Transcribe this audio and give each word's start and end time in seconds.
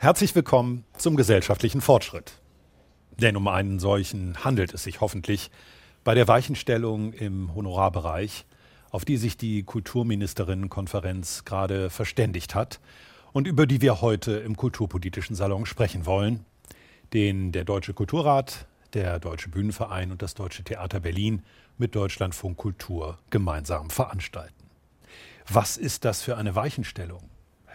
Herzlich 0.00 0.32
willkommen 0.36 0.84
zum 0.96 1.16
gesellschaftlichen 1.16 1.80
Fortschritt. 1.80 2.34
Denn 3.20 3.36
um 3.36 3.48
einen 3.48 3.80
solchen 3.80 4.44
handelt 4.44 4.72
es 4.72 4.84
sich 4.84 5.00
hoffentlich 5.00 5.50
bei 6.04 6.14
der 6.14 6.28
Weichenstellung 6.28 7.12
im 7.14 7.52
Honorarbereich, 7.52 8.46
auf 8.90 9.04
die 9.04 9.16
sich 9.16 9.36
die 9.36 9.64
Kulturministerinnenkonferenz 9.64 11.44
gerade 11.44 11.90
verständigt 11.90 12.54
hat 12.54 12.78
und 13.32 13.48
über 13.48 13.66
die 13.66 13.80
wir 13.80 14.00
heute 14.00 14.36
im 14.36 14.56
Kulturpolitischen 14.56 15.34
Salon 15.34 15.66
sprechen 15.66 16.06
wollen, 16.06 16.44
den 17.12 17.50
der 17.50 17.64
Deutsche 17.64 17.92
Kulturrat, 17.92 18.68
der 18.94 19.18
Deutsche 19.18 19.48
Bühnenverein 19.48 20.12
und 20.12 20.22
das 20.22 20.34
Deutsche 20.34 20.62
Theater 20.62 21.00
Berlin 21.00 21.42
mit 21.76 21.96
Deutschlandfunk 21.96 22.56
Kultur 22.56 23.18
gemeinsam 23.30 23.90
veranstalten. 23.90 24.70
Was 25.48 25.76
ist 25.76 26.04
das 26.04 26.22
für 26.22 26.36
eine 26.36 26.54
Weichenstellung? 26.54 27.28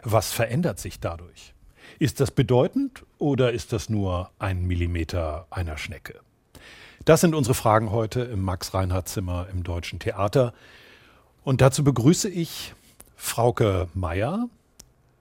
Was 0.04 0.32
verändert 0.32 0.80
sich 0.80 1.02
dadurch? 1.02 1.54
Ist 2.00 2.20
das 2.20 2.32
bedeutend 2.32 3.04
oder 3.20 3.52
ist 3.52 3.72
das 3.72 3.90
nur 3.90 4.32
ein 4.40 4.66
Millimeter 4.66 5.48
einer 5.52 5.78
Schnecke? 5.78 6.20
Das 7.06 7.22
sind 7.22 7.36
unsere 7.36 7.54
Fragen 7.54 7.92
heute 7.92 8.22
im 8.22 8.42
Max-Reinhardt-Zimmer 8.42 9.48
im 9.52 9.64
Deutschen 9.64 10.00
Theater. 10.00 10.54
Und 11.44 11.62
dazu 11.62 11.84
begrüße 11.84 12.30
ich 12.30 12.74
Frauke 13.16 13.90
Meyer, 13.94 14.48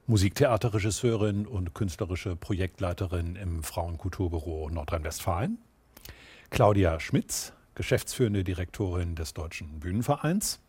Musiktheaterregisseurin 0.07 1.47
und 1.47 1.75
künstlerische 1.75 2.37
Projektleiterin 2.37 3.37
im 3.37 3.63
Frauenkulturbüro 3.63 4.71
Nordrhein-Westfalen. 4.71 5.59
Claudia 6.51 7.01
Schmitz, 7.01 7.53
geschäftsführende 7.75 8.45
Direktorin 8.45 9.15
des 9.15 9.35
Deutschen 9.35 9.81
Bühnenvereins. 9.81 10.61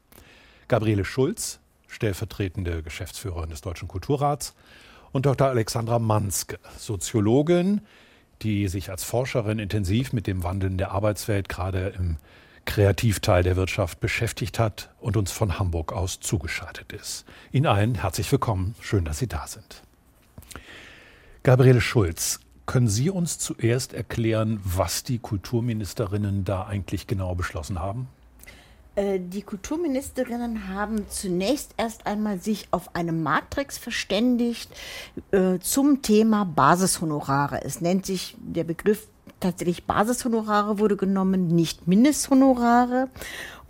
Gabriele 0.67 1.05
Schulz, 1.05 1.59
stellvertretende 1.87 2.83
Geschäftsführerin 2.83 3.49
des 3.49 3.61
Deutschen 3.61 3.87
Kulturrats. 3.87 4.55
Und 5.13 5.27
Dr. 5.27 5.47
Alexandra 5.47 5.99
Manske, 5.99 6.57
Soziologin, 6.75 7.81
die 8.41 8.67
sich 8.67 8.89
als 8.89 9.03
Forscherin 9.03 9.59
intensiv 9.59 10.11
mit 10.11 10.25
dem 10.25 10.43
Wandeln 10.43 10.79
der 10.79 10.91
Arbeitswelt 10.91 11.47
gerade 11.47 11.89
im 11.89 12.17
Kreativteil 12.65 13.43
der 13.43 13.55
Wirtschaft 13.55 13.99
beschäftigt 13.99 14.57
hat 14.57 14.89
und 14.99 15.15
uns 15.15 15.31
von 15.31 15.59
Hamburg 15.59 15.93
aus 15.93 16.19
zugeschaltet 16.19 16.93
ist. 16.93 17.25
Ihnen 17.51 17.67
allen 17.67 17.93
herzlich 17.93 18.31
willkommen. 18.31 18.73
Schön, 18.81 19.05
dass 19.05 19.19
Sie 19.19 19.27
da 19.27 19.45
sind. 19.45 19.83
Gabriele 21.43 21.81
Schulz, 21.81 22.39
können 22.65 22.87
Sie 22.87 23.11
uns 23.11 23.37
zuerst 23.37 23.93
erklären, 23.93 24.61
was 24.63 25.03
die 25.03 25.19
Kulturministerinnen 25.19 26.43
da 26.43 26.65
eigentlich 26.65 27.05
genau 27.05 27.35
beschlossen 27.35 27.79
haben? 27.79 28.07
Äh, 28.95 29.19
die 29.19 29.41
Kulturministerinnen 29.41 30.69
haben 30.69 31.07
zunächst 31.09 31.73
erst 31.77 32.05
einmal 32.05 32.39
sich 32.39 32.67
auf 32.71 32.95
eine 32.95 33.11
Matrix 33.11 33.77
verständigt 33.77 34.69
äh, 35.31 35.59
zum 35.59 36.01
Thema 36.01 36.45
Basishonorare. 36.45 37.63
Es 37.63 37.81
nennt 37.81 38.05
sich 38.05 38.35
der 38.39 38.63
Begriff 38.63 39.07
tatsächlich 39.39 39.85
Basishonorare 39.85 40.79
wurde 40.79 40.95
genommen, 40.95 41.47
nicht 41.47 41.87
Mindesthonorare. 41.87 43.09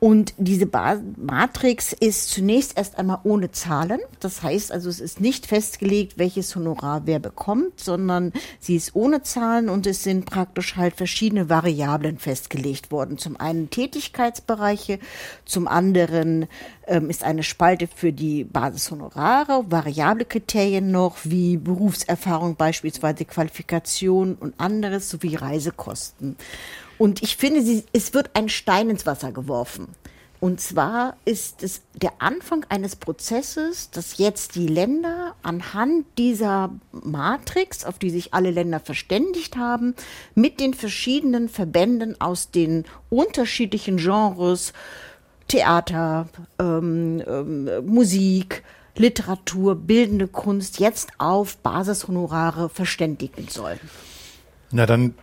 Und 0.03 0.33
diese 0.37 0.65
ba 0.65 0.97
Matrix 1.15 1.93
ist 1.93 2.29
zunächst 2.29 2.77
erst 2.77 2.97
einmal 2.97 3.19
ohne 3.23 3.51
Zahlen. 3.51 4.01
Das 4.19 4.43
heißt 4.43 4.69
also, 4.73 4.89
es 4.89 4.99
ist 4.99 5.21
nicht 5.21 5.45
festgelegt, 5.45 6.17
welches 6.17 6.53
Honorar 6.57 7.03
wer 7.05 7.19
bekommt, 7.19 7.79
sondern 7.79 8.33
sie 8.59 8.75
ist 8.75 8.97
ohne 8.97 9.23
Zahlen 9.23 9.69
und 9.69 9.87
es 9.87 10.03
sind 10.03 10.25
praktisch 10.25 10.75
halt 10.75 10.97
verschiedene 10.97 11.49
Variablen 11.49 12.17
festgelegt 12.17 12.91
worden. 12.91 13.17
Zum 13.17 13.39
einen 13.39 13.69
Tätigkeitsbereiche, 13.69 14.99
zum 15.45 15.69
anderen 15.69 16.47
ähm, 16.85 17.09
ist 17.09 17.23
eine 17.23 17.43
Spalte 17.43 17.87
für 17.87 18.11
die 18.11 18.43
Basishonorare, 18.43 19.71
variable 19.71 20.25
Kriterien 20.25 20.91
noch, 20.91 21.15
wie 21.23 21.55
Berufserfahrung 21.55 22.57
beispielsweise, 22.57 23.23
Qualifikation 23.23 24.35
und 24.35 24.59
anderes, 24.59 25.09
sowie 25.09 25.35
Reisekosten. 25.35 26.35
Und 26.97 27.23
ich 27.23 27.37
finde, 27.37 27.61
sie, 27.61 27.83
es 27.93 28.13
wird 28.13 28.31
ein 28.33 28.49
Stein 28.49 28.89
ins 28.89 29.05
Wasser 29.05 29.31
geworfen. 29.31 29.87
Und 30.43 30.59
zwar 30.59 31.15
ist 31.23 31.63
es 31.63 31.83
der 31.93 32.11
Anfang 32.19 32.65
eines 32.67 32.97
Prozesses, 32.97 33.91
dass 33.91 34.17
jetzt 34.17 34.55
die 34.55 34.67
Länder 34.67 35.35
anhand 35.41 36.05
dieser 36.17 36.69
Matrix, 36.91 37.85
auf 37.85 37.97
die 37.97 38.09
sich 38.09 38.33
alle 38.33 38.51
Länder 38.51 38.81
verständigt 38.81 39.55
haben, 39.55 39.95
mit 40.35 40.59
den 40.59 40.73
verschiedenen 40.73 41.47
Verbänden 41.47 42.19
aus 42.19 42.51
den 42.51 42.83
unterschiedlichen 43.09 43.95
Genres, 43.95 44.73
Theater, 45.47 46.27
ähm, 46.59 47.23
ähm, 47.25 47.85
Musik, 47.85 48.63
Literatur, 48.97 49.75
bildende 49.75 50.27
Kunst 50.27 50.77
jetzt 50.77 51.09
auf 51.19 51.55
Basishonorare 51.59 52.67
verständigen 52.67 53.47
sollen. 53.47 53.79
Na, 54.71 54.85
dann 54.85 55.15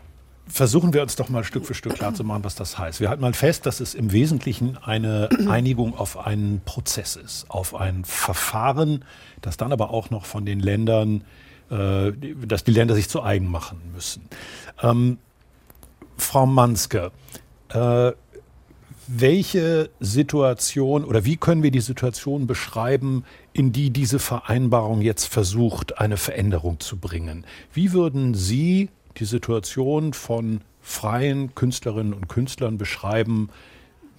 versuchen 0.51 0.93
wir 0.93 1.03
uns 1.03 1.17
doch 1.17 1.29
mal 1.29 1.45
Stück 1.45 1.67
für 1.67 1.75
Stück 1.75 1.95
klarzumachen, 1.95 2.45
was 2.45 2.55
das 2.55 2.79
heißt. 2.79 3.01
Wir 3.01 3.09
halten 3.09 3.23
mal 3.23 3.33
fest, 3.33 3.67
dass 3.67 3.81
es 3.81 3.95
im 3.95 4.13
Wesentlichen 4.13 4.77
eine 4.79 5.29
Einigung 5.49 5.97
auf 5.97 6.19
einen 6.19 6.61
Prozess 6.65 7.17
ist, 7.17 7.51
auf 7.51 7.75
ein 7.75 8.05
Verfahren, 8.05 9.05
das 9.41 9.57
dann 9.57 9.73
aber 9.73 9.91
auch 9.91 10.11
noch 10.11 10.27
von 10.27 10.45
den 10.45 10.61
Ländern, 10.61 11.25
äh, 11.71 12.13
dass 12.47 12.65
die 12.65 12.73
Länder 12.73 12.95
sich 12.95 13.09
zu 13.09 13.23
eigen 13.23 13.51
machen 13.51 13.81
müssen. 13.95 14.23
Ähm, 14.83 15.19
Frau 16.17 16.47
Manske, 16.47 17.13
äh, 17.71 18.13
welche 19.13 19.91
Situation 19.99 21.05
oder 21.05 21.25
wie 21.25 21.37
können 21.37 21.63
wir 21.63 21.73
die 21.73 21.81
Situation 21.81 22.47
beschreiben, 22.47 23.25
in 23.53 23.73
die 23.73 23.91
diese 23.91 24.21
Vereinbarung 24.21 25.01
jetzt 25.01 25.27
versucht, 25.27 25.99
eine 25.99 26.17
Veränderung 26.17 26.79
zu 26.79 26.97
bringen? 26.97 27.45
Wie 27.73 27.93
würden 27.93 28.35
Sie 28.35 28.89
die 29.21 29.27
Situation 29.27 30.13
von 30.13 30.63
freien 30.81 31.55
Künstlerinnen 31.55 32.15
und 32.15 32.29
Künstlern 32.29 32.79
beschreiben, 32.79 33.51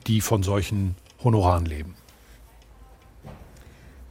die 0.08 0.22
von 0.22 0.44
solchen 0.44 0.96
Honoraren 1.24 1.66
leben? 1.66 1.96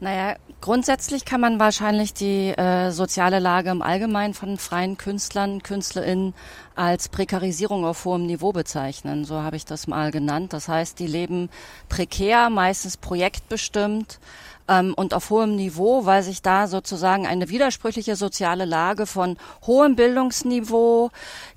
Naja, 0.01 0.37
grundsätzlich 0.63 1.27
kann 1.27 1.43
man 1.43 1.61
wahrscheinlich 1.61 2.15
die 2.15 2.49
äh, 2.49 2.91
soziale 2.91 3.39
Lage 3.39 3.71
im 3.71 3.83
Allgemeinen 3.83 4.33
von 4.33 4.57
freien 4.57 4.97
Künstlern, 4.97 5.63
KünstlerInnen 5.63 6.35
als 6.81 7.11
Prekarisierung 7.11 7.85
auf 7.85 8.07
hohem 8.07 8.25
Niveau 8.25 8.53
bezeichnen. 8.53 9.27
So 9.27 9.43
habe 9.43 9.57
ich 9.57 9.67
das 9.67 9.87
mal 9.87 10.11
genannt. 10.11 10.55
Das 10.55 10.67
heißt, 10.67 10.99
die 10.99 11.07
leben 11.07 11.51
prekär, 11.91 12.49
meistens 12.49 12.97
projektbestimmt 12.97 14.19
ähm, 14.67 14.95
und 14.95 15.13
auf 15.13 15.29
hohem 15.29 15.57
Niveau, 15.57 16.07
weil 16.07 16.23
sich 16.23 16.41
da 16.41 16.69
sozusagen 16.69 17.27
eine 17.27 17.51
widersprüchliche 17.51 18.17
soziale 18.17 18.65
Lage 18.65 19.05
von 19.05 19.37
hohem 19.67 19.95
Bildungsniveau, 19.95 21.11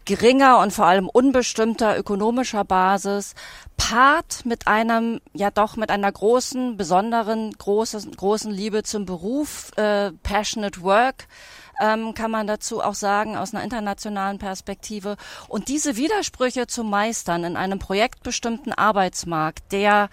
geringer 0.03 0.59
und 0.59 0.73
vor 0.73 0.87
allem 0.87 1.07
unbestimmter 1.07 1.97
ökonomischer 1.97 2.65
Basis 2.65 3.33
paart 3.77 4.45
mit 4.45 4.67
einem, 4.67 5.21
ja 5.33 5.51
doch 5.51 5.77
mit 5.77 5.89
einer 5.89 6.11
großen, 6.11 6.75
besonderen, 6.75 7.53
großen, 7.57 8.11
großen 8.11 8.51
Liebe 8.51 8.83
zum 8.83 9.05
Beruf, 9.05 9.71
äh, 9.77 10.11
passionate 10.21 10.81
work, 10.81 11.27
ähm, 11.81 12.13
kann 12.13 12.31
man 12.31 12.47
dazu 12.47 12.81
auch 12.81 12.95
sagen, 12.95 13.35
aus 13.35 13.53
einer 13.53 13.63
internationalen 13.63 14.39
Perspektive. 14.39 15.17
Und 15.47 15.67
diese 15.67 15.95
Widersprüche 15.95 16.67
zu 16.67 16.83
meistern 16.83 17.43
in 17.43 17.57
einem 17.57 17.79
projektbestimmten 17.79 18.73
Arbeitsmarkt, 18.73 19.71
der 19.71 20.09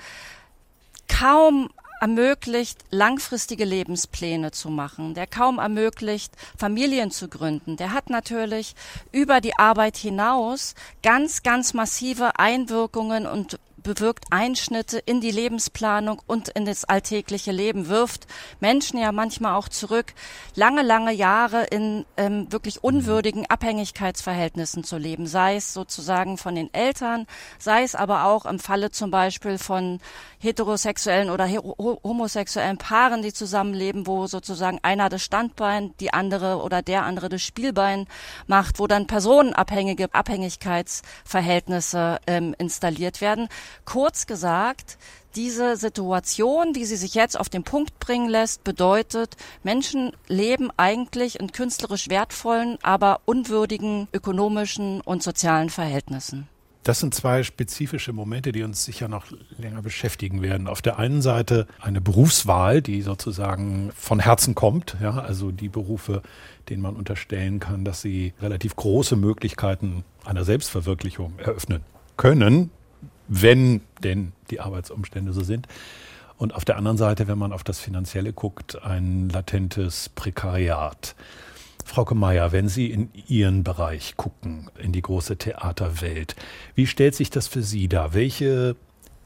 kaum 1.09 1.71
ermöglicht, 2.01 2.79
langfristige 2.91 3.65
Lebenspläne 3.65 4.53
zu 4.53 4.71
machen, 4.71 5.13
der 5.15 5.27
kaum 5.27 5.59
ermöglicht, 5.59 6.33
Familien 6.57 7.11
zu 7.11 7.29
gründen. 7.29 7.77
Der 7.77 7.93
hat 7.93 8.09
natürlich 8.09 8.75
über 9.13 9.41
die 9.41 9.59
Arbeit 9.59 9.99
hinaus 9.99 10.75
ganz, 11.03 11.43
ganz 11.43 11.75
massive 11.75 12.39
Einwirkungen 12.39 13.27
und 13.27 13.59
bewirkt 13.83 14.27
Einschnitte 14.31 14.99
in 14.99 15.21
die 15.21 15.31
Lebensplanung 15.31 16.21
und 16.27 16.49
in 16.51 16.65
das 16.65 16.85
alltägliche 16.85 17.53
Leben, 17.53 17.89
wirft 17.89 18.27
Menschen 18.61 18.99
ja 18.99 19.13
manchmal 19.13 19.55
auch 19.55 19.69
zurück, 19.69 20.15
lange, 20.55 20.83
lange 20.83 21.13
Jahre 21.13 21.65
in 21.65 22.05
ähm, 22.17 22.51
wirklich 22.53 22.85
unwürdigen 22.85 23.47
Abhängigkeitsverhältnissen 23.47 24.85
zu 24.85 24.97
leben, 24.97 25.27
sei 25.27 25.57
es 25.57 25.73
sozusagen 25.73 26.39
von 26.39 26.55
den 26.55 26.73
Eltern, 26.73 27.27
sei 27.59 27.83
es 27.83 27.95
aber 27.95 28.25
auch 28.25 28.47
im 28.47 28.59
Falle 28.59 28.91
zum 28.91 29.11
Beispiel 29.11 29.59
von 29.59 30.01
heterosexuellen 30.39 31.31
oder 31.31 31.49
homosexuellen 31.49 32.79
Paaren, 32.79 33.23
die 33.23 33.33
zusammenleben, 33.33 34.07
wo 34.07 34.27
sozusagen 34.27 34.79
einer 34.83 35.09
das 35.09 35.23
Standbein, 35.23 35.95
die 36.01 36.13
andere 36.13 36.63
oder 36.63 36.83
der 36.83 37.05
andere 37.05 37.29
das 37.29 37.43
Spielbein 37.43 38.07
macht, 38.47 38.79
wo 38.79 38.87
dann 38.87 39.07
personenabhängige 39.07 40.13
Abhängigkeitsverhältnisse 40.13 42.19
ähm, 42.27 42.55
installiert 42.59 43.21
werden. 43.21 43.49
Kurz 43.85 44.27
gesagt, 44.27 44.99
diese 45.37 45.77
Situation, 45.77 46.73
die 46.73 46.85
sie 46.85 46.97
sich 46.97 47.15
jetzt 47.15 47.39
auf 47.39 47.49
den 47.49 47.63
Punkt 47.63 47.99
bringen 48.01 48.29
lässt, 48.29 48.65
bedeutet, 48.65 49.37
Menschen 49.63 50.13
leben 50.27 50.71
eigentlich 50.77 51.39
in 51.39 51.53
künstlerisch 51.53 52.09
wertvollen, 52.09 52.79
aber 52.83 53.21
unwürdigen 53.27 54.09
ökonomischen 54.13 55.01
und 55.01 55.23
sozialen 55.23 55.71
Verhältnissen. 55.71 56.49
Das 56.83 56.99
sind 56.99 57.15
zwei 57.15 57.43
spezifische 57.43 58.15
Momente, 58.15 58.53
die 58.53 58.63
uns 58.63 58.85
sicher 58.85 59.07
noch 59.07 59.27
länger 59.59 59.83
beschäftigen 59.83 60.41
werden. 60.41 60.67
Auf 60.67 60.81
der 60.81 60.99
einen 60.99 61.21
Seite 61.21 61.67
eine 61.79 62.01
Berufswahl, 62.01 62.81
die 62.81 63.03
sozusagen 63.03 63.93
von 63.95 64.19
Herzen 64.19 64.55
kommt, 64.55 64.97
ja, 65.01 65.11
also 65.11 65.51
die 65.51 65.69
Berufe, 65.69 66.23
denen 66.71 66.81
man 66.83 66.97
unterstellen 66.97 67.61
kann, 67.61 67.85
dass 67.85 68.01
sie 68.01 68.33
relativ 68.41 68.77
große 68.77 69.17
Möglichkeiten 69.17 70.05
einer 70.25 70.45
Selbstverwirklichung 70.45 71.39
eröffnen 71.39 71.83
können, 72.17 72.71
wenn 73.31 73.81
denn 74.03 74.33
die 74.51 74.61
Arbeitsumstände 74.61 75.33
so 75.33 75.43
sind. 75.43 75.67
Und 76.37 76.55
auf 76.55 76.65
der 76.65 76.77
anderen 76.77 76.97
Seite, 76.97 77.29
wenn 77.29 77.39
man 77.39 77.53
auf 77.53 77.65
das 77.65 77.79
Finanzielle 77.79 78.33
guckt, 78.33 78.83
ein 78.83 79.29
latentes 79.31 80.11
Prekariat. 80.11 81.15
Frau 81.85 82.07
Meyer, 82.15 82.53
wenn 82.53 82.69
Sie 82.69 82.87
in 82.91 83.11
Ihren 83.29 83.63
Bereich 83.65 84.17
gucken, 84.17 84.71
in 84.79 84.93
die 84.93 85.03
große 85.03 85.37
Theaterwelt, 85.37 86.37
wie 86.75 86.87
stellt 86.87 87.15
sich 87.15 87.31
das 87.31 87.47
für 87.47 87.63
Sie 87.63 87.89
dar? 87.89 88.15
Welche 88.15 88.77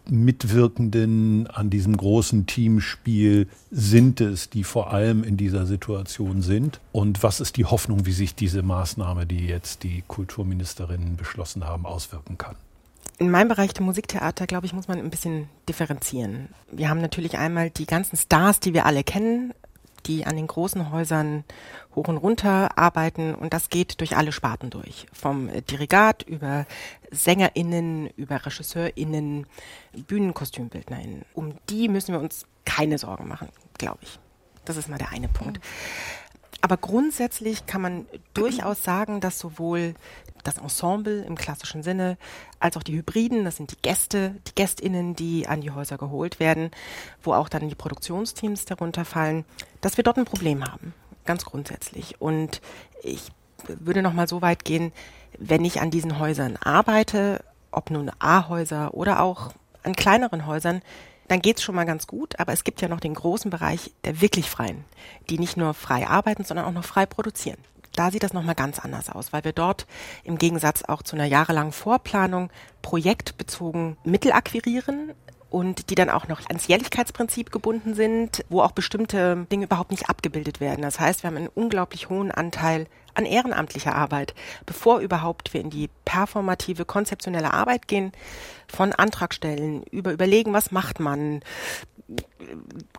Mitwirkenden 0.08 1.46
an 1.46 1.70
diesem 1.70 1.96
großen 1.96 2.46
Teamspiel 2.46 3.48
sind 3.70 4.20
es, 4.20 4.50
die 4.50 4.64
vor 4.64 4.92
allem 4.92 5.24
in 5.24 5.36
dieser 5.36 5.66
Situation 5.66 6.42
sind? 6.42 6.80
Und 6.92 7.22
was 7.22 7.40
ist 7.40 7.56
die 7.56 7.64
Hoffnung, 7.64 8.06
wie 8.06 8.12
sich 8.12 8.34
diese 8.34 8.62
Maßnahme, 8.62 9.24
die 9.26 9.46
jetzt 9.46 9.82
die 9.82 10.02
Kulturministerinnen 10.06 11.16
beschlossen 11.16 11.64
haben, 11.64 11.86
auswirken 11.86 12.38
kann? 12.38 12.56
In 13.19 13.31
meinem 13.31 13.49
Bereich 13.49 13.72
der 13.72 13.84
Musiktheater, 13.84 14.46
glaube 14.46 14.66
ich, 14.66 14.72
muss 14.72 14.88
man 14.88 14.99
ein 14.99 15.11
bisschen 15.11 15.49
differenzieren. 15.69 16.49
Wir 16.70 16.90
haben 16.90 17.00
natürlich 17.00 17.38
einmal 17.38 17.70
die 17.70 17.87
ganzen 17.87 18.16
Stars, 18.16 18.58
die 18.58 18.75
wir 18.75 18.87
alle 18.87 19.05
kennen, 19.05 19.55
die 20.06 20.26
an 20.26 20.37
den 20.37 20.46
großen 20.46 20.90
Häusern 20.90 21.44
hoch 21.94 22.08
und 22.08 22.16
runter 22.16 22.76
arbeiten 22.76 23.34
und 23.34 23.55
das 23.55 23.70
geht 23.70 24.00
durch 24.00 24.16
alle 24.16 24.32
Sparten 24.32 24.70
durch. 24.70 25.06
Vom 25.12 25.49
Dirigat 25.70 26.22
über 26.25 26.66
SängerInnen, 27.11 28.11
über 28.16 28.44
RegisseurInnen, 28.44 29.46
BühnenkostümbildnerInnen. 29.93 31.25
Um 31.34 31.55
die 31.70 31.88
müssen 31.88 32.12
wir 32.12 32.20
uns 32.20 32.46
keine 32.64 32.99
Sorgen 32.99 33.28
machen, 33.28 33.49
glaube 33.78 34.00
ich. 34.02 34.19
Das 34.64 34.76
ist 34.76 34.88
mal 34.88 34.99
der 34.99 35.10
eine 35.10 35.28
Punkt. 35.28 35.60
Aber 36.64 36.78
grundsätzlich 36.78 37.66
kann 37.66 37.82
man 37.82 38.06
durchaus 38.32 38.82
sagen, 38.82 39.20
dass 39.20 39.38
sowohl 39.38 39.93
das 40.44 40.56
Ensemble 40.56 41.22
im 41.25 41.37
klassischen 41.37 41.82
Sinne, 41.82 42.16
als 42.58 42.78
auch 42.78 42.82
die 42.82 42.94
Hybriden, 42.96 43.44
das 43.44 43.56
sind 43.56 43.72
die 43.72 43.82
Gäste, 43.82 44.37
die 44.46 44.55
GästInnen, 44.55 45.14
die 45.14 45.46
an 45.46 45.61
die 45.61 45.72
Häuser 45.72 45.99
geholt 45.99 46.40
werden, 46.40 46.70
wo 47.22 47.34
auch 47.34 47.50
dann 47.50 47.69
die 47.69 47.75
Produktionsteams 47.75 48.64
darunter 48.64 49.05
fallen, 49.05 49.44
dass 49.82 49.99
wir 49.99 50.05
dort 50.05 50.16
ein 50.16 50.25
Problem 50.25 50.64
haben, 50.64 50.94
ganz 51.26 51.44
grundsätzlich. 51.44 52.19
Und 52.22 52.62
ich 53.02 53.31
würde 53.67 54.00
noch 54.00 54.14
mal 54.14 54.26
so 54.26 54.40
weit 54.40 54.64
gehen, 54.64 54.94
wenn 55.38 55.67
ich 55.67 55.82
an 55.82 55.90
diesen 55.90 56.19
Häusern 56.19 56.56
arbeite, 56.56 57.44
ob 57.72 57.90
nun 57.90 58.10
A-Häuser 58.20 58.94
oder 58.94 59.20
auch 59.20 59.52
an 59.82 59.94
kleineren 59.94 60.46
Häusern, 60.46 60.81
dann 61.28 61.40
geht's 61.40 61.62
schon 61.62 61.74
mal 61.74 61.86
ganz 61.86 62.06
gut, 62.06 62.38
aber 62.38 62.52
es 62.52 62.64
gibt 62.64 62.80
ja 62.80 62.88
noch 62.88 63.00
den 63.00 63.14
großen 63.14 63.50
Bereich 63.50 63.92
der 64.04 64.20
wirklich 64.20 64.50
Freien, 64.50 64.84
die 65.30 65.38
nicht 65.38 65.56
nur 65.56 65.74
frei 65.74 66.06
arbeiten, 66.06 66.44
sondern 66.44 66.66
auch 66.66 66.72
noch 66.72 66.84
frei 66.84 67.06
produzieren. 67.06 67.58
Da 67.94 68.10
sieht 68.10 68.24
das 68.24 68.32
nochmal 68.32 68.56
ganz 68.56 68.80
anders 68.80 69.08
aus, 69.08 69.32
weil 69.32 69.44
wir 69.44 69.52
dort 69.52 69.86
im 70.24 70.36
Gegensatz 70.36 70.82
auch 70.82 71.02
zu 71.02 71.14
einer 71.14 71.26
jahrelangen 71.26 71.72
Vorplanung 71.72 72.50
projektbezogen 72.82 73.96
Mittel 74.04 74.32
akquirieren 74.32 75.12
und 75.54 75.88
die 75.88 75.94
dann 75.94 76.10
auch 76.10 76.26
noch 76.26 76.44
ans 76.48 76.66
Jährlichkeitsprinzip 76.66 77.52
gebunden 77.52 77.94
sind, 77.94 78.44
wo 78.48 78.60
auch 78.60 78.72
bestimmte 78.72 79.46
Dinge 79.52 79.66
überhaupt 79.66 79.92
nicht 79.92 80.08
abgebildet 80.08 80.58
werden. 80.58 80.82
Das 80.82 80.98
heißt, 80.98 81.22
wir 81.22 81.28
haben 81.28 81.36
einen 81.36 81.46
unglaublich 81.46 82.08
hohen 82.10 82.32
Anteil 82.32 82.88
an 83.14 83.24
ehrenamtlicher 83.24 83.94
Arbeit, 83.94 84.34
bevor 84.66 84.98
überhaupt 84.98 85.54
wir 85.54 85.60
in 85.60 85.70
die 85.70 85.90
performative, 86.04 86.84
konzeptionelle 86.84 87.54
Arbeit 87.54 87.86
gehen, 87.86 88.10
von 88.66 88.92
Antragstellen 88.92 89.84
über 89.92 90.10
überlegen, 90.10 90.52
was 90.52 90.72
macht 90.72 90.98
man. 90.98 91.40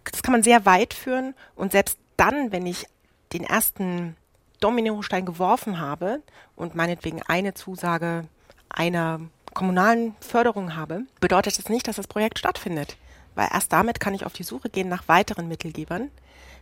Das 0.09 0.23
kann 0.23 0.31
man 0.31 0.41
sehr 0.41 0.65
weit 0.65 0.93
führen 0.93 1.35
und 1.57 1.73
selbst 1.73 1.99
dann, 2.15 2.53
wenn 2.53 2.65
ich 2.65 2.85
den 3.33 3.43
ersten 3.43 4.15
Dominostein 4.61 5.25
geworfen 5.25 5.81
habe 5.81 6.21
und 6.55 6.73
meinetwegen 6.73 7.21
eine 7.21 7.53
Zusage 7.53 8.29
einer 8.69 9.19
kommunalen 9.55 10.15
Förderung 10.19 10.75
habe, 10.75 11.05
bedeutet 11.19 11.57
das 11.57 11.69
nicht, 11.69 11.87
dass 11.87 11.95
das 11.95 12.05
Projekt 12.05 12.37
stattfindet. 12.37 12.97
Weil 13.33 13.49
erst 13.51 13.73
damit 13.73 13.99
kann 13.99 14.13
ich 14.13 14.25
auf 14.25 14.33
die 14.33 14.43
Suche 14.43 14.69
gehen 14.69 14.87
nach 14.87 15.07
weiteren 15.07 15.47
Mittelgebern. 15.47 16.11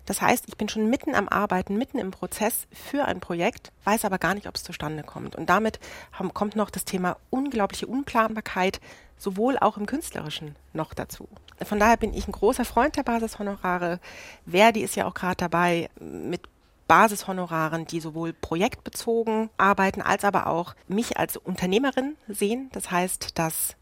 Das 0.06 0.22
heißt, 0.22 0.46
ich 0.48 0.58
bin 0.58 0.68
schon 0.68 0.90
mitten 0.90 1.16
am 1.16 1.30
Arbeiten, 1.30 1.78
mitten 1.78 1.98
im 1.98 2.12
Prozess 2.12 2.68
für 2.72 3.06
ein 3.06 3.20
Projekt, 3.20 3.72
weiß 3.86 4.06
aber 4.06 4.18
gar 4.18 4.34
nicht, 4.34 4.48
ob 4.48 4.56
es 4.56 4.64
zustande 4.64 5.04
kommt. 5.04 5.36
Und 5.36 5.50
damit 5.50 5.80
haben, 6.12 6.34
kommt 6.34 6.56
noch 6.56 6.70
das 6.70 6.86
Thema 6.86 7.18
unglaubliche 7.30 7.88
Unplanbarkeit, 7.88 8.82
sowohl 9.18 9.58
auch 9.58 9.78
im 9.78 9.86
Künstlerischen 9.86 10.56
noch 10.74 10.94
dazu. 10.94 11.30
Von 11.64 11.80
daher 11.80 11.98
bin 11.98 12.14
ich 12.14 12.28
ein 12.28 12.34
großer 12.34 12.66
Freund 12.66 12.98
der 12.98 13.04
Basishonorare. 13.04 14.00
Verdi 14.46 14.82
ist 14.82 14.96
ja 14.96 15.06
auch 15.06 15.14
gerade 15.14 15.38
dabei, 15.38 15.90
mit 16.00 16.42
Basishonoraren, 16.88 17.86
die 17.86 18.00
sowohl 18.00 18.34
projektbezogen 18.34 19.50
arbeiten, 19.58 20.02
als 20.02 20.24
aber 20.24 20.48
auch 20.48 20.76
mich 20.88 21.18
als 21.18 21.38
Unternehmerin 21.38 22.16
sehen. 22.28 22.70
Das 22.74 22.92
heißt, 22.92 23.38
dass 23.38 23.76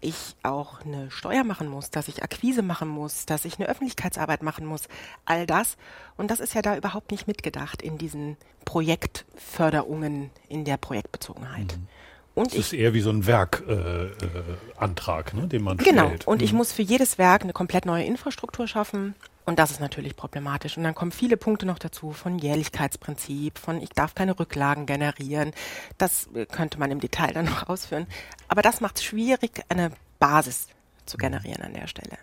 ich 0.00 0.36
auch 0.42 0.80
eine 0.82 1.10
Steuer 1.10 1.44
machen 1.44 1.68
muss, 1.68 1.90
dass 1.90 2.08
ich 2.08 2.22
Akquise 2.22 2.62
machen 2.62 2.88
muss, 2.88 3.26
dass 3.26 3.44
ich 3.44 3.58
eine 3.58 3.68
Öffentlichkeitsarbeit 3.68 4.42
machen 4.42 4.66
muss, 4.66 4.88
all 5.24 5.46
das. 5.46 5.76
Und 6.16 6.30
das 6.30 6.40
ist 6.40 6.54
ja 6.54 6.62
da 6.62 6.76
überhaupt 6.76 7.10
nicht 7.10 7.26
mitgedacht 7.26 7.82
in 7.82 7.98
diesen 7.98 8.36
Projektförderungen 8.64 10.30
in 10.48 10.64
der 10.64 10.76
Projektbezogenheit. 10.76 11.76
Mhm. 11.76 11.88
Und 12.34 12.48
das 12.48 12.54
ich, 12.54 12.60
ist 12.60 12.72
eher 12.74 12.92
wie 12.92 13.00
so 13.00 13.10
ein 13.10 13.26
Werkantrag, 13.26 15.32
äh, 15.32 15.36
äh, 15.36 15.40
ne, 15.40 15.48
den 15.48 15.62
man 15.62 15.78
genau. 15.78 16.06
stellt. 16.06 16.20
Genau. 16.20 16.30
Und 16.30 16.38
mhm. 16.38 16.44
ich 16.44 16.52
muss 16.52 16.72
für 16.72 16.82
jedes 16.82 17.16
Werk 17.16 17.42
eine 17.42 17.54
komplett 17.54 17.86
neue 17.86 18.04
Infrastruktur 18.04 18.68
schaffen. 18.68 19.14
Und 19.46 19.60
das 19.60 19.70
ist 19.70 19.80
natürlich 19.80 20.16
problematisch. 20.16 20.76
Und 20.76 20.82
dann 20.82 20.94
kommen 20.94 21.12
viele 21.12 21.36
Punkte 21.36 21.66
noch 21.66 21.78
dazu 21.78 22.12
von 22.12 22.38
Jährlichkeitsprinzip, 22.38 23.58
von 23.58 23.80
ich 23.80 23.90
darf 23.90 24.14
keine 24.14 24.38
Rücklagen 24.38 24.86
generieren. 24.86 25.52
Das 25.98 26.28
äh, 26.34 26.46
könnte 26.46 26.78
man 26.78 26.90
im 26.90 27.00
Detail 27.00 27.32
dann 27.32 27.46
noch 27.46 27.68
ausführen. 27.68 28.06
Aber 28.48 28.60
das 28.60 28.80
macht 28.80 28.96
es 28.96 29.04
schwierig, 29.04 29.62
eine 29.68 29.92
Basis 30.18 30.66
zu 31.06 31.16
generieren 31.16 31.62
an 31.62 31.74
der 31.74 31.86
Stelle. 31.86 32.18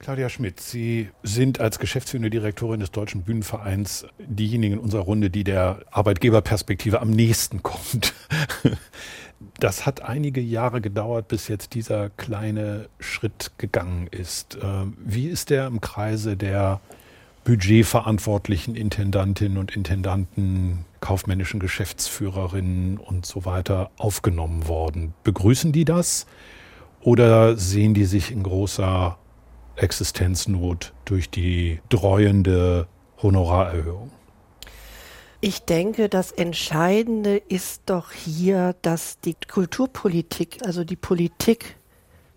Claudia 0.00 0.30
Schmidt, 0.30 0.60
Sie 0.60 1.10
sind 1.22 1.60
als 1.60 1.78
geschäftsführende 1.78 2.30
Direktorin 2.30 2.80
des 2.80 2.90
Deutschen 2.90 3.22
Bühnenvereins 3.22 4.06
diejenige 4.18 4.74
in 4.74 4.80
unserer 4.80 5.02
Runde, 5.02 5.28
die 5.28 5.44
der 5.44 5.82
Arbeitgeberperspektive 5.90 7.00
am 7.00 7.10
nächsten 7.10 7.62
kommt. 7.62 8.14
Das 9.58 9.86
hat 9.86 10.02
einige 10.02 10.40
Jahre 10.40 10.80
gedauert, 10.80 11.28
bis 11.28 11.48
jetzt 11.48 11.74
dieser 11.74 12.10
kleine 12.10 12.88
Schritt 12.98 13.52
gegangen 13.56 14.06
ist. 14.10 14.58
Ähm, 14.62 14.96
wie 14.98 15.28
ist 15.28 15.50
der 15.50 15.66
im 15.66 15.80
Kreise 15.80 16.36
der 16.36 16.80
budgetverantwortlichen 17.44 18.76
Intendantinnen 18.76 19.56
und 19.56 19.74
Intendanten, 19.74 20.84
kaufmännischen 21.00 21.58
Geschäftsführerinnen 21.58 22.98
und 22.98 23.24
so 23.24 23.46
weiter 23.46 23.90
aufgenommen 23.96 24.68
worden? 24.68 25.14
Begrüßen 25.24 25.72
die 25.72 25.86
das 25.86 26.26
oder 27.00 27.56
sehen 27.56 27.94
die 27.94 28.04
sich 28.04 28.30
in 28.30 28.42
großer 28.42 29.16
Existenznot 29.76 30.92
durch 31.06 31.30
die 31.30 31.80
dreuende 31.88 32.86
Honorarerhöhung? 33.22 34.10
Ich 35.42 35.62
denke, 35.62 36.10
das 36.10 36.32
Entscheidende 36.32 37.38
ist 37.38 37.82
doch 37.86 38.12
hier, 38.12 38.74
dass 38.82 39.20
die 39.20 39.34
Kulturpolitik, 39.34 40.58
also 40.66 40.84
die 40.84 40.96
Politik 40.96 41.76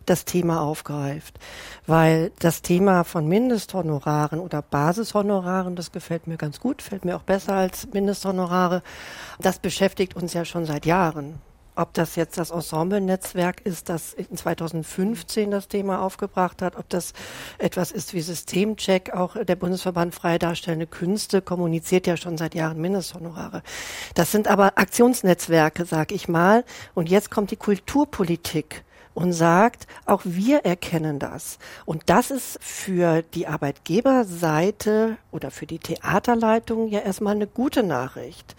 das 0.06 0.24
Thema 0.24 0.62
aufgreift. 0.62 1.38
Weil 1.86 2.32
das 2.40 2.62
Thema 2.62 3.04
von 3.04 3.28
Mindesthonoraren 3.28 4.40
oder 4.40 4.62
Basishonoraren, 4.62 5.76
das 5.76 5.92
gefällt 5.92 6.28
mir 6.28 6.38
ganz 6.38 6.62
gut, 6.62 6.82
fällt 6.82 7.04
mir 7.04 7.18
auch 7.18 7.24
besser 7.24 7.56
als 7.56 7.88
Mindesthonorare, 7.92 8.82
das 9.40 9.60
beschäftigt 9.60 10.16
uns 10.16 10.34
ja 10.34 10.46
schon 10.46 10.66
seit 10.66 10.86
Jahren 10.86 11.42
ob 11.76 11.94
das 11.94 12.16
jetzt 12.16 12.38
das 12.38 12.52
Ensemble-Netzwerk 12.52 13.62
ist, 13.62 13.90
das 13.90 14.14
in 14.14 14.36
2015 14.36 15.52
das 15.52 15.68
Thema 15.68 16.02
aufgebracht 16.02 16.62
hat, 16.62 16.76
ob 16.76 16.90
das 16.90 17.14
etwas 17.58 17.92
ist 17.92 18.14
wie 18.14 18.22
Systemcheck, 18.22 19.14
auch 19.14 19.36
der 19.44 19.56
Bundesverband 19.56 20.14
Freie 20.14 20.40
Darstellende 20.40 20.88
Künste 20.88 21.42
kommuniziert 21.42 22.08
ja 22.08 22.18
schon 22.18 22.38
seit 22.38 22.56
Jahren 22.56 22.80
Mindesthonorare. 22.80 23.64
Das 24.16 24.32
sind 24.32 24.48
aber 24.48 24.78
Aktionsnetzwerke, 24.78 25.86
sag 25.86 26.12
ich 26.12 26.28
mal. 26.28 26.64
Und 26.94 27.10
jetzt 27.10 27.32
kommt 27.32 27.52
die 27.52 27.58
Kulturpolitik 27.58 28.84
und 29.14 29.34
sagt, 29.34 29.88
auch 30.06 30.22
wir 30.24 30.60
erkennen 30.66 31.20
das. 31.20 31.60
Und 31.86 32.04
das 32.08 32.32
ist 32.32 32.58
für 32.62 33.22
die 33.22 33.48
Arbeitgeberseite 33.48 35.18
oder 35.32 35.52
für 35.52 35.66
die 35.66 35.80
Theaterleitung 35.80 36.88
ja 36.88 37.00
erstmal 37.00 37.36
eine 37.36 37.48
gute 37.48 37.84
Nachricht. 37.84 38.56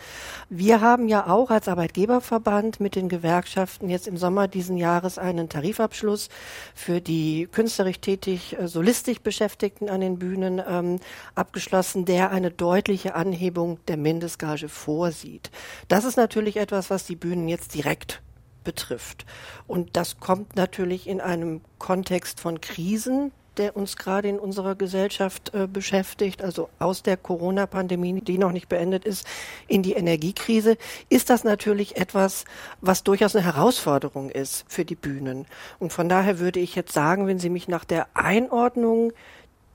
Wir 0.48 0.80
haben 0.80 1.08
ja 1.08 1.26
auch 1.26 1.50
als 1.50 1.68
Arbeitgeberverband 1.68 2.80
mit 2.80 2.94
den 2.94 3.08
Gewerkschaften 3.08 3.88
jetzt 3.88 4.06
im 4.06 4.16
Sommer 4.16 4.48
diesen 4.48 4.76
Jahres 4.76 5.18
einen 5.18 5.48
Tarifabschluss 5.48 6.28
für 6.74 7.00
die 7.00 7.48
künstlerisch 7.50 8.00
tätig, 8.00 8.56
äh, 8.58 8.68
solistisch 8.68 9.20
Beschäftigten 9.20 9.88
an 9.88 10.00
den 10.00 10.18
Bühnen 10.18 10.62
ähm, 10.66 11.00
abgeschlossen, 11.34 12.04
der 12.04 12.30
eine 12.30 12.50
deutliche 12.50 13.14
Anhebung 13.14 13.78
der 13.88 13.96
Mindestgage 13.96 14.68
vorsieht. 14.68 15.50
Das 15.88 16.04
ist 16.04 16.16
natürlich 16.16 16.56
etwas, 16.56 16.90
was 16.90 17.06
die 17.06 17.16
Bühnen 17.16 17.48
jetzt 17.48 17.74
direkt 17.74 18.20
betrifft. 18.64 19.24
Und 19.66 19.96
das 19.96 20.18
kommt 20.18 20.56
natürlich 20.56 21.06
in 21.06 21.20
einem 21.20 21.60
Kontext 21.78 22.40
von 22.40 22.60
Krisen, 22.60 23.32
der 23.56 23.76
uns 23.76 23.96
gerade 23.96 24.28
in 24.28 24.38
unserer 24.38 24.74
Gesellschaft 24.74 25.54
äh, 25.54 25.66
beschäftigt, 25.66 26.42
also 26.42 26.68
aus 26.78 27.02
der 27.02 27.16
Corona-Pandemie, 27.16 28.20
die 28.20 28.38
noch 28.38 28.52
nicht 28.52 28.68
beendet 28.68 29.04
ist, 29.04 29.26
in 29.68 29.82
die 29.82 29.92
Energiekrise, 29.92 30.76
ist 31.08 31.30
das 31.30 31.44
natürlich 31.44 31.96
etwas, 31.96 32.44
was 32.80 33.04
durchaus 33.04 33.36
eine 33.36 33.44
Herausforderung 33.44 34.30
ist 34.30 34.64
für 34.68 34.84
die 34.84 34.96
Bühnen. 34.96 35.46
Und 35.78 35.92
von 35.92 36.08
daher 36.08 36.38
würde 36.38 36.60
ich 36.60 36.74
jetzt 36.74 36.92
sagen, 36.92 37.26
wenn 37.26 37.38
Sie 37.38 37.50
mich 37.50 37.68
nach 37.68 37.84
der 37.84 38.08
Einordnung 38.14 39.12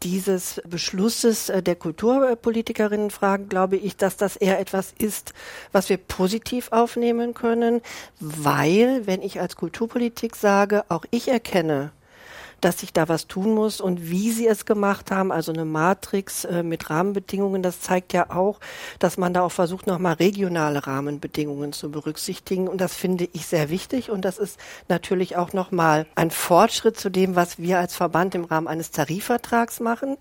dieses 0.04 0.62
Beschlusses 0.68 1.50
äh, 1.50 1.62
der 1.62 1.76
Kulturpolitikerinnen 1.76 3.12
fragen, 3.12 3.50
glaube 3.50 3.78
ich, 3.78 3.98
dass 3.98 4.18
das 4.18 4.36
eher 4.36 4.60
etwas 4.60 4.94
ist, 4.98 5.34
was 5.72 5.90
wir 5.90 5.98
positiv 5.98 6.72
aufnehmen 6.72 7.34
können, 7.34 7.82
weil, 8.20 9.06
wenn 9.08 9.22
ich 9.22 9.40
als 9.40 9.56
Kulturpolitik 9.56 10.36
sage, 10.36 10.84
auch 10.90 11.06
ich 11.12 11.28
erkenne, 11.28 11.92
dass 12.62 12.80
sich 12.80 12.94
da 12.94 13.08
was 13.08 13.28
tun 13.28 13.54
muss 13.54 13.82
und 13.82 14.10
wie 14.10 14.32
sie 14.32 14.48
es 14.48 14.66
gemacht 14.66 15.12
haben, 15.12 15.32
also 15.32 15.52
eine 15.52 15.66
Matrix 15.66 16.46
äh, 16.46 16.64
mit 16.64 16.90
Rahmenbedingungen, 16.90 17.64
das 17.64 17.82
zeigt 17.82 18.14
ja 18.14 18.30
auch, 18.30 18.60
dass 19.00 19.18
man 19.18 19.34
da 19.34 19.42
auch 19.42 19.52
versucht, 19.52 19.88
nochmal 19.88 20.14
regionale 20.14 20.86
Rahmenbedingungen 20.86 21.74
zu 21.74 21.92
berücksichtigen 21.92 22.68
und 22.68 22.82
das 22.82 22.96
finde 22.96 23.30
ich 23.34 23.48
sehr 23.48 23.70
wichtig 23.70 24.10
und 24.10 24.26
das 24.26 24.38
ist 24.38 24.60
natürlich 24.88 25.38
auch 25.38 25.54
nochmal 25.54 26.06
ein 26.16 26.32
Fortschritt 26.32 27.00
zu 27.00 27.10
dem, 27.10 27.36
was 27.36 27.60
wir 27.60 27.80
als 27.80 27.96
Verband 27.96 28.36
im 28.36 28.46
Rahmen 28.46 28.68
eines 28.68 28.92
Tarifvertrags 28.92 29.80
machen. 29.80 30.18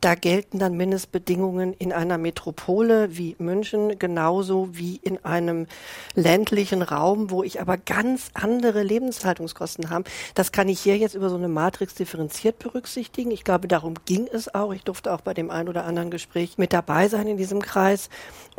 Da 0.00 0.14
gelten 0.14 0.58
dann 0.58 0.76
Mindestbedingungen 0.76 1.74
in 1.74 1.92
einer 1.92 2.18
Metropole 2.18 3.16
wie 3.16 3.36
München 3.38 3.98
genauso 3.98 4.70
wie 4.72 4.96
in 4.96 5.24
einem 5.24 5.66
ländlichen 6.14 6.82
Raum, 6.82 7.30
wo 7.30 7.42
ich 7.42 7.60
aber 7.60 7.76
ganz 7.76 8.30
andere 8.34 8.82
Lebenshaltungskosten 8.82 9.90
habe. 9.90 10.04
Das 10.34 10.52
kann 10.52 10.68
ich 10.68 10.80
hier 10.80 10.96
jetzt 10.96 11.14
über 11.14 11.28
so 11.28 11.36
eine 11.36 11.48
Matrix 11.48 11.81
Matrix 11.82 11.94
differenziert 11.96 12.60
berücksichtigen. 12.60 13.32
Ich 13.32 13.42
glaube, 13.42 13.66
darum 13.66 13.94
ging 14.04 14.28
es 14.32 14.54
auch. 14.54 14.72
Ich 14.72 14.84
durfte 14.84 15.12
auch 15.12 15.20
bei 15.20 15.34
dem 15.34 15.50
einen 15.50 15.68
oder 15.68 15.84
anderen 15.84 16.10
Gespräch 16.10 16.56
mit 16.56 16.72
dabei 16.72 17.08
sein 17.08 17.26
in 17.26 17.36
diesem 17.36 17.60
Kreis. 17.60 18.08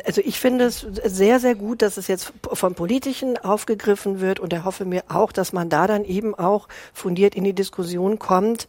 Also 0.04 0.20
ich 0.22 0.38
finde 0.38 0.66
es 0.66 0.86
sehr, 1.04 1.40
sehr 1.40 1.54
gut, 1.54 1.80
dass 1.80 1.96
es 1.96 2.06
jetzt 2.06 2.34
vom 2.52 2.74
Politischen 2.74 3.38
aufgegriffen 3.38 4.20
wird 4.20 4.40
und 4.40 4.52
er 4.52 4.66
hoffe 4.66 4.84
mir 4.84 5.04
auch, 5.08 5.32
dass 5.32 5.54
man 5.54 5.70
da 5.70 5.86
dann 5.86 6.04
eben 6.04 6.34
auch 6.34 6.68
fundiert 6.92 7.34
in 7.34 7.44
die 7.44 7.54
Diskussion 7.54 8.18
kommt. 8.18 8.68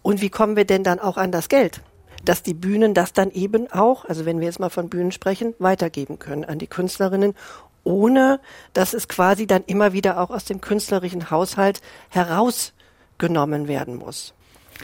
Und 0.00 0.22
wie 0.22 0.30
kommen 0.30 0.56
wir 0.56 0.64
denn 0.64 0.82
dann 0.82 0.98
auch 0.98 1.18
an 1.18 1.30
das 1.30 1.48
Geld? 1.48 1.82
dass 2.24 2.42
die 2.42 2.54
Bühnen 2.54 2.92
das 2.92 3.12
dann 3.12 3.30
eben 3.30 3.70
auch, 3.70 4.04
also 4.04 4.24
wenn 4.24 4.40
wir 4.40 4.46
jetzt 4.46 4.58
mal 4.58 4.70
von 4.70 4.88
Bühnen 4.88 5.12
sprechen, 5.12 5.54
weitergeben 5.60 6.18
können 6.18 6.44
an 6.44 6.58
die 6.58 6.66
Künstlerinnen, 6.66 7.34
ohne 7.84 8.40
dass 8.72 8.94
es 8.94 9.06
quasi 9.06 9.46
dann 9.46 9.62
immer 9.66 9.92
wieder 9.92 10.18
auch 10.18 10.30
aus 10.30 10.44
dem 10.44 10.60
künstlerischen 10.60 11.30
Haushalt 11.30 11.82
heraus 12.08 12.72
genommen 13.18 13.68
werden 13.68 13.96
muss. 13.96 14.34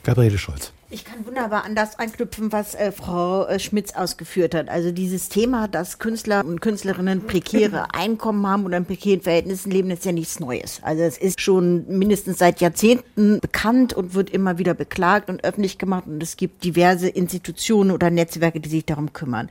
Gabriele 0.03 0.39
Scholz. 0.39 0.73
Ich 0.93 1.07
kann 1.07 1.25
wunderbar 1.25 1.65
an 1.65 1.75
das 1.75 1.99
anknüpfen, 1.99 2.53
was 2.53 2.75
äh, 2.75 2.93
Frau 2.93 3.47
äh, 3.47 3.59
Schmitz 3.59 3.95
ausgeführt 3.95 4.55
hat. 4.55 4.69
Also 4.69 4.93
dieses 4.93 5.31
Thema, 5.31 5.67
dass 5.67 5.99
Künstler 5.99 6.45
und 6.45 6.61
Künstlerinnen 6.61 7.27
prekäre 7.27 7.87
Einkommen 7.95 8.47
haben 8.47 8.67
oder 8.67 8.77
in 8.77 8.85
prekären 8.85 9.23
Verhältnissen 9.23 9.71
leben, 9.71 9.91
ist 9.91 10.05
ja 10.05 10.13
nichts 10.13 10.39
Neues. 10.39 10.81
Also 10.83 11.03
es 11.03 11.17
ist 11.17 11.41
schon 11.41 11.87
mindestens 11.89 12.37
seit 12.37 12.61
Jahrzehnten 12.61 13.41
bekannt 13.41 13.95
und 13.95 14.13
wird 14.13 14.29
immer 14.29 14.59
wieder 14.59 14.75
beklagt 14.75 15.31
und 15.31 15.43
öffentlich 15.45 15.79
gemacht. 15.79 16.05
Und 16.07 16.23
es 16.23 16.37
gibt 16.37 16.63
diverse 16.63 17.09
Institutionen 17.09 17.91
oder 17.91 18.11
Netzwerke, 18.11 18.61
die 18.61 18.69
sich 18.69 18.85
darum 18.85 19.15
kümmern. 19.15 19.49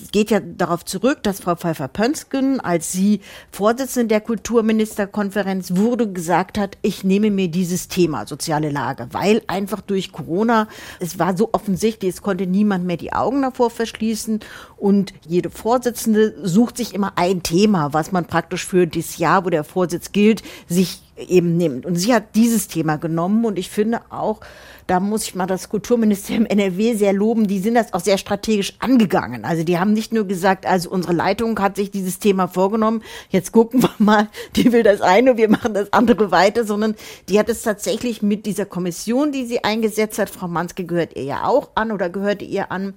Es 0.00 0.10
geht 0.10 0.30
ja 0.30 0.40
darauf 0.40 0.84
zurück, 0.84 1.22
dass 1.22 1.40
Frau 1.40 1.56
Pfeiffer-Pönsken, 1.56 2.60
als 2.60 2.92
sie 2.92 3.20
Vorsitzende 3.50 4.08
der 4.08 4.20
Kulturministerkonferenz 4.20 5.76
wurde, 5.76 6.10
gesagt 6.12 6.56
hat, 6.56 6.78
ich 6.82 7.04
nehme 7.04 7.30
mir 7.30 7.48
dieses 7.48 7.88
Thema 7.88 8.26
soziale 8.26 8.70
Lage, 8.70 9.08
weil 9.10 9.42
einfach 9.48 9.80
durch 9.80 10.12
Corona 10.12 10.68
es 11.00 11.18
war 11.18 11.36
so 11.36 11.50
offensichtlich, 11.52 12.14
es 12.14 12.22
konnte 12.22 12.46
niemand 12.46 12.84
mehr 12.84 12.96
die 12.96 13.12
Augen 13.12 13.42
davor 13.42 13.70
verschließen. 13.70 14.40
Und 14.76 15.12
jede 15.26 15.50
Vorsitzende 15.50 16.34
sucht 16.42 16.76
sich 16.76 16.94
immer 16.94 17.12
ein 17.16 17.42
Thema, 17.42 17.92
was 17.92 18.12
man 18.12 18.26
praktisch 18.26 18.64
für 18.64 18.86
das 18.86 19.18
Jahr, 19.18 19.44
wo 19.44 19.50
der 19.50 19.64
Vorsitz 19.64 20.12
gilt, 20.12 20.42
sich 20.68 21.02
eben 21.28 21.56
nimmt. 21.56 21.86
Und 21.86 21.96
sie 21.96 22.14
hat 22.14 22.34
dieses 22.34 22.68
Thema 22.68 22.96
genommen 22.96 23.44
und 23.44 23.58
ich 23.58 23.68
finde 23.68 24.00
auch, 24.10 24.40
da 24.88 25.00
muss 25.00 25.24
ich 25.24 25.34
mal 25.34 25.46
das 25.46 25.68
Kulturministerium 25.68 26.46
NRW 26.48 26.94
sehr 26.94 27.12
loben, 27.12 27.46
die 27.46 27.58
sind 27.60 27.74
das 27.74 27.92
auch 27.92 28.00
sehr 28.00 28.18
strategisch 28.18 28.74
angegangen. 28.80 29.44
Also 29.44 29.62
die 29.62 29.78
haben 29.78 29.92
nicht 29.92 30.12
nur 30.12 30.24
gesagt, 30.24 30.66
also 30.66 30.90
unsere 30.90 31.12
Leitung 31.12 31.58
hat 31.60 31.76
sich 31.76 31.90
dieses 31.90 32.18
Thema 32.18 32.48
vorgenommen, 32.48 33.02
jetzt 33.28 33.52
gucken 33.52 33.82
wir 33.82 33.94
mal, 33.98 34.28
die 34.56 34.72
will 34.72 34.82
das 34.82 35.00
eine, 35.00 35.36
wir 35.36 35.48
machen 35.48 35.74
das 35.74 35.92
andere 35.92 36.30
weiter, 36.30 36.64
sondern 36.64 36.94
die 37.28 37.38
hat 37.38 37.48
es 37.48 37.62
tatsächlich 37.62 38.22
mit 38.22 38.46
dieser 38.46 38.64
Kommission, 38.64 39.30
die 39.30 39.46
sie 39.46 39.62
eingesetzt 39.62 40.18
hat, 40.18 40.30
Frau 40.30 40.48
Manske 40.48 40.84
gehört 40.84 41.14
ihr 41.16 41.24
ja 41.24 41.44
auch 41.44 41.70
an 41.74 41.92
oder 41.92 42.08
gehörte 42.08 42.44
ihr 42.44 42.72
an, 42.72 42.94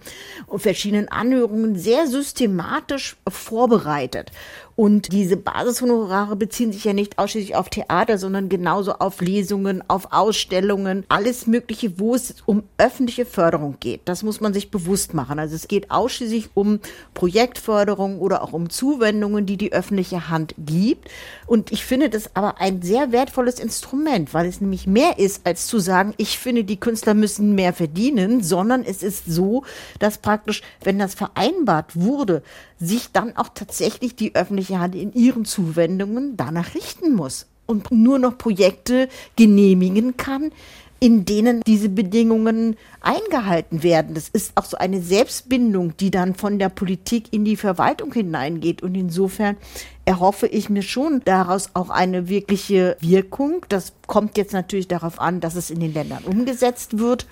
und 0.47 0.61
verschiedenen 0.61 1.09
Anhörungen 1.09 1.77
sehr 1.77 2.07
systematisch 2.07 3.17
vorbereitet. 3.27 4.31
Und 4.75 5.11
diese 5.11 5.37
Basishonorare 5.37 6.35
beziehen 6.35 6.71
sich 6.71 6.85
ja 6.85 6.93
nicht 6.93 7.19
ausschließlich 7.19 7.55
auf 7.55 7.69
Theater, 7.69 8.17
sondern 8.17 8.49
genauso 8.49 8.93
auf 8.93 9.21
Lesungen, 9.21 9.83
auf 9.87 10.11
Ausstellungen, 10.11 11.05
alles 11.09 11.47
Mögliche, 11.47 11.99
wo 11.99 12.15
es 12.15 12.35
um 12.45 12.63
öffentliche 12.77 13.25
Förderung 13.25 13.77
geht. 13.79 14.01
Das 14.05 14.23
muss 14.23 14.41
man 14.41 14.53
sich 14.53 14.71
bewusst 14.71 15.13
machen. 15.13 15.39
Also 15.39 15.55
es 15.55 15.67
geht 15.67 15.91
ausschließlich 15.91 16.49
um 16.53 16.79
Projektförderung 17.13 18.19
oder 18.19 18.43
auch 18.43 18.53
um 18.53 18.69
Zuwendungen, 18.69 19.45
die 19.45 19.57
die 19.57 19.73
öffentliche 19.73 20.29
Hand 20.29 20.55
gibt. 20.57 21.09
Und 21.45 21.71
ich 21.71 21.85
finde 21.85 22.09
das 22.09 22.35
aber 22.35 22.59
ein 22.59 22.81
sehr 22.81 23.11
wertvolles 23.11 23.59
Instrument, 23.59 24.33
weil 24.33 24.45
es 24.45 24.61
nämlich 24.61 24.87
mehr 24.87 25.19
ist, 25.19 25.45
als 25.45 25.67
zu 25.67 25.79
sagen, 25.79 26.13
ich 26.17 26.39
finde, 26.39 26.63
die 26.63 26.79
Künstler 26.79 27.13
müssen 27.13 27.55
mehr 27.55 27.73
verdienen, 27.73 28.41
sondern 28.41 28.83
es 28.83 29.03
ist 29.03 29.25
so, 29.27 29.63
dass 29.99 30.17
praktisch, 30.17 30.61
wenn 30.83 30.97
das 30.97 31.13
vereinbart 31.13 31.95
wurde, 31.95 32.41
sich 32.79 33.11
dann 33.11 33.35
auch 33.37 33.49
tatsächlich 33.53 34.15
die 34.15 34.33
öffentliche 34.33 34.60
Hand 34.69 34.95
in 34.95 35.13
ihren 35.13 35.45
Zuwendungen 35.45 36.37
danach 36.37 36.75
richten 36.75 37.15
muss 37.15 37.47
und 37.65 37.91
nur 37.91 38.19
noch 38.19 38.37
Projekte 38.37 39.07
genehmigen 39.35 40.17
kann, 40.17 40.51
in 40.99 41.25
denen 41.25 41.61
diese 41.65 41.89
Bedingungen 41.89 42.77
eingehalten 43.01 43.81
werden. 43.81 44.13
Das 44.13 44.29
ist 44.29 44.51
auch 44.55 44.65
so 44.65 44.77
eine 44.77 45.01
Selbstbindung, 45.01 45.97
die 45.97 46.11
dann 46.11 46.35
von 46.35 46.59
der 46.59 46.69
Politik 46.69 47.33
in 47.33 47.43
die 47.43 47.55
Verwaltung 47.55 48.13
hineingeht. 48.13 48.83
Und 48.83 48.93
insofern 48.93 49.57
erhoffe 50.05 50.45
ich 50.45 50.69
mir 50.69 50.83
schon 50.83 51.21
daraus 51.25 51.71
auch 51.73 51.89
eine 51.89 52.29
wirkliche 52.29 52.97
Wirkung. 52.99 53.65
Das 53.67 53.93
kommt 54.05 54.37
jetzt 54.37 54.53
natürlich 54.53 54.87
darauf 54.87 55.19
an, 55.19 55.39
dass 55.39 55.55
es 55.55 55.71
in 55.71 55.79
den 55.79 55.91
Ländern 55.91 56.23
umgesetzt 56.23 56.99
wird. 56.99 57.25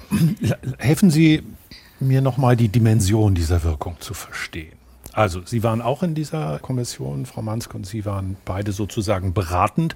Helfen 0.80 1.12
Sie 1.12 1.44
mir 2.00 2.22
nochmal 2.22 2.56
die 2.56 2.70
Dimension 2.70 3.36
dieser 3.36 3.64
Wirkung 3.64 3.98
zu 4.00 4.16
verstehen. 4.16 4.79
Also, 5.14 5.42
Sie 5.46 5.64
waren 5.64 5.82
auch 5.82 6.04
in 6.04 6.16
dieser 6.16 6.60
Kommission, 6.60 7.26
Frau 7.26 7.42
Mansk, 7.42 7.74
und 7.74 7.86
Sie 7.86 8.06
waren 8.06 8.38
beide 8.46 8.72
sozusagen 8.72 9.34
beratend. 9.34 9.96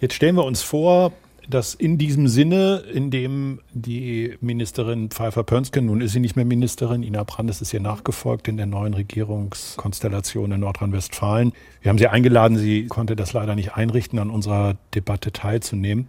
Jetzt 0.00 0.14
stellen 0.14 0.36
wir 0.36 0.44
uns 0.44 0.62
vor, 0.62 1.12
dass 1.48 1.74
in 1.74 1.98
diesem 1.98 2.28
Sinne, 2.28 2.82
in 2.92 3.10
dem 3.10 3.60
die 3.72 4.36
Ministerin 4.40 5.10
Pfeiffer-Pönsken, 5.10 5.86
nun 5.86 6.00
ist 6.00 6.12
sie 6.12 6.20
nicht 6.20 6.36
mehr 6.36 6.44
Ministerin, 6.44 7.02
Ina 7.02 7.22
Brandes 7.22 7.60
ist 7.60 7.72
ihr 7.72 7.80
nachgefolgt 7.80 8.48
in 8.48 8.56
der 8.56 8.66
neuen 8.66 8.94
Regierungskonstellation 8.94 10.50
in 10.52 10.60
Nordrhein-Westfalen. 10.60 11.52
Wir 11.82 11.90
haben 11.90 11.98
sie 11.98 12.08
eingeladen, 12.08 12.56
sie 12.56 12.86
konnte 12.86 13.14
das 13.14 13.32
leider 13.32 13.54
nicht 13.54 13.74
einrichten, 13.74 14.18
an 14.18 14.30
unserer 14.30 14.76
Debatte 14.94 15.32
teilzunehmen. 15.32 16.08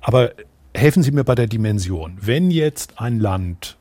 Aber 0.00 0.32
helfen 0.74 1.02
Sie 1.02 1.10
mir 1.10 1.24
bei 1.24 1.34
der 1.34 1.46
Dimension. 1.46 2.18
Wenn 2.20 2.50
jetzt 2.50 3.00
ein 3.00 3.18
Land 3.18 3.76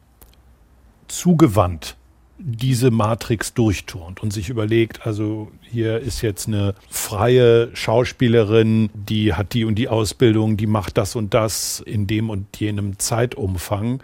zugewandt 1.07 1.97
diese 2.37 2.91
Matrix 2.91 3.53
durchturnt 3.53 4.21
und 4.21 4.33
sich 4.33 4.49
überlegt, 4.49 5.05
also 5.05 5.51
hier 5.61 5.99
ist 5.99 6.21
jetzt 6.21 6.47
eine 6.47 6.75
freie 6.89 7.75
Schauspielerin, 7.75 8.89
die 8.93 9.33
hat 9.33 9.53
die 9.53 9.63
und 9.63 9.75
die 9.75 9.87
Ausbildung, 9.87 10.57
die 10.57 10.67
macht 10.67 10.97
das 10.97 11.15
und 11.15 11.33
das 11.33 11.81
in 11.85 12.07
dem 12.07 12.29
und 12.29 12.59
jenem 12.59 12.99
Zeitumfang 12.99 14.03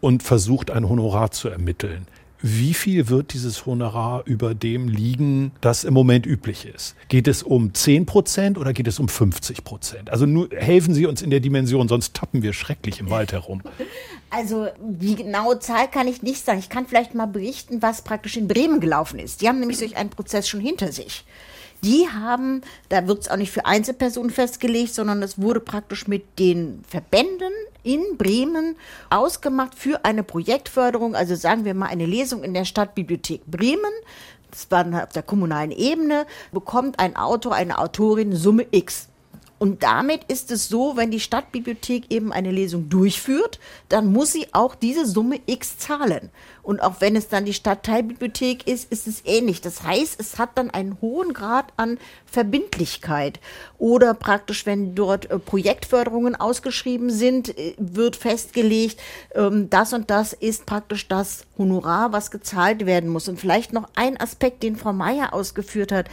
und 0.00 0.22
versucht 0.22 0.70
ein 0.70 0.88
Honorar 0.88 1.32
zu 1.32 1.48
ermitteln 1.48 2.06
wie 2.42 2.74
viel 2.74 3.08
wird 3.08 3.32
dieses 3.32 3.66
Honorar 3.66 4.22
über 4.26 4.54
dem 4.54 4.88
liegen, 4.88 5.52
das 5.60 5.84
im 5.84 5.94
Moment 5.94 6.26
üblich 6.26 6.66
ist? 6.66 6.94
Geht 7.08 7.28
es 7.28 7.42
um 7.42 7.72
10 7.74 8.06
Prozent 8.06 8.58
oder 8.58 8.72
geht 8.72 8.86
es 8.86 8.98
um 8.98 9.08
50 9.08 9.64
Prozent? 9.64 10.10
Also 10.10 10.26
nur 10.26 10.48
helfen 10.50 10.94
Sie 10.94 11.06
uns 11.06 11.22
in 11.22 11.30
der 11.30 11.40
Dimension, 11.40 11.88
sonst 11.88 12.14
tappen 12.14 12.42
wir 12.42 12.52
schrecklich 12.52 13.00
im 13.00 13.10
Wald 13.10 13.32
herum. 13.32 13.62
Also 14.28 14.66
die 14.80 15.14
genaue 15.14 15.60
Zahl 15.60 15.88
kann 15.88 16.08
ich 16.08 16.20
nicht 16.20 16.44
sagen. 16.44 16.58
Ich 16.58 16.68
kann 16.68 16.86
vielleicht 16.86 17.14
mal 17.14 17.26
berichten, 17.26 17.80
was 17.80 18.02
praktisch 18.02 18.36
in 18.36 18.48
Bremen 18.48 18.80
gelaufen 18.80 19.20
ist. 19.20 19.40
Die 19.40 19.48
haben 19.48 19.60
nämlich 19.60 19.78
solch 19.78 19.96
einen 19.96 20.10
Prozess 20.10 20.48
schon 20.48 20.60
hinter 20.60 20.90
sich. 20.90 21.24
Die 21.84 22.08
haben, 22.08 22.62
da 22.88 23.06
wird 23.06 23.20
es 23.22 23.28
auch 23.28 23.36
nicht 23.36 23.52
für 23.52 23.66
Einzelpersonen 23.66 24.30
festgelegt, 24.30 24.92
sondern 24.92 25.22
es 25.22 25.40
wurde 25.40 25.60
praktisch 25.60 26.08
mit 26.08 26.38
den 26.38 26.82
Verbänden 26.88 27.52
in 27.86 28.18
Bremen 28.18 28.76
ausgemacht 29.08 29.74
für 29.74 30.04
eine 30.04 30.22
Projektförderung, 30.22 31.14
also 31.14 31.34
sagen 31.34 31.64
wir 31.64 31.74
mal 31.74 31.86
eine 31.86 32.06
Lesung 32.06 32.42
in 32.42 32.52
der 32.52 32.64
Stadtbibliothek 32.64 33.46
Bremen 33.46 33.92
das 34.50 34.70
war 34.70 35.02
auf 35.02 35.12
der 35.12 35.22
kommunalen 35.22 35.70
Ebene, 35.70 36.26
bekommt 36.50 36.98
ein 36.98 37.16
Autor, 37.16 37.54
eine 37.54 37.78
Autorin 37.78 38.34
Summe 38.34 38.66
X. 38.70 39.08
Und 39.58 39.82
damit 39.82 40.24
ist 40.24 40.50
es 40.50 40.68
so, 40.68 40.96
wenn 40.96 41.10
die 41.10 41.20
Stadtbibliothek 41.20 42.10
eben 42.10 42.32
eine 42.32 42.50
Lesung 42.50 42.88
durchführt, 42.88 43.58
dann 43.88 44.12
muss 44.12 44.32
sie 44.32 44.46
auch 44.52 44.74
diese 44.74 45.06
Summe 45.06 45.40
X 45.46 45.78
zahlen. 45.78 46.30
Und 46.66 46.80
auch 46.80 46.96
wenn 46.98 47.14
es 47.14 47.28
dann 47.28 47.44
die 47.44 47.54
Stadtteilbibliothek 47.54 48.66
ist, 48.66 48.90
ist 48.90 49.06
es 49.06 49.22
ähnlich. 49.24 49.60
Das 49.60 49.84
heißt, 49.84 50.18
es 50.18 50.36
hat 50.36 50.50
dann 50.56 50.68
einen 50.68 51.00
hohen 51.00 51.32
Grad 51.32 51.66
an 51.76 51.98
Verbindlichkeit. 52.24 53.38
Oder 53.78 54.14
praktisch, 54.14 54.66
wenn 54.66 54.96
dort 54.96 55.30
äh, 55.30 55.38
Projektförderungen 55.38 56.34
ausgeschrieben 56.34 57.10
sind, 57.10 57.56
äh, 57.56 57.74
wird 57.78 58.16
festgelegt, 58.16 59.00
ähm, 59.36 59.70
das 59.70 59.92
und 59.92 60.10
das 60.10 60.32
ist 60.32 60.66
praktisch 60.66 61.06
das 61.06 61.44
Honorar, 61.56 62.12
was 62.12 62.32
gezahlt 62.32 62.84
werden 62.84 63.10
muss. 63.10 63.28
Und 63.28 63.38
vielleicht 63.38 63.72
noch 63.72 63.88
ein 63.94 64.18
Aspekt, 64.20 64.64
den 64.64 64.74
Frau 64.74 64.92
Meier 64.92 65.34
ausgeführt 65.34 65.92
hat. 65.92 66.08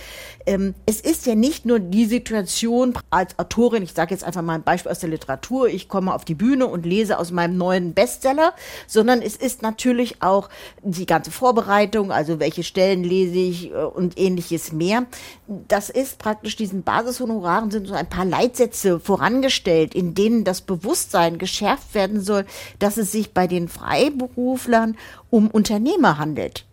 Ähm, 0.45 0.75
es 0.85 1.01
ist 1.01 1.25
ja 1.25 1.33
nicht 1.33 1.65
nur 1.65 1.79
die 1.79 2.05
Situation 2.05 2.93
als 3.09 3.39
Autorin, 3.39 3.81
ich 3.81 3.93
sage 3.93 4.13
jetzt 4.13 4.23
einfach 4.23 4.43
mal 4.43 4.55
ein 4.55 4.63
Beispiel 4.63 4.91
aus 4.91 4.99
der 4.99 5.09
Literatur, 5.09 5.67
ich 5.67 5.89
komme 5.89 6.13
auf 6.13 6.25
die 6.25 6.35
Bühne 6.35 6.67
und 6.67 6.85
lese 6.85 7.17
aus 7.17 7.31
meinem 7.31 7.57
neuen 7.57 7.93
Bestseller, 7.95 8.53
sondern 8.85 9.23
es 9.23 9.35
ist 9.35 9.63
natürlich 9.63 10.21
auch 10.21 10.42
auch 10.43 10.49
die 10.81 11.05
ganze 11.05 11.31
Vorbereitung, 11.31 12.11
also 12.11 12.39
welche 12.39 12.63
Stellen 12.63 13.03
lese 13.03 13.37
ich 13.37 13.71
äh, 13.71 13.75
und 13.75 14.19
ähnliches 14.19 14.71
mehr. 14.71 15.05
Das 15.47 15.89
ist 15.89 16.17
praktisch 16.19 16.55
diesen 16.55 16.83
Basishonoraren 16.83 17.71
sind 17.71 17.87
so 17.87 17.93
ein 17.93 18.09
paar 18.09 18.25
Leitsätze 18.25 18.99
vorangestellt, 18.99 19.95
in 19.95 20.13
denen 20.13 20.43
das 20.43 20.61
Bewusstsein 20.61 21.37
geschärft 21.37 21.93
werden 21.93 22.21
soll, 22.21 22.45
dass 22.79 22.97
es 22.97 23.11
sich 23.11 23.33
bei 23.33 23.47
den 23.47 23.67
Freiberuflern 23.67 24.97
um 25.29 25.49
Unternehmer 25.49 26.17
handelt. 26.17 26.65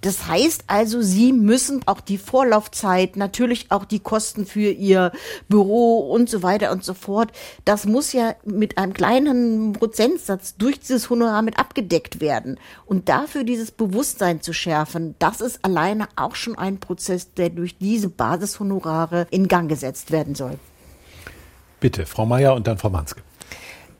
Das 0.00 0.26
heißt 0.28 0.64
also, 0.66 1.02
Sie 1.02 1.32
müssen 1.32 1.82
auch 1.86 2.00
die 2.00 2.18
Vorlaufzeit, 2.18 3.16
natürlich 3.16 3.70
auch 3.70 3.84
die 3.84 4.00
Kosten 4.00 4.46
für 4.46 4.70
Ihr 4.70 5.12
Büro 5.48 6.10
und 6.12 6.28
so 6.28 6.42
weiter 6.42 6.70
und 6.72 6.84
so 6.84 6.94
fort, 6.94 7.32
das 7.64 7.86
muss 7.86 8.12
ja 8.12 8.34
mit 8.44 8.78
einem 8.78 8.92
kleinen 8.92 9.72
Prozentsatz 9.72 10.56
durch 10.56 10.80
dieses 10.80 11.10
Honorar 11.10 11.42
mit 11.42 11.58
abgedeckt 11.58 12.20
werden. 12.20 12.58
Und 12.84 13.08
dafür 13.08 13.44
dieses 13.44 13.70
Bewusstsein 13.70 14.40
zu 14.42 14.52
schärfen, 14.52 15.14
das 15.18 15.40
ist 15.40 15.64
alleine 15.64 16.08
auch 16.16 16.34
schon 16.34 16.56
ein 16.56 16.78
Prozess, 16.78 17.32
der 17.34 17.50
durch 17.50 17.78
diese 17.78 18.08
Basishonorare 18.08 19.26
in 19.30 19.48
Gang 19.48 19.68
gesetzt 19.68 20.10
werden 20.12 20.34
soll. 20.34 20.58
Bitte, 21.80 22.06
Frau 22.06 22.26
Meier 22.26 22.54
und 22.54 22.66
dann 22.66 22.78
Frau 22.78 22.90
Manske. 22.90 23.25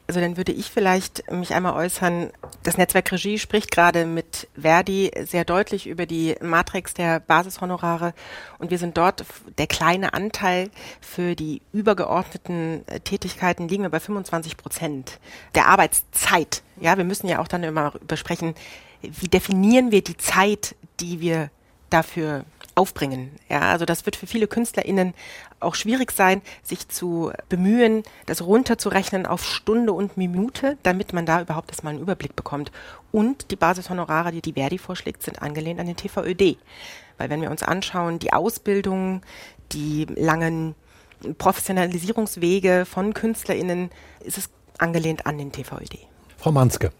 Also 0.09 0.21
dann 0.21 0.37
würde 0.37 0.53
ich 0.53 0.71
vielleicht 0.71 1.31
mich 1.33 1.53
einmal 1.53 1.75
äußern. 1.75 2.31
Das 2.63 2.79
Netzwerk 2.79 3.11
Regie 3.11 3.39
spricht 3.39 3.73
gerade 3.73 4.07
mit 4.07 4.49
Verdi 4.57 5.11
sehr 5.25 5.45
deutlich 5.45 5.89
über 5.89 6.07
die 6.07 6.37
Matrix 6.41 6.95
der 6.95 7.19
Basishonorare 7.19 8.15
und 8.59 8.71
wir 8.71 8.79
sind 8.79 8.97
dort 8.97 9.25
der 9.59 9.67
kleine 9.67 10.15
Anteil 10.15 10.71
für 11.01 11.35
die 11.35 11.61
übergeordneten 11.73 12.87
äh, 12.87 13.01
Tätigkeiten 13.01 13.69
liegen 13.69 13.83
wir 13.83 13.91
bei 13.91 14.01
25 14.01 14.57
Prozent 14.57 15.19
der 15.57 15.67
Arbeitszeit. 15.67 16.63
Ja, 16.81 16.97
wir 16.97 17.05
müssen 17.05 17.27
ja 17.27 17.41
auch 17.41 17.49
dann 17.49 17.65
immer 17.65 17.93
besprechen, 18.07 18.55
wie 19.03 19.29
definieren 19.29 19.91
wir 19.91 20.03
die 20.03 20.17
Zeit, 20.17 20.77
die 21.01 21.21
wir 21.21 21.51
dafür 21.91 22.45
aufbringen. 22.77 23.31
Ja, 23.49 23.61
also 23.61 23.85
das 23.87 24.07
wird 24.07 24.17
für 24.17 24.27
viele 24.27 24.47
KünstlerInnen 24.47 25.15
auch 25.61 25.75
schwierig 25.75 26.13
sein, 26.13 26.43
sich 26.63 26.89
zu 26.89 27.33
bemühen, 27.49 28.03
das 28.27 28.43
runterzurechnen 28.43 29.27
auf 29.27 29.45
Stunde 29.45 29.93
und 29.93 30.17
Minute, 30.17 30.77
damit 30.83 31.13
man 31.13 31.27
da 31.27 31.41
überhaupt 31.41 31.71
erstmal 31.71 31.95
einen 31.95 32.03
Überblick 32.03 32.37
bekommt. 32.37 32.71
Und 33.13 33.51
die 33.51 33.57
Basishonorare, 33.57 34.31
die 34.31 34.43
die 34.43 34.53
Verdi 34.53 34.79
vorschlägt, 34.79 35.23
sind 35.23 35.41
angelehnt 35.43 35.81
an 35.81 35.87
den 35.87 35.97
TVÖD. 35.97 36.59
Weil 37.17 37.31
wenn 37.31 37.41
wir 37.41 37.51
uns 37.51 37.63
anschauen, 37.63 38.19
die 38.19 38.35
Ausbildung, 38.35 39.23
die 39.73 40.05
langen 40.15 40.75
Professionalisierungswege 41.39 42.85
von 42.85 43.15
KünstlerInnen, 43.15 43.91
ist 44.21 44.37
es 44.37 44.51
angelehnt 44.77 45.25
an 45.25 45.39
den 45.39 45.51
TVÖD. 45.51 45.99
Frau 46.37 46.53
Manske. 46.53 46.93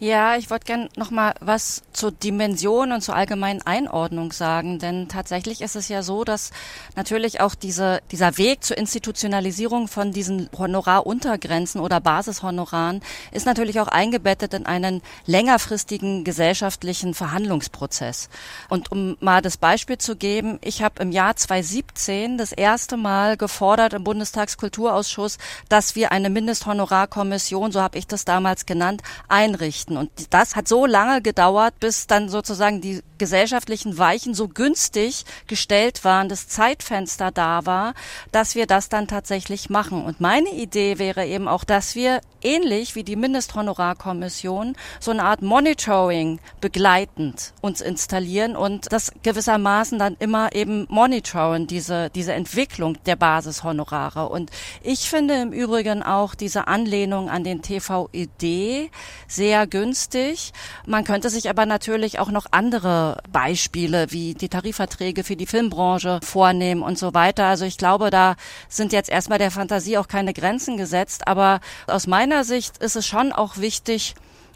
Ja, 0.00 0.36
ich 0.36 0.50
wollte 0.50 0.66
gerne 0.66 0.88
noch 0.96 1.12
mal 1.12 1.34
was 1.38 1.82
zur 1.92 2.10
Dimension 2.10 2.90
und 2.90 3.00
zur 3.00 3.14
allgemeinen 3.14 3.62
Einordnung 3.62 4.32
sagen, 4.32 4.80
denn 4.80 5.06
tatsächlich 5.08 5.60
ist 5.60 5.76
es 5.76 5.88
ja 5.88 6.02
so, 6.02 6.24
dass 6.24 6.50
natürlich 6.96 7.40
auch 7.40 7.54
diese, 7.54 8.00
dieser 8.10 8.36
Weg 8.36 8.64
zur 8.64 8.76
Institutionalisierung 8.76 9.86
von 9.86 10.10
diesen 10.10 10.50
Honoraruntergrenzen 10.58 11.80
oder 11.80 12.00
Basishonoraren 12.00 13.02
ist 13.30 13.46
natürlich 13.46 13.78
auch 13.78 13.86
eingebettet 13.86 14.52
in 14.54 14.66
einen 14.66 15.00
längerfristigen 15.26 16.24
gesellschaftlichen 16.24 17.14
Verhandlungsprozess. 17.14 18.30
Und 18.68 18.90
um 18.90 19.16
mal 19.20 19.42
das 19.42 19.56
Beispiel 19.56 19.98
zu 19.98 20.16
geben, 20.16 20.58
ich 20.60 20.82
habe 20.82 21.02
im 21.02 21.12
Jahr 21.12 21.36
2017 21.36 22.36
das 22.36 22.50
erste 22.50 22.96
Mal 22.96 23.36
gefordert 23.36 23.92
im 23.92 24.02
Bundestagskulturausschuss, 24.02 25.38
dass 25.68 25.94
wir 25.94 26.10
eine 26.10 26.30
Mindesthonorarkommission, 26.30 27.70
so 27.70 27.80
habe 27.80 27.96
ich 27.96 28.08
das 28.08 28.24
damals 28.24 28.66
genannt, 28.66 29.00
einrichten 29.28 29.83
richten. 29.84 29.96
Und 29.96 30.10
das 30.30 30.56
hat 30.56 30.68
so 30.68 30.86
lange 30.86 31.22
gedauert, 31.22 31.74
bis 31.80 32.06
dann 32.06 32.28
sozusagen 32.28 32.80
die 32.80 33.02
gesellschaftlichen 33.18 33.96
Weichen 33.98 34.34
so 34.34 34.48
günstig 34.48 35.24
gestellt 35.46 36.04
waren, 36.04 36.28
das 36.28 36.48
Zeitfenster 36.48 37.30
da 37.30 37.66
war, 37.66 37.94
dass 38.32 38.54
wir 38.54 38.66
das 38.66 38.88
dann 38.88 39.06
tatsächlich 39.06 39.70
machen. 39.70 40.04
Und 40.04 40.20
meine 40.20 40.50
Idee 40.50 40.98
wäre 40.98 41.26
eben 41.26 41.48
auch, 41.48 41.64
dass 41.64 41.94
wir 41.94 42.20
ähnlich 42.42 42.94
wie 42.94 43.04
die 43.04 43.16
Mindesthonorarkommission 43.16 44.76
so 45.00 45.10
eine 45.10 45.24
Art 45.24 45.42
Monitoring 45.42 46.40
begleitend 46.60 47.54
uns 47.60 47.80
installieren 47.80 48.56
und 48.56 48.92
das 48.92 49.12
gewissermaßen 49.22 49.98
dann 49.98 50.16
immer 50.18 50.54
eben 50.54 50.86
monitoren, 50.90 51.66
diese, 51.66 52.10
diese 52.10 52.34
Entwicklung 52.34 52.98
der 53.04 53.16
Basishonorare. 53.16 54.28
Und 54.28 54.50
ich 54.82 55.08
finde 55.08 55.34
im 55.40 55.52
Übrigen 55.52 56.02
auch 56.02 56.34
diese 56.34 56.68
Anlehnung 56.68 57.30
an 57.30 57.44
den 57.44 57.62
TVED 57.62 58.90
sehr 59.26 59.66
günstig. 59.74 60.52
Man 60.86 61.02
könnte 61.02 61.30
sich 61.30 61.50
aber 61.50 61.66
natürlich 61.66 62.20
auch 62.20 62.30
noch 62.30 62.46
andere 62.52 63.20
Beispiele 63.32 64.06
wie 64.10 64.34
die 64.34 64.48
Tarifverträge 64.48 65.24
für 65.24 65.34
die 65.34 65.46
Filmbranche 65.46 66.20
vornehmen 66.22 66.80
und 66.80 66.96
so 66.96 67.12
weiter. 67.12 67.46
Also 67.46 67.64
ich 67.64 67.76
glaube, 67.76 68.10
da 68.10 68.36
sind 68.68 68.92
jetzt 68.92 69.10
erstmal 69.10 69.40
der 69.40 69.50
Fantasie 69.50 69.98
auch 69.98 70.06
keine 70.06 70.32
Grenzen 70.32 70.76
gesetzt. 70.76 71.26
Aber 71.26 71.58
aus 71.88 72.06
meiner 72.06 72.44
Sicht 72.44 72.78
ist 72.78 72.94
es 72.94 73.04
schon 73.04 73.32
auch 73.32 73.56
wichtig, 73.56 74.14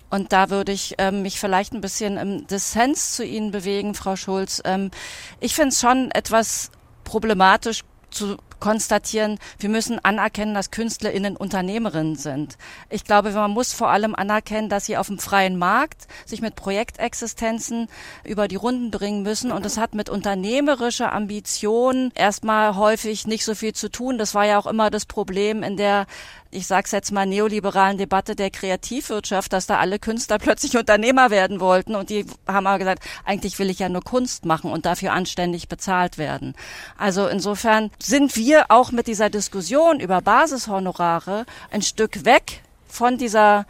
und 0.08 0.32
da 0.32 0.50
würde 0.50 0.70
ich 0.70 0.94
ähm, 0.98 1.22
mich 1.22 1.40
vielleicht 1.40 1.72
ein 1.74 1.80
bisschen 1.80 2.16
im 2.16 2.46
Dissens 2.46 3.16
zu 3.16 3.24
Ihnen 3.24 3.50
bewegen, 3.50 3.94
Frau 3.94 4.14
Schulz. 4.14 4.62
Ähm, 4.64 4.92
ich 5.40 5.54
finde 5.54 5.70
es 5.70 5.80
schon 5.80 6.12
etwas 6.12 6.70
problematisch 7.02 7.82
zu 8.10 8.36
konstatieren, 8.60 9.38
wir 9.58 9.68
müssen 9.68 10.02
anerkennen, 10.04 10.54
dass 10.54 10.70
KünstlerInnen 10.70 11.36
Unternehmerinnen 11.36 12.16
sind. 12.16 12.58
Ich 12.88 13.04
glaube, 13.04 13.30
man 13.30 13.50
muss 13.50 13.72
vor 13.72 13.88
allem 13.88 14.14
anerkennen, 14.14 14.68
dass 14.68 14.86
sie 14.86 14.96
auf 14.96 15.08
dem 15.08 15.18
freien 15.18 15.58
Markt 15.58 16.06
sich 16.26 16.40
mit 16.40 16.56
Projektexistenzen 16.56 17.88
über 18.24 18.48
die 18.48 18.56
Runden 18.56 18.90
bringen 18.90 19.22
müssen. 19.22 19.52
Und 19.52 19.64
das 19.64 19.78
hat 19.78 19.94
mit 19.94 20.08
unternehmerischer 20.08 21.12
Ambition 21.12 22.12
erstmal 22.14 22.76
häufig 22.76 23.26
nicht 23.26 23.44
so 23.44 23.54
viel 23.54 23.72
zu 23.72 23.90
tun. 23.90 24.18
Das 24.18 24.34
war 24.34 24.46
ja 24.46 24.58
auch 24.58 24.66
immer 24.66 24.90
das 24.90 25.06
Problem 25.06 25.62
in 25.62 25.76
der 25.76 26.06
ich 26.50 26.66
sag's 26.66 26.92
jetzt 26.92 27.12
mal, 27.12 27.26
neoliberalen 27.26 27.98
Debatte 27.98 28.34
der 28.34 28.50
Kreativwirtschaft, 28.50 29.52
dass 29.52 29.66
da 29.66 29.78
alle 29.78 29.98
Künstler 29.98 30.38
plötzlich 30.38 30.76
Unternehmer 30.76 31.30
werden 31.30 31.60
wollten 31.60 31.94
und 31.94 32.10
die 32.10 32.24
haben 32.46 32.66
aber 32.66 32.78
gesagt, 32.78 33.04
eigentlich 33.24 33.58
will 33.58 33.70
ich 33.70 33.78
ja 33.78 33.88
nur 33.88 34.02
Kunst 34.02 34.44
machen 34.44 34.70
und 34.70 34.86
dafür 34.86 35.12
anständig 35.12 35.68
bezahlt 35.68 36.18
werden. 36.18 36.54
Also 36.96 37.26
insofern 37.26 37.90
sind 38.02 38.36
wir 38.36 38.47
auch 38.68 38.92
mit 38.92 39.06
dieser 39.06 39.30
Diskussion 39.30 40.00
über 40.00 40.20
Basishonorare 40.20 41.46
ein 41.70 41.82
Stück 41.82 42.24
weg 42.24 42.62
von 42.88 43.18
dieser 43.18 43.66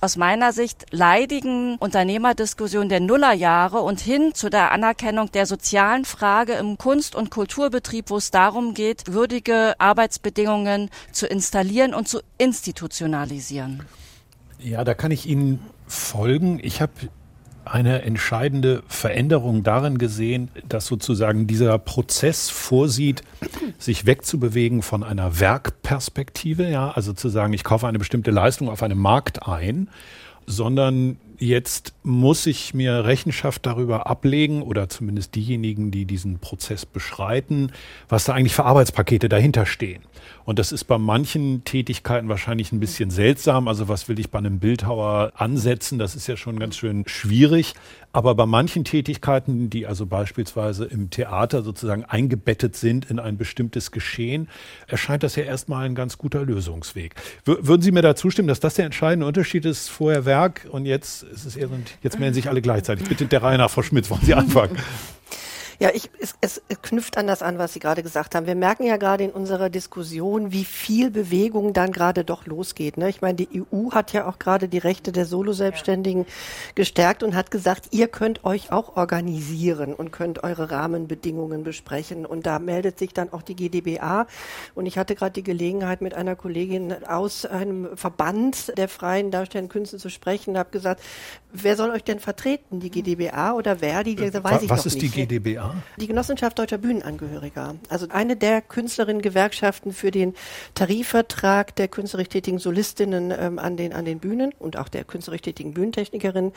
aus 0.00 0.16
meiner 0.16 0.52
Sicht 0.52 0.84
leidigen 0.90 1.76
Unternehmerdiskussion 1.76 2.90
der 2.90 3.00
Nullerjahre 3.00 3.80
und 3.80 4.00
hin 4.00 4.34
zu 4.34 4.50
der 4.50 4.70
Anerkennung 4.70 5.32
der 5.32 5.46
sozialen 5.46 6.04
Frage 6.04 6.52
im 6.54 6.76
Kunst- 6.76 7.14
und 7.14 7.30
Kulturbetrieb, 7.30 8.10
wo 8.10 8.18
es 8.18 8.30
darum 8.30 8.74
geht, 8.74 9.12
würdige 9.12 9.74
Arbeitsbedingungen 9.78 10.90
zu 11.10 11.26
installieren 11.26 11.94
und 11.94 12.06
zu 12.06 12.20
institutionalisieren. 12.36 13.82
Ja, 14.58 14.84
da 14.84 14.92
kann 14.92 15.10
ich 15.10 15.26
Ihnen 15.26 15.60
folgen. 15.86 16.60
Ich 16.62 16.82
habe 16.82 16.92
eine 17.64 18.02
entscheidende 18.02 18.82
Veränderung 18.88 19.62
darin 19.62 19.98
gesehen, 19.98 20.50
dass 20.68 20.86
sozusagen 20.86 21.46
dieser 21.46 21.78
Prozess 21.78 22.50
vorsieht, 22.50 23.22
sich 23.78 24.06
wegzubewegen 24.06 24.82
von 24.82 25.02
einer 25.02 25.40
Werkperspektive, 25.40 26.68
ja, 26.68 26.90
also 26.90 27.12
zu 27.12 27.28
sagen, 27.28 27.52
ich 27.52 27.64
kaufe 27.64 27.86
eine 27.86 27.98
bestimmte 27.98 28.30
Leistung 28.30 28.68
auf 28.68 28.82
einem 28.82 28.98
Markt 28.98 29.46
ein, 29.46 29.88
sondern 30.46 31.16
Jetzt 31.38 31.94
muss 32.04 32.46
ich 32.46 32.74
mir 32.74 33.04
Rechenschaft 33.04 33.66
darüber 33.66 34.06
ablegen 34.06 34.62
oder 34.62 34.88
zumindest 34.88 35.34
diejenigen, 35.34 35.90
die 35.90 36.04
diesen 36.04 36.38
Prozess 36.38 36.86
beschreiten, 36.86 37.72
was 38.08 38.24
da 38.24 38.34
eigentlich 38.34 38.54
für 38.54 38.64
Arbeitspakete 38.64 39.28
dahinter 39.28 39.66
stehen. 39.66 40.02
Und 40.44 40.58
das 40.58 40.70
ist 40.70 40.84
bei 40.84 40.98
manchen 40.98 41.64
Tätigkeiten 41.64 42.28
wahrscheinlich 42.28 42.70
ein 42.70 42.80
bisschen 42.80 43.10
seltsam. 43.10 43.66
Also 43.66 43.88
was 43.88 44.08
will 44.08 44.18
ich 44.20 44.30
bei 44.30 44.38
einem 44.38 44.60
Bildhauer 44.60 45.32
ansetzen? 45.34 45.98
Das 45.98 46.14
ist 46.14 46.26
ja 46.26 46.36
schon 46.36 46.58
ganz 46.58 46.76
schön 46.76 47.04
schwierig. 47.06 47.74
Aber 48.14 48.36
bei 48.36 48.46
manchen 48.46 48.84
Tätigkeiten, 48.84 49.70
die 49.70 49.88
also 49.88 50.06
beispielsweise 50.06 50.84
im 50.84 51.10
Theater 51.10 51.62
sozusagen 51.62 52.04
eingebettet 52.04 52.76
sind 52.76 53.10
in 53.10 53.18
ein 53.18 53.36
bestimmtes 53.36 53.90
Geschehen, 53.90 54.48
erscheint 54.86 55.24
das 55.24 55.34
ja 55.34 55.42
erstmal 55.42 55.84
ein 55.84 55.96
ganz 55.96 56.16
guter 56.16 56.44
Lösungsweg. 56.44 57.16
Würden 57.44 57.82
Sie 57.82 57.90
mir 57.90 58.02
da 58.02 58.14
zustimmen, 58.14 58.46
dass 58.46 58.60
das 58.60 58.74
der 58.74 58.84
entscheidende 58.84 59.26
Unterschied 59.26 59.64
ist? 59.64 59.88
Vorher 59.88 60.24
Werk 60.26 60.68
und 60.70 60.86
jetzt 60.86 61.24
ist 61.24 61.44
es 61.44 61.56
eher 61.56 61.68
jetzt 62.02 62.20
melden 62.20 62.34
sich 62.34 62.48
alle 62.48 62.62
gleichzeitig. 62.62 63.08
Bitte 63.08 63.26
der 63.26 63.42
Reihe 63.42 63.58
nach, 63.58 63.68
Frau 63.70 63.82
Schmitz, 63.82 64.08
wollen 64.10 64.22
Sie 64.22 64.34
anfangen? 64.34 64.78
Ja, 65.80 65.90
ich, 65.92 66.10
es, 66.20 66.34
es 66.40 66.62
knüpft 66.82 67.16
an 67.16 67.26
das 67.26 67.42
an, 67.42 67.58
was 67.58 67.72
Sie 67.72 67.80
gerade 67.80 68.02
gesagt 68.02 68.34
haben. 68.34 68.46
Wir 68.46 68.54
merken 68.54 68.84
ja 68.84 68.96
gerade 68.96 69.24
in 69.24 69.30
unserer 69.30 69.70
Diskussion, 69.70 70.52
wie 70.52 70.64
viel 70.64 71.10
Bewegung 71.10 71.72
dann 71.72 71.92
gerade 71.92 72.24
doch 72.24 72.46
losgeht. 72.46 72.96
Ne? 72.96 73.08
Ich 73.08 73.20
meine, 73.22 73.34
die 73.34 73.62
EU 73.72 73.90
hat 73.90 74.12
ja 74.12 74.26
auch 74.26 74.38
gerade 74.38 74.68
die 74.68 74.78
Rechte 74.78 75.12
der 75.12 75.26
Solo-Selbstständigen 75.26 76.22
ja. 76.22 76.28
gestärkt 76.74 77.22
und 77.22 77.34
hat 77.34 77.50
gesagt, 77.50 77.88
ihr 77.90 78.08
könnt 78.08 78.44
euch 78.44 78.72
auch 78.72 78.96
organisieren 78.96 79.94
und 79.94 80.12
könnt 80.12 80.44
eure 80.44 80.70
Rahmenbedingungen 80.70 81.64
besprechen. 81.64 82.26
Und 82.26 82.46
da 82.46 82.58
meldet 82.58 82.98
sich 82.98 83.12
dann 83.12 83.32
auch 83.32 83.42
die 83.42 83.56
GdBA. 83.56 84.26
Und 84.74 84.86
ich 84.86 84.98
hatte 84.98 85.14
gerade 85.14 85.32
die 85.32 85.42
Gelegenheit, 85.42 86.00
mit 86.00 86.14
einer 86.14 86.36
Kollegin 86.36 87.04
aus 87.06 87.46
einem 87.46 87.96
Verband 87.96 88.76
der 88.76 88.88
freien 88.88 89.30
darstellenden 89.30 89.70
Künste 89.70 89.98
zu 89.98 90.08
sprechen, 90.10 90.58
habe 90.58 90.70
gesagt, 90.70 91.02
wer 91.52 91.76
soll 91.76 91.90
euch 91.90 92.04
denn 92.04 92.20
vertreten? 92.20 92.80
Die 92.80 92.90
GdBA 92.90 93.54
oder 93.54 93.80
wer? 93.80 94.04
Die, 94.04 94.16
die 94.16 94.32
weiß 94.32 94.62
ich 94.62 94.70
Was 94.70 94.86
ist 94.86 95.00
nicht. 95.00 95.16
die 95.16 95.26
GdBA? 95.26 95.63
Die 95.96 96.06
Genossenschaft 96.06 96.58
Deutscher 96.58 96.78
Bühnenangehöriger. 96.78 97.76
Also 97.88 98.06
eine 98.08 98.36
der 98.36 98.60
Künstlerinnen-Gewerkschaften 98.60 99.92
für 99.92 100.10
den 100.10 100.34
Tarifvertrag 100.74 101.74
der 101.76 101.88
künstlerisch 101.88 102.28
tätigen 102.28 102.58
Solistinnen 102.58 103.32
ähm, 103.36 103.58
an, 103.58 103.76
den, 103.76 103.92
an 103.92 104.04
den 104.04 104.18
Bühnen 104.18 104.52
und 104.58 104.76
auch 104.76 104.88
der 104.88 105.04
künstlerisch 105.04 105.42
tätigen 105.42 105.74
Bühnentechnikerinnen. 105.74 106.52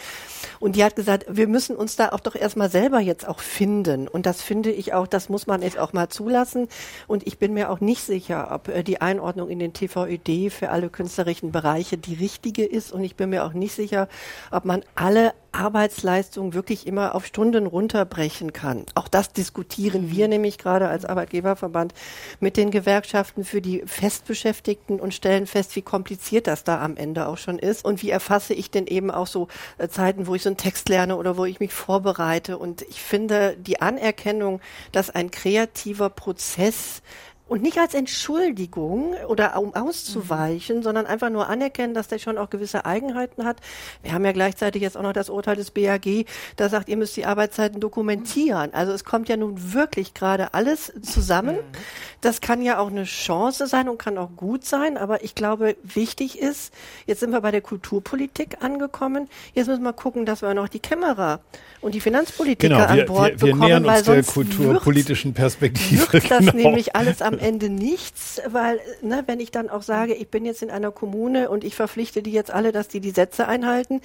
Und 0.59 0.75
die 0.75 0.83
hat 0.83 0.95
gesagt, 0.95 1.25
wir 1.29 1.47
müssen 1.47 1.75
uns 1.75 1.95
da 1.95 2.09
auch 2.09 2.19
doch 2.19 2.35
erstmal 2.35 2.69
selber 2.69 2.99
jetzt 2.99 3.27
auch 3.27 3.39
finden. 3.39 4.07
Und 4.07 4.25
das 4.25 4.41
finde 4.41 4.71
ich 4.71 4.93
auch, 4.93 5.07
das 5.07 5.29
muss 5.29 5.47
man 5.47 5.61
jetzt 5.61 5.77
auch 5.77 5.93
mal 5.93 6.09
zulassen. 6.09 6.67
Und 7.07 7.25
ich 7.27 7.37
bin 7.37 7.53
mir 7.53 7.69
auch 7.69 7.79
nicht 7.79 8.03
sicher, 8.03 8.49
ob 8.51 8.67
äh, 8.69 8.83
die 8.83 9.01
Einordnung 9.01 9.49
in 9.49 9.59
den 9.59 9.73
TVÖD 9.73 10.51
für 10.51 10.69
alle 10.69 10.89
künstlerischen 10.89 11.51
Bereiche 11.51 11.97
die 11.97 12.15
richtige 12.15 12.65
ist. 12.65 12.91
Und 12.91 13.03
ich 13.03 13.15
bin 13.15 13.29
mir 13.29 13.45
auch 13.45 13.53
nicht 13.53 13.75
sicher, 13.75 14.07
ob 14.51 14.65
man 14.65 14.83
alle 14.95 15.33
Arbeitsleistung 15.57 16.53
wirklich 16.53 16.87
immer 16.87 17.15
auf 17.15 17.25
Stunden 17.25 17.65
runterbrechen 17.65 18.53
kann. 18.53 18.85
Auch 18.95 19.07
das 19.07 19.33
diskutieren 19.33 20.11
wir 20.11 20.27
nämlich 20.27 20.57
gerade 20.57 20.87
als 20.87 21.03
Arbeitgeberverband 21.03 21.93
mit 22.39 22.57
den 22.57 22.71
Gewerkschaften 22.71 23.43
für 23.43 23.61
die 23.61 23.83
Festbeschäftigten 23.85 24.99
und 24.99 25.13
stellen 25.13 25.47
fest, 25.47 25.75
wie 25.75 25.81
kompliziert 25.81 26.47
das 26.47 26.63
da 26.63 26.81
am 26.81 26.95
Ende 26.95 27.27
auch 27.27 27.37
schon 27.37 27.59
ist 27.59 27.83
und 27.83 28.03
wie 28.03 28.09
erfasse 28.09 28.53
ich 28.53 28.71
denn 28.71 28.87
eben 28.87 29.11
auch 29.11 29.27
so 29.27 29.47
äh, 29.77 29.87
Zeiten, 29.87 30.27
wo 30.27 30.35
ich 30.35 30.43
so 30.43 30.49
einen 30.49 30.57
Text 30.57 30.89
lerne 30.89 31.17
oder 31.17 31.37
wo 31.37 31.45
ich 31.45 31.59
mich 31.59 31.73
vorbereite. 31.73 32.57
Und 32.57 32.83
ich 32.83 33.01
finde 33.01 33.57
die 33.57 33.81
Anerkennung, 33.81 34.61
dass 34.91 35.09
ein 35.09 35.31
kreativer 35.31 36.09
Prozess 36.09 37.01
und 37.47 37.61
nicht 37.61 37.77
als 37.77 37.93
Entschuldigung 37.93 39.13
oder 39.27 39.59
um 39.59 39.73
auszuweichen, 39.73 40.77
mhm. 40.77 40.83
sondern 40.83 41.05
einfach 41.05 41.29
nur 41.29 41.47
anerkennen, 41.47 41.93
dass 41.93 42.07
der 42.07 42.19
schon 42.19 42.37
auch 42.37 42.49
gewisse 42.49 42.85
Eigenheiten 42.85 43.45
hat. 43.45 43.57
Wir 44.03 44.13
haben 44.13 44.25
ja 44.25 44.31
gleichzeitig 44.31 44.81
jetzt 44.81 44.97
auch 44.97 45.03
noch 45.03 45.13
das 45.13 45.29
Urteil 45.29 45.55
des 45.55 45.71
BAG, 45.71 46.25
da 46.55 46.69
sagt, 46.69 46.89
ihr 46.89 46.97
müsst 46.97 47.15
die 47.17 47.25
Arbeitszeiten 47.25 47.79
dokumentieren. 47.79 48.73
Also 48.73 48.91
es 48.91 49.03
kommt 49.03 49.29
ja 49.29 49.37
nun 49.37 49.73
wirklich 49.73 50.13
gerade 50.13 50.53
alles 50.53 50.93
zusammen. 51.01 51.55
Mhm. 51.55 51.77
Das 52.21 52.41
kann 52.41 52.61
ja 52.61 52.79
auch 52.79 52.89
eine 52.89 53.03
Chance 53.03 53.67
sein 53.67 53.89
und 53.89 53.97
kann 53.97 54.17
auch 54.17 54.31
gut 54.35 54.65
sein, 54.65 54.97
aber 54.97 55.23
ich 55.23 55.35
glaube, 55.35 55.77
wichtig 55.83 56.39
ist, 56.39 56.73
jetzt 57.05 57.19
sind 57.19 57.31
wir 57.31 57.41
bei 57.41 57.51
der 57.51 57.61
Kulturpolitik 57.61 58.57
angekommen, 58.61 59.29
jetzt 59.53 59.67
müssen 59.67 59.83
wir 59.83 59.93
gucken, 59.93 60.25
dass 60.25 60.41
wir 60.41 60.53
noch 60.53 60.67
die 60.67 60.79
Kämmerer 60.79 61.41
und 61.79 61.93
die 61.93 62.01
Finanzpolitiker 62.01 62.67
genau, 62.67 62.79
wir, 62.79 63.01
an 63.01 63.05
Bord 63.05 63.31
wir, 63.33 63.41
wir 63.41 63.53
bekommen, 63.53 63.67
nähern 63.67 63.85
uns 63.85 64.03
der 64.03 64.23
kulturpolitischen 64.23 65.33
Perspektive. 65.33 66.11
Wirkt 66.11 66.31
das 66.31 66.39
genau. 66.39 66.53
nämlich 66.53 66.95
alles 66.95 67.21
am 67.21 67.36
Ende 67.39 67.69
nichts, 67.69 68.41
weil 68.47 68.79
ne, 69.01 69.23
wenn 69.25 69.39
ich 69.39 69.51
dann 69.51 69.69
auch 69.69 69.81
sage, 69.81 70.13
ich 70.13 70.29
bin 70.29 70.45
jetzt 70.45 70.61
in 70.61 70.69
einer 70.69 70.91
Kommune 70.91 71.49
und 71.49 71.63
ich 71.63 71.75
verpflichte 71.75 72.21
die 72.21 72.31
jetzt 72.31 72.51
alle, 72.51 72.71
dass 72.71 72.87
die 72.87 72.99
die 72.99 73.11
Sätze 73.11 73.47
einhalten, 73.47 74.01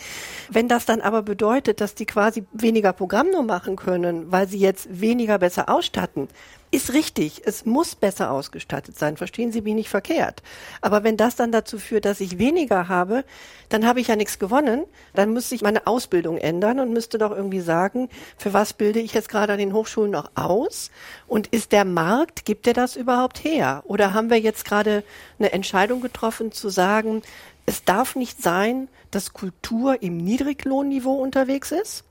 wenn 0.50 0.68
das 0.68 0.86
dann 0.86 1.00
aber 1.00 1.22
bedeutet, 1.22 1.80
dass 1.80 1.94
die 1.94 2.06
quasi 2.06 2.44
weniger 2.52 2.92
Programm 2.92 3.30
nur 3.30 3.42
machen 3.42 3.76
können, 3.76 4.30
weil 4.30 4.48
sie 4.48 4.58
jetzt 4.58 5.00
weniger 5.00 5.38
besser 5.38 5.68
ausstatten, 5.68 6.28
ist 6.72 6.94
richtig, 6.94 7.42
es 7.44 7.66
muss 7.66 7.94
besser 7.94 8.30
ausgestattet 8.30 8.98
sein, 8.98 9.18
verstehen 9.18 9.52
Sie 9.52 9.60
mich 9.60 9.74
nicht 9.74 9.90
verkehrt. 9.90 10.42
Aber 10.80 11.04
wenn 11.04 11.18
das 11.18 11.36
dann 11.36 11.52
dazu 11.52 11.78
führt, 11.78 12.06
dass 12.06 12.20
ich 12.20 12.38
weniger 12.38 12.88
habe, 12.88 13.24
dann 13.68 13.86
habe 13.86 14.00
ich 14.00 14.08
ja 14.08 14.16
nichts 14.16 14.38
gewonnen. 14.38 14.84
Dann 15.14 15.34
müsste 15.34 15.54
ich 15.54 15.60
meine 15.60 15.86
Ausbildung 15.86 16.38
ändern 16.38 16.80
und 16.80 16.90
müsste 16.90 17.18
doch 17.18 17.30
irgendwie 17.30 17.60
sagen, 17.60 18.08
für 18.38 18.54
was 18.54 18.72
bilde 18.72 19.00
ich 19.00 19.12
jetzt 19.12 19.28
gerade 19.28 19.52
an 19.52 19.58
den 19.58 19.74
Hochschulen 19.74 20.10
noch 20.10 20.30
aus? 20.34 20.90
Und 21.26 21.46
ist 21.48 21.72
der 21.72 21.84
Markt, 21.84 22.46
gibt 22.46 22.66
er 22.66 22.72
das 22.72 22.96
überhaupt 22.96 23.21
her? 23.44 23.82
Oder 23.84 24.12
haben 24.12 24.30
wir 24.30 24.40
jetzt 24.40 24.64
gerade 24.64 25.04
eine 25.38 25.52
Entscheidung 25.52 26.00
getroffen 26.00 26.52
zu 26.52 26.68
sagen, 26.68 27.22
es 27.66 27.84
darf 27.84 28.16
nicht 28.16 28.42
sein, 28.42 28.88
dass 29.10 29.32
Kultur 29.32 30.02
im 30.02 30.16
Niedriglohnniveau 30.16 31.14
unterwegs 31.14 31.72
ist? 31.72 32.04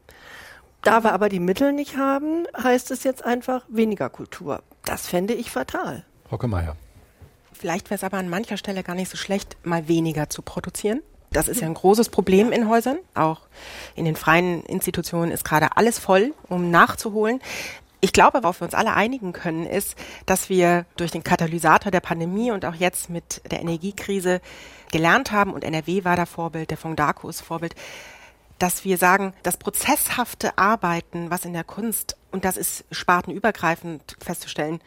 Da 0.81 1.03
wir 1.03 1.13
aber 1.13 1.29
die 1.29 1.39
Mittel 1.39 1.73
nicht 1.73 1.97
haben, 1.97 2.47
heißt 2.61 2.89
es 2.91 3.03
jetzt 3.03 3.23
einfach 3.23 3.63
weniger 3.67 4.09
Kultur. 4.09 4.63
Das 4.83 5.07
fände 5.07 5.33
ich 5.33 5.51
fatal. 5.51 6.03
Hocke 6.31 6.47
Meier. 6.47 6.75
Vielleicht 7.53 7.91
wäre 7.91 7.97
es 7.97 8.03
aber 8.03 8.17
an 8.17 8.29
mancher 8.29 8.57
Stelle 8.57 8.81
gar 8.81 8.95
nicht 8.95 9.11
so 9.11 9.17
schlecht, 9.17 9.57
mal 9.63 9.87
weniger 9.87 10.29
zu 10.29 10.41
produzieren. 10.41 11.01
Das 11.33 11.47
ist 11.47 11.61
ja 11.61 11.67
ein 11.67 11.75
großes 11.75 12.09
Problem 12.09 12.51
in 12.51 12.67
Häusern. 12.67 12.97
Auch 13.13 13.41
in 13.95 14.03
den 14.03 14.15
freien 14.15 14.63
Institutionen 14.63 15.31
ist 15.31 15.45
gerade 15.45 15.77
alles 15.77 15.97
voll, 15.97 16.33
um 16.49 16.71
nachzuholen. 16.71 17.39
Ich 18.03 18.13
glaube, 18.13 18.41
worauf 18.41 18.61
wir 18.61 18.65
uns 18.65 18.73
alle 18.73 18.93
einigen 18.93 19.31
können, 19.31 19.67
ist, 19.67 19.95
dass 20.25 20.49
wir 20.49 20.85
durch 20.97 21.11
den 21.11 21.23
Katalysator 21.23 21.91
der 21.91 21.99
Pandemie 21.99 22.49
und 22.49 22.65
auch 22.65 22.73
jetzt 22.73 23.11
mit 23.11 23.41
der 23.49 23.61
Energiekrise 23.61 24.41
gelernt 24.91 25.31
haben, 25.31 25.53
und 25.53 25.63
NRW 25.63 26.03
war 26.03 26.15
da 26.15 26.25
Vorbild, 26.25 26.71
der 26.71 26.77
Fondaco 26.77 27.29
ist 27.29 27.41
Vorbild, 27.41 27.75
dass 28.57 28.85
wir 28.85 28.97
sagen, 28.97 29.33
das 29.43 29.57
prozesshafte 29.57 30.57
Arbeiten, 30.57 31.29
was 31.29 31.45
in 31.45 31.53
der 31.53 31.63
Kunst, 31.63 32.17
und 32.31 32.43
das 32.43 32.57
ist 32.57 32.85
spartenübergreifend 32.91 34.17
festzustellen, 34.19 34.81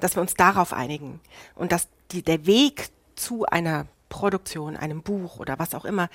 dass 0.00 0.16
wir 0.16 0.22
uns 0.22 0.34
darauf 0.34 0.72
einigen 0.72 1.20
und 1.54 1.70
dass 1.70 1.86
die, 2.10 2.22
der 2.22 2.44
Weg 2.46 2.90
zu 3.14 3.46
einer 3.46 3.86
Produktion, 4.08 4.76
einem 4.76 5.02
Buch 5.02 5.38
oder 5.38 5.58
was 5.58 5.74
auch 5.74 5.84
immer, 5.84 6.08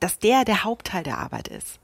dass 0.00 0.18
der 0.18 0.44
der 0.44 0.64
Hauptteil 0.64 1.02
der 1.02 1.18
Arbeit 1.18 1.48
ist. 1.48 1.78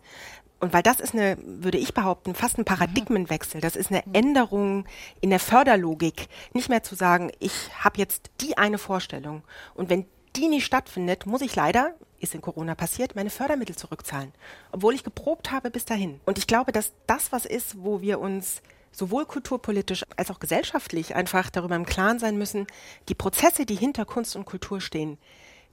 Und 0.59 0.73
weil 0.73 0.83
das 0.83 1.01
ist 1.01 1.15
eine, 1.15 1.37
würde 1.43 1.79
ich 1.79 1.93
behaupten, 1.93 2.35
fast 2.35 2.59
ein 2.59 2.65
Paradigmenwechsel. 2.65 3.61
Das 3.61 3.77
ist 3.77 3.91
eine 3.91 4.03
Änderung 4.15 4.87
in 5.21 5.31
der 5.31 5.39
Förderlogik. 5.39 6.29
Nicht 6.55 6.71
mehr 6.71 6.83
zu 6.83 6.95
sagen, 6.95 7.31
ich 7.41 7.71
habe 7.79 7.99
jetzt 7.99 8.31
die 8.41 8.57
eine 8.57 8.79
Vorstellung 8.79 9.43
und 9.75 9.91
wenn 9.91 10.07
die 10.35 10.49
nicht 10.49 10.67
stattfindet, 10.67 11.27
muss 11.27 11.41
ich 11.41 11.57
leider, 11.57 11.95
ist 12.21 12.35
in 12.35 12.43
Corona 12.43 12.75
passiert, 12.75 13.17
meine 13.17 13.31
Fördermittel 13.31 13.77
zurückzahlen, 13.77 14.33
obwohl 14.71 14.95
ich 14.95 15.05
geprobt 15.05 15.51
habe 15.51 15.71
bis 15.71 15.85
dahin. 15.85 16.21
Und 16.27 16.39
ich 16.39 16.47
glaube, 16.47 16.73
dass 16.73 16.93
das 17.07 17.33
was 17.33 17.47
ist, 17.47 17.83
wo 17.83 18.01
wir 18.01 18.21
uns 18.21 18.63
sowohl 18.93 19.27
kulturpolitisch 19.27 20.05
als 20.17 20.31
auch 20.31 20.41
gesellschaftlich 20.41 21.15
einfach 21.15 21.51
darüber 21.51 21.77
im 21.77 21.87
Klaren 21.87 22.19
sein 22.19 22.39
müssen, 22.39 22.67
die 23.09 23.15
Prozesse, 23.15 23.67
die 23.67 23.75
hinter 23.75 24.05
Kunst 24.05 24.37
und 24.37 24.47
Kultur 24.47 24.81
stehen, 24.81 25.19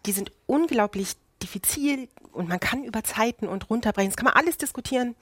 die 0.06 0.12
sind 0.12 0.32
unglaublich 0.46 1.16
diffizil 1.44 2.08
und 2.32 2.50
man 2.50 2.60
kann 2.60 2.84
über 2.84 3.04
Zeiten 3.04 3.48
und 3.48 3.70
runterbrechen, 3.70 4.10
das 4.10 4.18
kann 4.18 4.26
man 4.26 4.34
alles 4.34 4.58
diskutieren, 4.58 5.16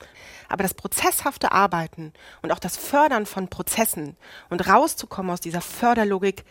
aber 0.47 0.63
das 0.63 0.73
prozesshafte 0.73 1.51
Arbeiten 1.51 2.13
und 2.41 2.51
auch 2.51 2.59
das 2.59 2.77
Fördern 2.77 3.25
von 3.25 3.49
Prozessen 3.49 4.15
und 4.49 4.67
rauszukommen 4.67 5.31
aus 5.31 5.41
dieser 5.41 5.61
Förderlogik, 5.61 6.45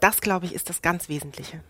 das 0.00 0.20
glaube 0.20 0.46
ich 0.46 0.54
ist 0.54 0.68
das 0.68 0.82
ganz 0.82 1.08
Wesentliche. 1.08 1.62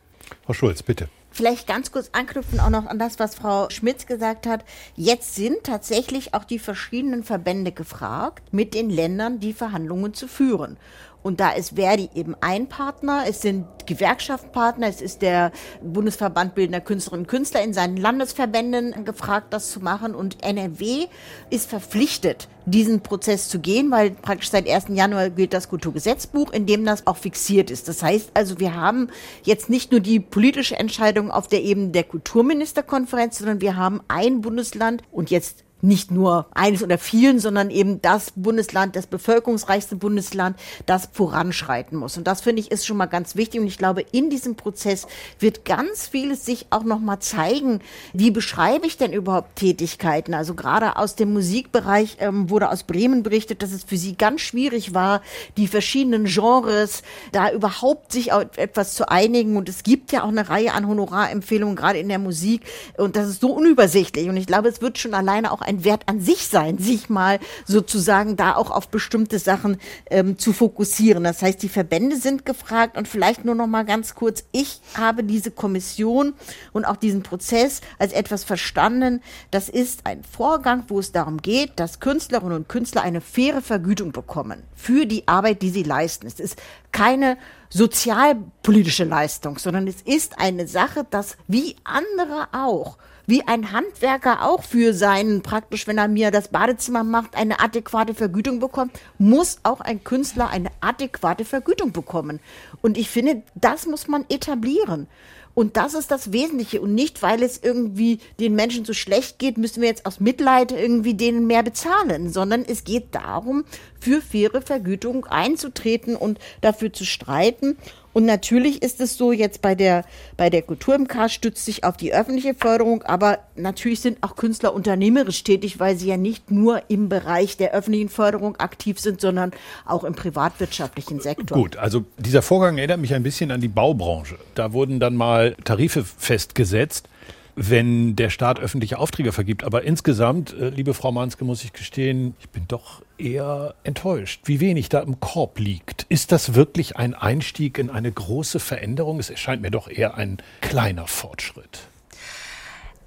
Frau 0.44 0.54
Schulz, 0.54 0.82
bitte. 0.82 1.08
Vielleicht 1.30 1.66
ganz 1.66 1.90
kurz 1.90 2.10
anknüpfen 2.12 2.60
auch 2.60 2.70
noch 2.70 2.86
an 2.86 2.98
das, 2.98 3.18
was 3.18 3.34
Frau 3.34 3.68
Schmitz 3.68 4.06
gesagt 4.06 4.46
hat. 4.46 4.64
Jetzt 4.94 5.34
sind 5.34 5.64
tatsächlich 5.64 6.32
auch 6.32 6.44
die 6.44 6.60
verschiedenen 6.60 7.24
Verbände 7.24 7.72
gefragt, 7.72 8.52
mit 8.52 8.72
den 8.72 8.88
Ländern 8.88 9.40
die 9.40 9.52
Verhandlungen 9.52 10.14
zu 10.14 10.28
führen. 10.28 10.76
Und 11.24 11.40
da 11.40 11.52
ist 11.52 11.76
Verdi 11.76 12.10
eben 12.14 12.36
ein 12.42 12.68
Partner, 12.68 13.24
es 13.26 13.40
sind 13.40 13.64
Gewerkschaftspartner, 13.86 14.88
es 14.88 15.00
ist 15.00 15.22
der 15.22 15.52
Bundesverband 15.82 16.54
Bildender 16.54 16.82
Künstlerinnen 16.82 17.24
und 17.24 17.30
Künstler 17.30 17.62
in 17.62 17.72
seinen 17.72 17.96
Landesverbänden 17.96 19.06
gefragt, 19.06 19.46
das 19.54 19.70
zu 19.70 19.80
machen. 19.80 20.14
Und 20.14 20.44
NRW 20.44 21.06
ist 21.48 21.70
verpflichtet, 21.70 22.48
diesen 22.66 23.00
Prozess 23.00 23.48
zu 23.48 23.58
gehen, 23.58 23.90
weil 23.90 24.10
praktisch 24.10 24.50
seit 24.50 24.68
1. 24.68 24.88
Januar 24.90 25.30
gilt 25.30 25.54
das 25.54 25.70
Kulturgesetzbuch, 25.70 26.52
in 26.52 26.66
dem 26.66 26.84
das 26.84 27.06
auch 27.06 27.16
fixiert 27.16 27.70
ist. 27.70 27.88
Das 27.88 28.02
heißt 28.02 28.32
also, 28.34 28.60
wir 28.60 28.74
haben 28.74 29.08
jetzt 29.44 29.70
nicht 29.70 29.92
nur 29.92 30.00
die 30.00 30.20
politische 30.20 30.78
Entscheidung, 30.78 31.30
auf 31.30 31.48
der 31.48 31.62
Ebene 31.62 31.88
der 31.88 32.04
Kulturministerkonferenz, 32.04 33.38
sondern 33.38 33.62
wir 33.62 33.76
haben 33.76 34.02
ein 34.08 34.42
Bundesland 34.42 35.02
und 35.10 35.30
jetzt 35.30 35.63
nicht 35.84 36.10
nur 36.10 36.46
eines 36.54 36.82
oder 36.82 36.98
vielen, 36.98 37.38
sondern 37.38 37.70
eben 37.70 38.00
das 38.00 38.32
Bundesland, 38.34 38.96
das 38.96 39.06
bevölkerungsreichste 39.06 39.96
Bundesland, 39.96 40.56
das 40.86 41.08
voranschreiten 41.12 41.98
muss. 41.98 42.16
Und 42.16 42.26
das 42.26 42.40
finde 42.40 42.60
ich 42.60 42.70
ist 42.70 42.86
schon 42.86 42.96
mal 42.96 43.06
ganz 43.06 43.36
wichtig. 43.36 43.60
Und 43.60 43.66
ich 43.66 43.78
glaube, 43.78 44.00
in 44.12 44.30
diesem 44.30 44.56
Prozess 44.56 45.06
wird 45.38 45.64
ganz 45.64 46.06
vieles 46.06 46.44
sich 46.44 46.66
auch 46.70 46.84
noch 46.84 47.00
mal 47.00 47.20
zeigen. 47.20 47.80
Wie 48.12 48.30
beschreibe 48.30 48.86
ich 48.86 48.96
denn 48.96 49.12
überhaupt 49.12 49.56
Tätigkeiten? 49.56 50.34
Also 50.34 50.54
gerade 50.54 50.96
aus 50.96 51.16
dem 51.16 51.32
Musikbereich 51.32 52.16
ähm, 52.20 52.50
wurde 52.50 52.70
aus 52.70 52.84
Bremen 52.84 53.22
berichtet, 53.22 53.62
dass 53.62 53.72
es 53.72 53.84
für 53.84 53.96
sie 53.96 54.16
ganz 54.16 54.40
schwierig 54.40 54.94
war, 54.94 55.20
die 55.56 55.68
verschiedenen 55.68 56.24
Genres 56.24 57.02
da 57.32 57.50
überhaupt 57.50 58.12
sich 58.12 58.32
auf 58.32 58.56
etwas 58.56 58.94
zu 58.94 59.08
einigen. 59.08 59.56
Und 59.56 59.68
es 59.68 59.82
gibt 59.82 60.12
ja 60.12 60.24
auch 60.24 60.28
eine 60.28 60.48
Reihe 60.48 60.72
an 60.72 60.88
Honorarempfehlungen, 60.88 61.76
gerade 61.76 61.98
in 61.98 62.08
der 62.08 62.18
Musik. 62.18 62.62
Und 62.96 63.16
das 63.16 63.28
ist 63.28 63.42
so 63.42 63.52
unübersichtlich. 63.52 64.28
Und 64.28 64.36
ich 64.36 64.46
glaube, 64.46 64.68
es 64.68 64.80
wird 64.80 64.98
schon 64.98 65.14
alleine 65.14 65.52
auch 65.52 65.60
ein 65.60 65.73
ein 65.74 65.84
Wert 65.84 66.02
an 66.06 66.20
sich 66.20 66.48
sein, 66.48 66.78
sich 66.78 67.08
mal 67.08 67.38
sozusagen 67.66 68.36
da 68.36 68.56
auch 68.56 68.70
auf 68.70 68.88
bestimmte 68.88 69.38
Sachen 69.38 69.78
ähm, 70.10 70.38
zu 70.38 70.52
fokussieren. 70.52 71.24
Das 71.24 71.42
heißt, 71.42 71.62
die 71.62 71.68
Verbände 71.68 72.16
sind 72.16 72.46
gefragt 72.46 72.96
und 72.96 73.08
vielleicht 73.08 73.44
nur 73.44 73.54
noch 73.54 73.66
mal 73.66 73.84
ganz 73.84 74.14
kurz. 74.14 74.44
Ich 74.52 74.80
habe 74.96 75.24
diese 75.24 75.50
Kommission 75.50 76.34
und 76.72 76.84
auch 76.84 76.96
diesen 76.96 77.22
Prozess 77.22 77.80
als 77.98 78.12
etwas 78.12 78.44
verstanden. 78.44 79.20
Das 79.50 79.68
ist 79.68 80.06
ein 80.06 80.22
Vorgang, 80.24 80.84
wo 80.88 80.98
es 80.98 81.12
darum 81.12 81.38
geht, 81.38 81.72
dass 81.76 82.00
Künstlerinnen 82.00 82.56
und 82.56 82.68
Künstler 82.68 83.02
eine 83.02 83.20
faire 83.20 83.62
Vergütung 83.62 84.12
bekommen 84.12 84.62
für 84.74 85.06
die 85.06 85.26
Arbeit, 85.28 85.62
die 85.62 85.70
sie 85.70 85.82
leisten. 85.82 86.26
Es 86.26 86.40
ist 86.40 86.60
keine 86.92 87.36
sozialpolitische 87.70 89.04
Leistung, 89.04 89.58
sondern 89.58 89.88
es 89.88 90.00
ist 90.02 90.38
eine 90.38 90.68
Sache, 90.68 91.04
dass 91.10 91.36
wie 91.48 91.76
andere 91.82 92.48
auch 92.52 92.98
wie 93.26 93.46
ein 93.46 93.72
Handwerker 93.72 94.46
auch 94.46 94.62
für 94.62 94.92
seinen, 94.94 95.42
praktisch, 95.42 95.86
wenn 95.86 95.98
er 95.98 96.08
mir 96.08 96.30
das 96.30 96.48
Badezimmer 96.48 97.04
macht, 97.04 97.36
eine 97.36 97.60
adäquate 97.60 98.14
Vergütung 98.14 98.60
bekommt, 98.60 98.98
muss 99.18 99.58
auch 99.62 99.80
ein 99.80 100.04
Künstler 100.04 100.48
eine 100.48 100.70
adäquate 100.80 101.44
Vergütung 101.44 101.92
bekommen. 101.92 102.40
Und 102.82 102.98
ich 102.98 103.08
finde, 103.08 103.42
das 103.54 103.86
muss 103.86 104.08
man 104.08 104.24
etablieren. 104.28 105.08
Und 105.54 105.76
das 105.76 105.94
ist 105.94 106.10
das 106.10 106.32
Wesentliche. 106.32 106.80
Und 106.80 106.94
nicht, 106.94 107.22
weil 107.22 107.42
es 107.42 107.60
irgendwie 107.62 108.18
den 108.40 108.54
Menschen 108.54 108.84
so 108.84 108.92
schlecht 108.92 109.38
geht, 109.38 109.56
müssen 109.56 109.80
wir 109.80 109.88
jetzt 109.88 110.04
aus 110.04 110.20
Mitleid 110.20 110.72
irgendwie 110.72 111.14
denen 111.14 111.46
mehr 111.46 111.62
bezahlen, 111.62 112.32
sondern 112.32 112.64
es 112.64 112.84
geht 112.84 113.14
darum, 113.14 113.64
für 114.00 114.20
faire 114.20 114.62
Vergütung 114.62 115.26
einzutreten 115.26 116.16
und 116.16 116.38
dafür 116.60 116.92
zu 116.92 117.04
streiten. 117.04 117.78
Und 118.14 118.24
natürlich 118.24 118.82
ist 118.82 119.00
es 119.00 119.18
so, 119.18 119.32
jetzt 119.32 119.60
bei 119.60 119.74
der, 119.74 120.04
bei 120.36 120.48
der 120.48 120.62
Kultur 120.62 120.96
MK 120.96 121.28
stützt 121.28 121.64
sich 121.64 121.84
auf 121.84 121.96
die 121.96 122.14
öffentliche 122.14 122.54
Förderung, 122.54 123.02
aber 123.02 123.40
natürlich 123.56 124.00
sind 124.00 124.22
auch 124.22 124.36
Künstler 124.36 124.72
unternehmerisch 124.72 125.42
tätig, 125.44 125.80
weil 125.80 125.96
sie 125.96 126.08
ja 126.08 126.16
nicht 126.16 126.50
nur 126.50 126.82
im 126.88 127.08
Bereich 127.08 127.56
der 127.56 127.72
öffentlichen 127.72 128.08
Förderung 128.08 128.56
aktiv 128.56 129.00
sind, 129.00 129.20
sondern 129.20 129.50
auch 129.84 130.04
im 130.04 130.14
privatwirtschaftlichen 130.14 131.20
Sektor. 131.20 131.58
Gut, 131.58 131.76
also 131.76 132.04
dieser 132.16 132.42
Vorgang 132.42 132.78
erinnert 132.78 133.00
mich 133.00 133.12
ein 133.12 133.24
bisschen 133.24 133.50
an 133.50 133.60
die 133.60 133.68
Baubranche. 133.68 134.36
Da 134.54 134.72
wurden 134.72 135.00
dann 135.00 135.16
mal 135.16 135.56
Tarife 135.64 136.04
festgesetzt 136.04 137.08
wenn 137.56 138.16
der 138.16 138.30
Staat 138.30 138.58
öffentliche 138.58 138.98
Aufträge 138.98 139.32
vergibt. 139.32 139.64
Aber 139.64 139.82
insgesamt, 139.82 140.52
äh, 140.52 140.70
liebe 140.70 140.94
Frau 140.94 141.12
Manske, 141.12 141.44
muss 141.44 141.64
ich 141.64 141.72
gestehen, 141.72 142.34
ich 142.40 142.48
bin 142.50 142.64
doch 142.68 143.02
eher 143.18 143.74
enttäuscht, 143.84 144.42
wie 144.44 144.60
wenig 144.60 144.88
da 144.88 145.00
im 145.00 145.20
Korb 145.20 145.58
liegt. 145.58 146.06
Ist 146.08 146.32
das 146.32 146.54
wirklich 146.54 146.96
ein 146.96 147.14
Einstieg 147.14 147.78
in 147.78 147.90
eine 147.90 148.10
große 148.10 148.60
Veränderung? 148.60 149.18
Es 149.18 149.30
erscheint 149.30 149.62
mir 149.62 149.70
doch 149.70 149.88
eher 149.88 150.16
ein 150.16 150.38
kleiner 150.60 151.06
Fortschritt. 151.06 151.88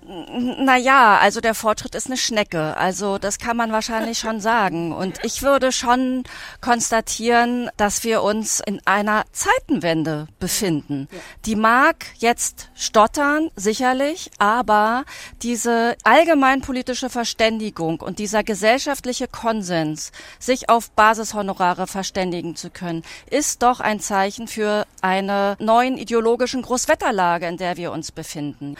Naja, 0.10 1.18
also 1.18 1.42
der 1.42 1.54
Fortschritt 1.54 1.94
ist 1.94 2.08
eine 2.08 2.16
Schnecke. 2.16 2.78
Also 2.78 3.18
das 3.18 3.40
kann 3.40 3.58
man 3.58 3.74
wahrscheinlich 3.74 4.20
schon 4.20 4.40
sagen. 4.40 4.94
Und 4.94 5.20
ich 5.24 5.42
würde 5.42 5.74
schon 5.74 6.24
konstatieren, 6.62 7.70
dass 7.76 8.06
wir 8.06 8.24
uns 8.24 8.62
in 8.66 8.80
einer 8.86 9.26
Zeitenwende 9.34 10.28
befinden. 10.40 11.10
Die 11.46 11.58
mag 11.58 12.06
jetzt 12.20 12.70
stottern, 12.74 13.50
sicherlich, 13.58 14.32
aber 14.40 15.04
diese 15.42 15.98
allgemeinpolitische 16.04 17.10
Verständigung 17.10 18.00
und 18.00 18.20
dieser 18.20 18.44
gesellschaftliche 18.44 19.28
Konsens, 19.28 20.14
sich 20.40 20.70
auf 20.70 20.90
Basishonorare 20.92 21.86
verständigen 21.86 22.56
zu 22.56 22.70
können, 22.70 23.04
ist 23.30 23.62
doch 23.62 23.82
ein 23.82 24.00
Zeichen 24.00 24.48
für 24.48 24.86
eine 25.02 25.58
neuen 25.60 25.98
ideologischen 25.98 26.62
Großwetterlage, 26.62 27.46
in 27.48 27.58
der 27.58 27.76
wir 27.76 27.92
uns 27.92 28.14
befinden 28.14 28.78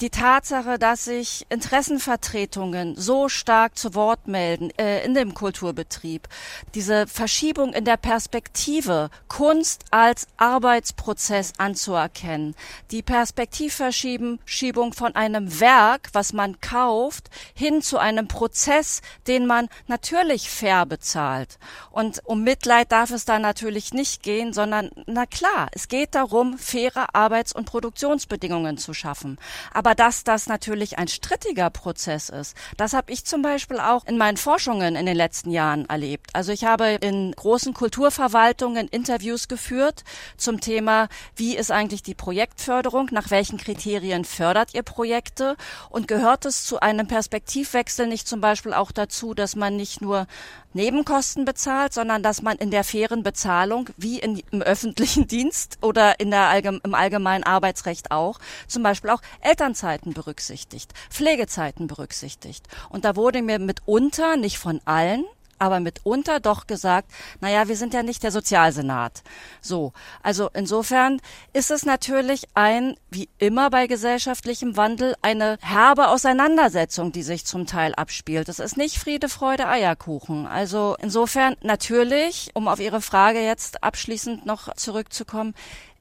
die 0.00 0.10
Tatsache, 0.10 0.78
dass 0.78 1.04
sich 1.04 1.46
Interessenvertretungen 1.48 2.96
so 2.96 3.28
stark 3.28 3.78
zu 3.78 3.94
Wort 3.94 4.28
melden 4.28 4.70
äh, 4.78 5.04
in 5.04 5.14
dem 5.14 5.32
Kulturbetrieb, 5.32 6.28
diese 6.74 7.06
Verschiebung 7.06 7.72
in 7.72 7.84
der 7.84 7.96
Perspektive, 7.96 9.08
Kunst 9.28 9.84
als 9.90 10.26
Arbeitsprozess 10.36 11.54
anzuerkennen, 11.56 12.54
die 12.90 13.02
Perspektivverschiebung 13.02 14.92
von 14.92 15.14
einem 15.14 15.60
Werk, 15.60 16.10
was 16.12 16.34
man 16.34 16.60
kauft, 16.60 17.30
hin 17.54 17.80
zu 17.80 17.96
einem 17.98 18.28
Prozess, 18.28 19.00
den 19.26 19.46
man 19.46 19.68
natürlich 19.86 20.50
fair 20.50 20.84
bezahlt. 20.84 21.58
Und 21.90 22.20
um 22.24 22.42
Mitleid 22.42 22.92
darf 22.92 23.10
es 23.10 23.24
da 23.24 23.38
natürlich 23.38 23.94
nicht 23.94 24.22
gehen, 24.22 24.52
sondern 24.52 24.90
na 25.06 25.24
klar, 25.24 25.68
es 25.72 25.88
geht 25.88 26.14
darum, 26.14 26.58
faire 26.58 27.14
Arbeits- 27.14 27.54
und 27.54 27.64
Produktionsbedingungen 27.64 28.76
zu 28.76 28.92
schaffen. 28.92 29.38
Aber 29.72 29.85
aber 29.86 29.94
dass 29.94 30.24
das 30.24 30.48
natürlich 30.48 30.98
ein 30.98 31.06
strittiger 31.06 31.70
Prozess 31.70 32.28
ist, 32.28 32.56
das 32.76 32.92
habe 32.92 33.12
ich 33.12 33.24
zum 33.24 33.40
Beispiel 33.40 33.78
auch 33.78 34.04
in 34.04 34.18
meinen 34.18 34.36
Forschungen 34.36 34.96
in 34.96 35.06
den 35.06 35.16
letzten 35.16 35.52
Jahren 35.52 35.88
erlebt. 35.88 36.30
Also 36.32 36.50
ich 36.50 36.64
habe 36.64 36.98
in 37.00 37.30
großen 37.30 37.72
Kulturverwaltungen 37.72 38.88
Interviews 38.88 39.46
geführt 39.46 40.02
zum 40.36 40.60
Thema, 40.60 41.06
wie 41.36 41.56
ist 41.56 41.70
eigentlich 41.70 42.02
die 42.02 42.16
Projektförderung, 42.16 43.10
nach 43.12 43.30
welchen 43.30 43.58
Kriterien 43.58 44.24
fördert 44.24 44.74
ihr 44.74 44.82
Projekte 44.82 45.56
und 45.88 46.08
gehört 46.08 46.46
es 46.46 46.64
zu 46.64 46.80
einem 46.80 47.06
Perspektivwechsel 47.06 48.08
nicht 48.08 48.26
zum 48.26 48.40
Beispiel 48.40 48.74
auch 48.74 48.90
dazu, 48.90 49.34
dass 49.34 49.54
man 49.54 49.76
nicht 49.76 50.00
nur 50.00 50.26
Nebenkosten 50.76 51.44
bezahlt, 51.44 51.92
sondern 51.92 52.22
dass 52.22 52.42
man 52.42 52.56
in 52.58 52.70
der 52.70 52.84
fairen 52.84 53.22
Bezahlung, 53.22 53.88
wie 53.96 54.20
in, 54.20 54.42
im 54.52 54.62
öffentlichen 54.62 55.26
Dienst 55.28 55.78
oder 55.82 56.20
in 56.20 56.30
der 56.30 56.48
Allgeme 56.48 56.80
im 56.84 56.94
allgemeinen 56.94 57.42
Arbeitsrecht 57.42 58.12
auch, 58.12 58.38
zum 58.68 58.82
Beispiel 58.84 59.10
auch 59.10 59.22
Elternzeiten 59.40 60.12
berücksichtigt, 60.12 60.92
Pflegezeiten 61.10 61.88
berücksichtigt. 61.88 62.68
Und 62.90 63.04
da 63.04 63.16
wurde 63.16 63.42
mir 63.42 63.58
mitunter, 63.58 64.36
nicht 64.36 64.58
von 64.58 64.80
allen, 64.84 65.24
aber 65.58 65.80
mitunter 65.80 66.40
doch 66.40 66.66
gesagt, 66.66 67.10
naja, 67.40 67.68
wir 67.68 67.76
sind 67.76 67.94
ja 67.94 68.02
nicht 68.02 68.22
der 68.22 68.32
Sozialsenat. 68.32 69.22
So. 69.60 69.92
Also 70.22 70.50
insofern 70.54 71.20
ist 71.52 71.70
es 71.70 71.84
natürlich 71.84 72.46
ein, 72.54 72.96
wie 73.10 73.28
immer 73.38 73.70
bei 73.70 73.86
gesellschaftlichem 73.86 74.76
Wandel, 74.76 75.14
eine 75.22 75.58
herbe 75.60 76.08
Auseinandersetzung, 76.08 77.12
die 77.12 77.22
sich 77.22 77.46
zum 77.46 77.66
Teil 77.66 77.94
abspielt. 77.94 78.48
Es 78.48 78.58
ist 78.58 78.76
nicht 78.76 78.98
Friede, 78.98 79.28
Freude, 79.28 79.68
Eierkuchen. 79.68 80.46
Also 80.46 80.96
insofern 81.00 81.56
natürlich, 81.62 82.50
um 82.54 82.68
auf 82.68 82.80
Ihre 82.80 83.00
Frage 83.00 83.40
jetzt 83.40 83.82
abschließend 83.82 84.46
noch 84.46 84.74
zurückzukommen, 84.74 85.54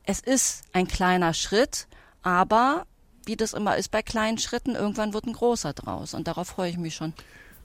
es 0.03 0.19
ist 0.19 0.63
ein 0.73 0.87
kleiner 0.87 1.33
Schritt, 1.33 1.87
aber 2.21 2.85
wie 3.25 3.35
das 3.35 3.53
immer 3.53 3.75
ist 3.75 3.89
bei 3.89 4.01
kleinen 4.01 4.37
Schritten, 4.37 4.75
irgendwann 4.75 5.13
wird 5.13 5.25
ein 5.25 5.33
großer 5.33 5.73
draus. 5.73 6.13
Und 6.13 6.27
darauf 6.27 6.47
freue 6.47 6.69
ich 6.69 6.77
mich 6.77 6.95
schon. 6.95 7.13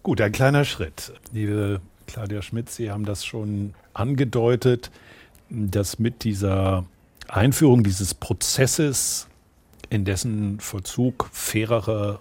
Gut, 0.02 0.22
ein 0.22 0.32
kleiner 0.32 0.64
Schritt. 0.64 1.12
Liebe 1.30 1.82
Claudia 2.06 2.40
Schmidt, 2.40 2.70
Sie 2.70 2.90
haben 2.90 3.04
das 3.04 3.22
schon 3.22 3.74
angedeutet, 3.92 4.90
dass 5.50 5.98
mit 5.98 6.24
dieser 6.24 6.86
Einführung 7.28 7.84
dieses 7.84 8.14
Prozesses, 8.14 9.28
in 9.90 10.06
dessen 10.06 10.58
Vollzug 10.58 11.28
fairere 11.32 12.20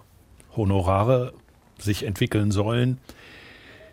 Honorare 0.54 1.32
sich 1.78 2.02
entwickeln 2.02 2.50
sollen, 2.50 2.98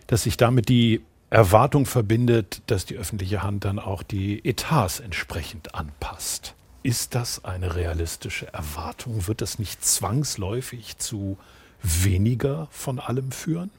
dass 0.08 0.24
sich 0.24 0.36
damit 0.36 0.68
die 0.68 1.02
Erwartung 1.30 1.86
verbindet, 1.86 2.62
dass 2.68 2.86
die 2.86 2.98
öffentliche 2.98 3.42
Hand 3.42 3.64
dann 3.64 3.80
auch 3.80 4.04
die 4.04 4.44
Etats 4.44 5.00
entsprechend 5.00 5.76
anpasst. 5.76 6.56
Ist 6.84 7.16
das 7.16 7.46
eine 7.46 7.76
realistische 7.76 8.52
Erwartung? 8.54 9.28
Wird 9.28 9.40
das 9.40 9.60
nicht 9.60 9.86
zwangsläufig 9.86 10.98
zu 10.98 11.38
weniger 11.82 12.68
von 12.72 13.00
allem 13.00 13.32
führen? 13.32 13.72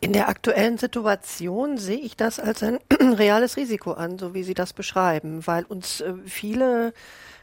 In 0.00 0.12
der 0.12 0.28
aktuellen 0.28 0.76
Situation 0.76 1.78
sehe 1.78 1.98
ich 1.98 2.16
das 2.16 2.38
als 2.38 2.62
ein 2.62 2.78
reales 3.00 3.56
Risiko 3.56 3.92
an, 3.92 4.18
so 4.18 4.34
wie 4.34 4.42
Sie 4.42 4.52
das 4.52 4.72
beschreiben, 4.74 5.46
weil 5.46 5.64
uns 5.64 6.02
äh, 6.02 6.12
viele 6.26 6.92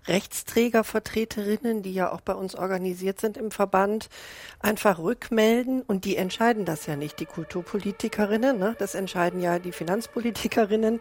Rechtsträgervertreterinnen, 0.07 1.83
die 1.83 1.93
ja 1.93 2.11
auch 2.11 2.21
bei 2.21 2.33
uns 2.33 2.55
organisiert 2.55 3.19
sind 3.19 3.37
im 3.37 3.51
Verband, 3.51 4.09
einfach 4.59 4.99
rückmelden 4.99 5.81
und 5.83 6.05
die 6.05 6.17
entscheiden 6.17 6.65
das 6.65 6.87
ja 6.87 6.95
nicht, 6.95 7.19
die 7.19 7.25
Kulturpolitikerinnen, 7.25 8.57
ne? 8.57 8.75
das 8.79 8.95
entscheiden 8.95 9.41
ja 9.41 9.59
die 9.59 9.71
Finanzpolitikerinnen, 9.71 10.99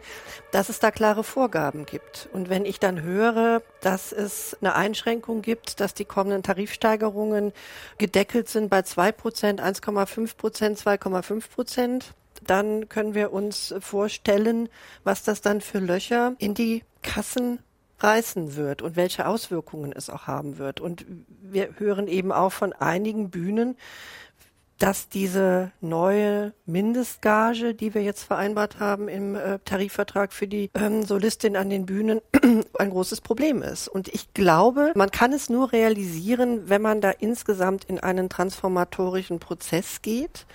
dass 0.51 0.69
es 0.69 0.79
da 0.79 0.91
klare 0.91 1.23
Vorgaben 1.23 1.85
gibt. 1.85 2.29
Und 2.31 2.49
wenn 2.49 2.65
ich 2.65 2.79
dann 2.79 3.01
höre, 3.01 3.61
dass 3.81 4.11
es 4.11 4.57
eine 4.61 4.75
Einschränkung 4.75 5.41
gibt, 5.41 5.79
dass 5.79 5.93
die 5.93 6.05
kommenden 6.05 6.43
Tarifsteigerungen 6.43 7.53
gedeckelt 7.97 8.49
sind 8.49 8.69
bei 8.69 8.83
zwei 8.83 9.11
Prozent, 9.11 9.61
1,5 9.61 10.37
Prozent, 10.37 10.77
2,5 10.79 11.49
Prozent, 11.49 12.13
dann 12.45 12.89
können 12.89 13.13
wir 13.13 13.33
uns 13.33 13.73
vorstellen, 13.79 14.69
was 15.03 15.23
das 15.23 15.41
dann 15.41 15.61
für 15.61 15.79
Löcher 15.79 16.35
in 16.39 16.53
die 16.53 16.83
Kassen 17.01 17.59
reißen 18.03 18.55
wird 18.55 18.81
und 18.81 18.95
welche 18.95 19.27
Auswirkungen 19.27 19.93
es 19.93 20.09
auch 20.09 20.27
haben 20.27 20.57
wird. 20.57 20.79
Und 20.79 21.05
wir 21.41 21.69
hören 21.77 22.07
eben 22.07 22.31
auch 22.31 22.51
von 22.51 22.73
einigen 22.73 23.29
Bühnen, 23.29 23.75
dass 24.81 25.09
diese 25.09 25.71
neue 25.79 26.53
Mindestgage, 26.65 27.75
die 27.75 27.93
wir 27.93 28.01
jetzt 28.01 28.23
vereinbart 28.23 28.79
haben 28.79 29.09
im 29.09 29.35
äh, 29.35 29.59
Tarifvertrag 29.63 30.33
für 30.33 30.47
die 30.47 30.71
ähm, 30.73 31.03
Solistin 31.03 31.55
an 31.55 31.69
den 31.69 31.85
Bühnen, 31.85 32.19
ein 32.79 32.89
großes 32.89 33.21
Problem 33.21 33.61
ist. 33.61 33.87
Und 33.87 34.07
ich 34.07 34.33
glaube, 34.33 34.91
man 34.95 35.11
kann 35.11 35.33
es 35.33 35.49
nur 35.49 35.71
realisieren, 35.71 36.67
wenn 36.67 36.81
man 36.81 36.99
da 36.99 37.11
insgesamt 37.11 37.83
in 37.83 37.99
einen 37.99 38.27
transformatorischen 38.27 39.39
Prozess 39.39 40.01
geht. 40.01 40.47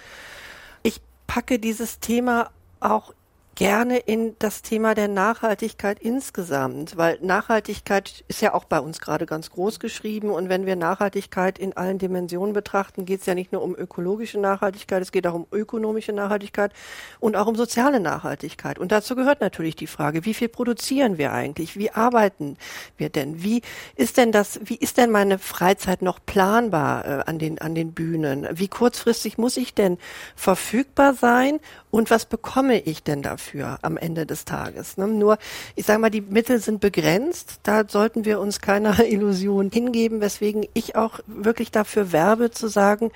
Ich 0.82 1.00
packe 1.28 1.60
dieses 1.60 2.00
Thema 2.00 2.50
auch 2.80 3.14
gerne 3.56 3.96
in 3.96 4.36
das 4.38 4.60
Thema 4.60 4.94
der 4.94 5.08
Nachhaltigkeit 5.08 5.98
insgesamt, 5.98 6.98
weil 6.98 7.18
Nachhaltigkeit 7.22 8.22
ist 8.28 8.42
ja 8.42 8.52
auch 8.52 8.64
bei 8.64 8.78
uns 8.78 9.00
gerade 9.00 9.24
ganz 9.24 9.50
groß 9.50 9.80
geschrieben 9.80 10.30
und 10.30 10.50
wenn 10.50 10.66
wir 10.66 10.76
Nachhaltigkeit 10.76 11.58
in 11.58 11.74
allen 11.74 11.98
Dimensionen 11.98 12.52
betrachten, 12.52 13.06
geht 13.06 13.20
es 13.20 13.26
ja 13.26 13.34
nicht 13.34 13.52
nur 13.52 13.62
um 13.62 13.74
ökologische 13.74 14.38
Nachhaltigkeit, 14.38 15.00
es 15.00 15.10
geht 15.10 15.26
auch 15.26 15.32
um 15.32 15.46
ökonomische 15.50 16.12
Nachhaltigkeit 16.12 16.72
und 17.18 17.34
auch 17.34 17.46
um 17.46 17.56
soziale 17.56 17.98
Nachhaltigkeit. 17.98 18.78
Und 18.78 18.92
dazu 18.92 19.16
gehört 19.16 19.40
natürlich 19.40 19.74
die 19.74 19.86
Frage, 19.86 20.26
wie 20.26 20.34
viel 20.34 20.48
produzieren 20.48 21.16
wir 21.16 21.32
eigentlich? 21.32 21.78
Wie 21.78 21.90
arbeiten 21.90 22.58
wir 22.98 23.08
denn? 23.08 23.42
Wie 23.42 23.62
ist 23.96 24.18
denn 24.18 24.32
das, 24.32 24.60
wie 24.64 24.76
ist 24.76 24.98
denn 24.98 25.10
meine 25.10 25.38
Freizeit 25.38 26.02
noch 26.02 26.18
planbar 26.26 27.06
äh, 27.06 27.22
an 27.24 27.38
den, 27.38 27.58
an 27.58 27.74
den 27.74 27.94
Bühnen? 27.94 28.46
Wie 28.52 28.68
kurzfristig 28.68 29.38
muss 29.38 29.56
ich 29.56 29.72
denn 29.72 29.96
verfügbar 30.34 31.14
sein? 31.14 31.58
Und 31.90 32.10
was 32.10 32.26
bekomme 32.26 32.80
ich 32.80 33.02
denn 33.02 33.22
dafür 33.22 33.45
am 33.82 33.96
Ende 33.96 34.26
des 34.26 34.44
Tages? 34.44 34.96
Ne? 34.96 35.06
Nur, 35.06 35.38
ich 35.74 35.86
sage 35.86 35.98
mal, 35.98 36.10
die 36.10 36.20
Mittel 36.20 36.60
sind 36.60 36.80
begrenzt. 36.80 37.60
Da 37.62 37.84
sollten 37.88 38.24
wir 38.24 38.40
uns 38.40 38.60
keiner 38.60 39.04
Illusion 39.04 39.70
hingeben, 39.70 40.20
weswegen 40.20 40.66
ich 40.74 40.96
auch 40.96 41.20
wirklich 41.26 41.70
dafür 41.70 42.12
werbe 42.12 42.50
zu 42.50 42.68
sagen, 42.68 43.10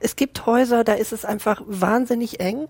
es 0.00 0.16
gibt 0.16 0.46
Häuser, 0.46 0.84
da 0.84 0.94
ist 0.94 1.12
es 1.12 1.24
einfach 1.24 1.62
wahnsinnig 1.66 2.40
eng. 2.40 2.68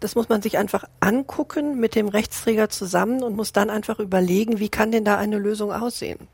Das 0.00 0.14
muss 0.14 0.28
man 0.28 0.42
sich 0.42 0.58
einfach 0.58 0.84
angucken 1.00 1.80
mit 1.80 1.94
dem 1.94 2.08
Rechtsträger 2.08 2.68
zusammen 2.68 3.22
und 3.22 3.36
muss 3.36 3.52
dann 3.52 3.70
einfach 3.70 3.98
überlegen, 4.00 4.58
wie 4.58 4.68
kann 4.68 4.92
denn 4.92 5.04
da 5.04 5.16
eine 5.16 5.38
Lösung 5.38 5.72
aussehen? 5.72 6.28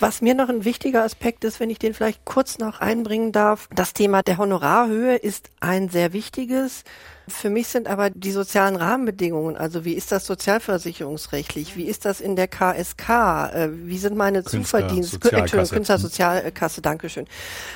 Was 0.00 0.22
mir 0.22 0.34
noch 0.34 0.48
ein 0.48 0.64
wichtiger 0.64 1.04
Aspekt 1.04 1.44
ist, 1.44 1.60
wenn 1.60 1.68
ich 1.68 1.78
den 1.78 1.92
vielleicht 1.92 2.24
kurz 2.24 2.56
noch 2.56 2.80
einbringen 2.80 3.32
darf, 3.32 3.68
das 3.74 3.92
Thema 3.92 4.22
der 4.22 4.38
Honorarhöhe 4.38 5.16
ist 5.16 5.50
ein 5.60 5.90
sehr 5.90 6.14
wichtiges. 6.14 6.84
Für 7.28 7.50
mich 7.50 7.68
sind 7.68 7.86
aber 7.86 8.08
die 8.08 8.30
sozialen 8.30 8.76
Rahmenbedingungen, 8.76 9.58
also 9.58 9.84
wie 9.84 9.92
ist 9.92 10.10
das 10.10 10.24
sozialversicherungsrechtlich, 10.24 11.76
wie 11.76 11.84
ist 11.84 12.06
das 12.06 12.22
in 12.22 12.34
der 12.34 12.48
KSK, 12.48 13.50
äh, 13.52 13.68
wie 13.72 13.98
sind 13.98 14.16
meine 14.16 14.42
Künstler, 14.42 14.80
Zuverdienste, 14.80 15.18
Sozialkasse. 15.22 15.74
Künstlersozialkasse, 15.74 16.80
Dankeschön, 16.80 17.26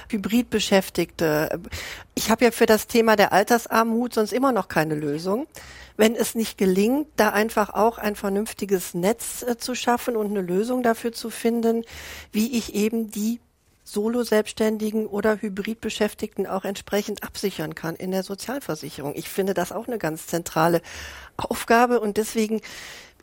Hybridbeschäftigte. 0.08 1.60
Ich 2.14 2.30
habe 2.30 2.46
ja 2.46 2.50
für 2.52 2.66
das 2.66 2.86
Thema 2.86 3.16
der 3.16 3.34
Altersarmut 3.34 4.14
sonst 4.14 4.32
immer 4.32 4.50
noch 4.50 4.68
keine 4.68 4.94
Lösung 4.94 5.46
wenn 5.96 6.14
es 6.16 6.34
nicht 6.34 6.58
gelingt, 6.58 7.08
da 7.16 7.30
einfach 7.30 7.70
auch 7.70 7.98
ein 7.98 8.16
vernünftiges 8.16 8.94
Netz 8.94 9.42
äh, 9.42 9.56
zu 9.56 9.74
schaffen 9.74 10.16
und 10.16 10.30
eine 10.30 10.42
Lösung 10.42 10.82
dafür 10.82 11.12
zu 11.12 11.30
finden, 11.30 11.84
wie 12.32 12.56
ich 12.56 12.74
eben 12.74 13.10
die 13.10 13.40
Solo-Selbstständigen 13.84 15.06
oder 15.06 15.40
Hybridbeschäftigten 15.40 16.46
auch 16.46 16.64
entsprechend 16.64 17.22
absichern 17.22 17.74
kann 17.74 17.96
in 17.96 18.10
der 18.10 18.22
Sozialversicherung. 18.22 19.14
Ich 19.14 19.28
finde 19.28 19.54
das 19.54 19.72
auch 19.72 19.86
eine 19.86 19.98
ganz 19.98 20.26
zentrale 20.26 20.80
Aufgabe 21.36 22.00
und 22.00 22.16
deswegen 22.16 22.60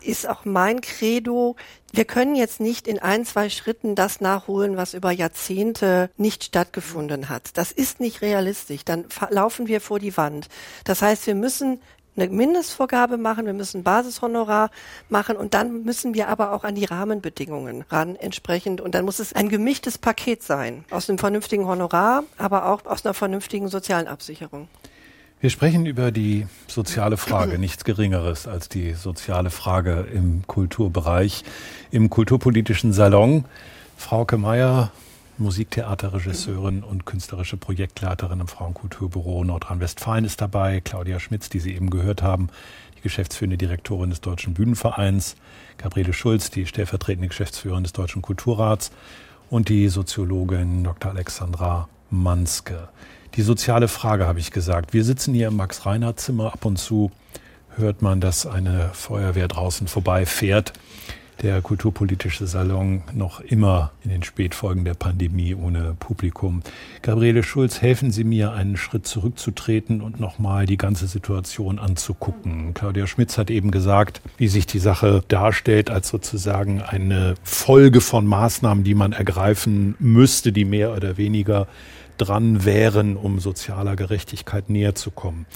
ist 0.04 0.28
auch 0.28 0.46
mein 0.46 0.82
Credo, 0.82 1.56
wir 1.92 2.06
können 2.06 2.36
jetzt 2.36 2.60
nicht 2.60 2.88
in 2.88 3.00
ein, 3.00 3.26
zwei 3.26 3.50
Schritten 3.50 3.96
das 3.96 4.22
nachholen, 4.22 4.78
was 4.78 4.94
über 4.94 5.12
Jahrzehnte 5.12 6.10
nicht 6.18 6.44
stattgefunden 6.44 7.30
hat. 7.30 7.58
Das 7.58 7.72
ist 7.72 8.00
nicht 8.00 8.22
realistisch. 8.22 8.84
Dann 8.84 9.06
laufen 9.30 9.68
wir 9.68 9.82
vor 9.82 10.00
die 10.00 10.16
Wand. 10.18 10.48
Das 10.86 11.02
heißt, 11.02 11.28
wir 11.28 11.36
müssen 11.36 11.82
eine 12.16 12.28
Mindestvorgabe 12.30 13.18
machen, 13.18 13.46
wir 13.46 13.54
müssen 13.54 13.84
Basishonorar 13.84 14.70
machen 15.10 15.38
und 15.38 15.54
dann 15.54 15.84
müssen 15.84 16.14
wir 16.14 16.28
aber 16.28 16.52
auch 16.52 16.64
an 16.64 16.76
die 16.76 16.86
Rahmenbedingungen 16.86 17.86
ran 17.90 18.16
entsprechend 18.16 18.82
und 18.82 18.96
dann 18.96 19.06
muss 19.06 19.20
es 19.20 19.34
ein 19.34 19.50
gemischtes 19.50 19.98
Paket 19.98 20.44
sein 20.44 20.84
aus 20.92 21.10
einem 21.10 21.18
vernünftigen 21.20 21.66
Honorar, 21.66 22.24
aber 22.38 22.66
auch 22.66 22.86
aus 22.86 23.06
einer 23.06 23.14
vernünftigen 23.14 23.70
sozialen 23.70 24.08
Absicherung. 24.08 24.68
Wir 25.40 25.50
sprechen 25.50 25.88
über 25.88 26.12
die 26.12 26.46
soziale 26.68 27.18
Frage, 27.18 27.58
nichts 27.58 27.84
Geringeres 27.84 28.48
als 28.48 28.70
die 28.70 28.94
soziale 28.94 29.50
Frage 29.50 30.06
im 30.14 30.46
Kulturbereich, 30.46 31.44
im 31.90 32.12
kulturpolitischen 32.12 32.94
Salon. 32.94 33.46
Frauke 33.98 34.38
Meier, 34.38 34.92
Musiktheaterregisseurin 35.42 36.84
und 36.84 37.06
künstlerische 37.06 37.58
Projektleiterin 37.58 38.40
im 38.40 38.48
Frauenkulturbüro 38.48 39.44
Nordrhein-Westfalen 39.44 40.26
ist 40.26 40.42
dabei. 40.42 40.80
Claudia 40.80 41.20
Schmitz, 41.20 41.50
die 41.50 41.60
Sie 41.60 41.76
eben 41.76 41.90
gehört 41.90 42.22
haben, 42.22 42.50
die 42.98 43.02
geschäftsführende 43.02 43.58
Direktorin 43.58 44.10
des 44.10 44.22
Deutschen 44.22 44.54
Bühnenvereins. 44.54 45.36
Gabriele 45.78 46.14
Schulz, 46.14 46.50
die 46.50 46.66
stellvertretende 46.66 47.28
Geschäftsführerin 47.28 47.84
des 47.84 47.94
Deutschen 47.94 48.22
Kulturrats. 48.22 48.92
Und 49.50 49.68
die 49.68 49.90
Soziologin 49.90 50.84
Dr. 50.84 51.12
Alexandra 51.12 51.90
Manske. 52.10 52.88
Die 53.36 53.42
soziale 53.42 53.88
Frage 53.88 54.28
habe 54.28 54.40
ich 54.40 54.52
gesagt. 54.52 54.94
Wir 54.94 55.04
sitzen 55.04 55.34
hier 55.34 55.50
im 55.50 55.58
Max-Reinhardt-Zimmer. 55.58 56.54
Ab 56.54 56.64
und 56.66 56.78
zu 56.78 57.12
hört 57.76 58.02
man, 58.02 58.22
dass 58.22 58.46
eine 58.46 58.92
Feuerwehr 58.94 59.48
draußen 59.48 59.88
vorbeifährt 59.88 60.74
der 61.42 61.62
kulturpolitische 61.62 62.46
Salon 62.46 63.02
noch 63.14 63.40
immer 63.42 63.92
in 64.04 64.12
den 64.12 64.24
Spätfolgen 64.24 64.86
der 64.86 64.94
Pandemie 64.94 65.56
ohne 65.56 65.96
Publikum. 66.00 66.62
Gabriele 67.02 67.44
Schulz, 67.44 67.82
helfen 67.82 68.12
Sie 68.12 68.24
mir, 68.24 68.52
einen 68.52 68.78
Schritt 68.78 69.08
zurückzutreten 69.08 70.02
und 70.02 70.20
nochmal 70.20 70.66
die 70.66 70.78
ganze 70.78 71.08
Situation 71.08 71.80
anzugucken. 71.80 72.74
Claudia 72.74 73.08
Schmitz 73.08 73.38
hat 73.38 73.50
eben 73.50 73.72
gesagt, 73.72 74.22
wie 74.38 74.48
sich 74.48 74.68
die 74.68 74.80
Sache 74.80 75.24
darstellt 75.28 75.90
als 75.90 76.10
sozusagen 76.10 76.82
eine 76.82 77.36
Folge 77.44 78.02
von 78.02 78.26
Maßnahmen, 78.26 78.84
die 78.84 78.96
man 78.96 79.12
ergreifen 79.12 79.96
müsste, 80.00 80.52
die 80.52 80.66
mehr 80.66 80.96
oder 80.96 81.18
weniger 81.18 81.68
dran 82.18 82.66
wären, 82.66 83.18
um 83.18 83.40
sozialer 83.40 83.96
Gerechtigkeit 83.96 84.70
näher 84.70 84.96
zu 84.96 85.12
kommen. 85.12 85.48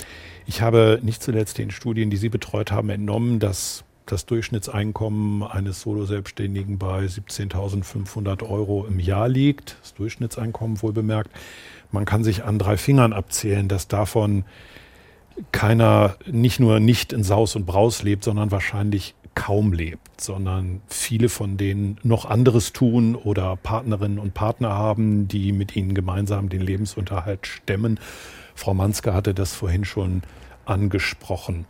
Ich 0.47 0.61
habe 0.61 0.99
nicht 1.01 1.23
zuletzt 1.23 1.57
den 1.57 1.71
Studien, 1.71 2.09
die 2.09 2.17
Sie 2.17 2.29
betreut 2.29 2.71
haben, 2.71 2.89
entnommen, 2.89 3.39
dass 3.39 3.84
das 4.05 4.25
Durchschnittseinkommen 4.25 5.43
eines 5.43 5.81
Solo-Selbstständigen 5.81 6.77
bei 6.77 7.05
17.500 7.05 8.47
Euro 8.47 8.85
im 8.85 8.99
Jahr 8.99 9.27
liegt. 9.27 9.77
Das 9.81 9.93
Durchschnittseinkommen 9.95 10.81
wohl 10.81 10.93
bemerkt. 10.93 11.31
Man 11.91 12.05
kann 12.05 12.23
sich 12.23 12.43
an 12.43 12.59
drei 12.59 12.77
Fingern 12.77 13.13
abzählen, 13.13 13.67
dass 13.67 13.87
davon 13.87 14.45
keiner 15.51 16.15
nicht 16.25 16.59
nur 16.59 16.79
nicht 16.79 17.13
in 17.13 17.23
Saus 17.23 17.55
und 17.55 17.65
Braus 17.65 18.03
lebt, 18.03 18.23
sondern 18.23 18.51
wahrscheinlich 18.51 19.15
kaum 19.33 19.73
lebt, 19.73 20.21
sondern 20.21 20.81
viele 20.87 21.27
von 21.27 21.57
denen 21.57 21.97
noch 22.03 22.25
anderes 22.25 22.71
tun 22.71 23.15
oder 23.15 23.57
Partnerinnen 23.57 24.17
und 24.17 24.33
Partner 24.33 24.69
haben, 24.69 25.27
die 25.27 25.51
mit 25.51 25.75
ihnen 25.75 25.93
gemeinsam 25.93 26.47
den 26.47 26.61
Lebensunterhalt 26.61 27.45
stemmen. 27.45 27.99
Frau 28.55 28.73
Manske 28.73 29.13
hatte 29.13 29.33
das 29.33 29.53
vorhin 29.53 29.83
schon 29.83 30.21
angesprochen 30.65 31.65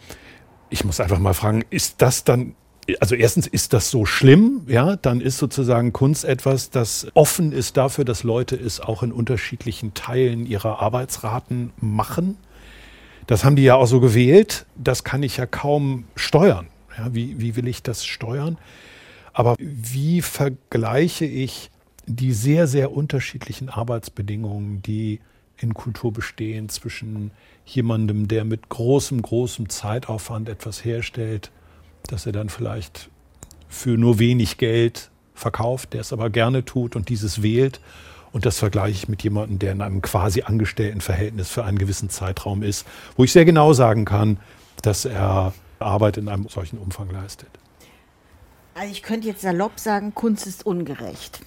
ich 0.76 0.84
muss 0.84 1.00
einfach 1.00 1.20
mal 1.20 1.34
fragen, 1.34 1.64
ist 1.70 2.02
das 2.02 2.26
dann 2.26 2.56
also 3.00 3.16
erstens 3.16 3.48
ist 3.48 3.74
das 3.74 3.90
so 3.90 4.06
schlimm, 4.06 4.62
ja, 4.68 4.96
dann 4.96 5.20
ist 5.20 5.40
sozusagen 5.40 5.92
Kunst 5.92 6.24
etwas, 6.24 6.70
das 6.70 7.08
offen 7.16 7.52
ist 7.52 7.78
dafür, 7.78 8.06
dass 8.06 8.22
Leute 8.22 8.56
es 8.56 8.80
auch 8.80 9.02
in 9.02 9.12
unterschiedlichen 9.12 9.96
Teilen 9.96 10.46
ihrer 10.46 10.84
Arbeitsraten 10.84 11.74
machen. 11.82 12.38
Das 13.26 13.44
haben 13.44 13.56
die 13.56 13.64
ja 13.64 13.74
auch 13.74 13.88
so 13.88 14.00
gewählt. 14.02 14.68
Das 14.76 15.04
kann 15.04 15.24
ich 15.24 15.38
ja 15.38 15.48
kaum 15.48 16.04
steuern. 16.16 16.68
Ja, 16.96 17.12
wie, 17.12 17.40
wie 17.40 17.56
will 17.56 17.68
ich 17.68 17.82
das 17.82 18.06
steuern? 18.06 18.60
Aber 19.34 19.56
wie 19.58 20.22
vergleiche 20.22 21.26
ich 21.26 21.72
die 22.06 22.34
sehr, 22.34 22.68
sehr 22.68 22.92
unterschiedlichen 22.92 23.70
Arbeitsbedingungen, 23.70 24.84
die 24.84 25.22
in 25.58 25.74
Kultur 25.74 26.14
bestehen 26.14 26.70
zwischen 26.70 27.32
jemandem, 27.66 28.28
der 28.28 28.46
mit 28.46 28.70
großem, 28.70 29.22
großem 29.22 29.70
Zeitaufwand 29.70 30.50
etwas 30.50 30.86
herstellt, 30.86 31.52
dass 32.08 32.26
er 32.26 32.32
dann 32.32 32.50
vielleicht 32.50 33.10
für 33.68 33.98
nur 33.98 34.20
wenig 34.20 34.58
Geld 34.58 35.10
verkauft, 35.34 35.94
der 35.94 36.02
es 36.02 36.14
aber 36.14 36.30
gerne 36.30 36.64
tut 36.64 36.96
und 36.96 37.10
dieses 37.10 37.42
wählt. 37.42 37.82
Und 38.32 38.46
das 38.46 38.60
vergleiche 38.60 38.96
ich 38.96 39.10
mit 39.10 39.24
jemandem, 39.24 39.60
der 39.60 39.72
in 39.72 39.82
einem 39.82 40.02
quasi 40.02 40.42
angestellten 40.42 41.02
Verhältnis 41.02 41.50
für 41.50 41.64
einen 41.64 41.78
gewissen 41.78 42.10
Zeitraum 42.10 42.64
ist, 42.64 42.86
wo 43.16 43.24
ich 43.24 43.32
sehr 43.32 43.46
genau 43.46 43.74
sagen 43.74 44.06
kann, 44.06 44.38
dass 44.82 45.06
er 45.06 45.54
Arbeit 45.80 46.18
in 46.18 46.30
einem 46.30 46.48
solchen 46.50 46.78
Umfang 46.78 47.10
leistet. 47.10 47.50
Also 48.74 48.92
ich 48.92 49.04
könnte 49.04 49.28
jetzt 49.28 49.42
salopp 49.42 49.80
sagen, 49.80 50.14
Kunst 50.14 50.48
ist 50.48 50.66
ungerecht. 50.66 51.40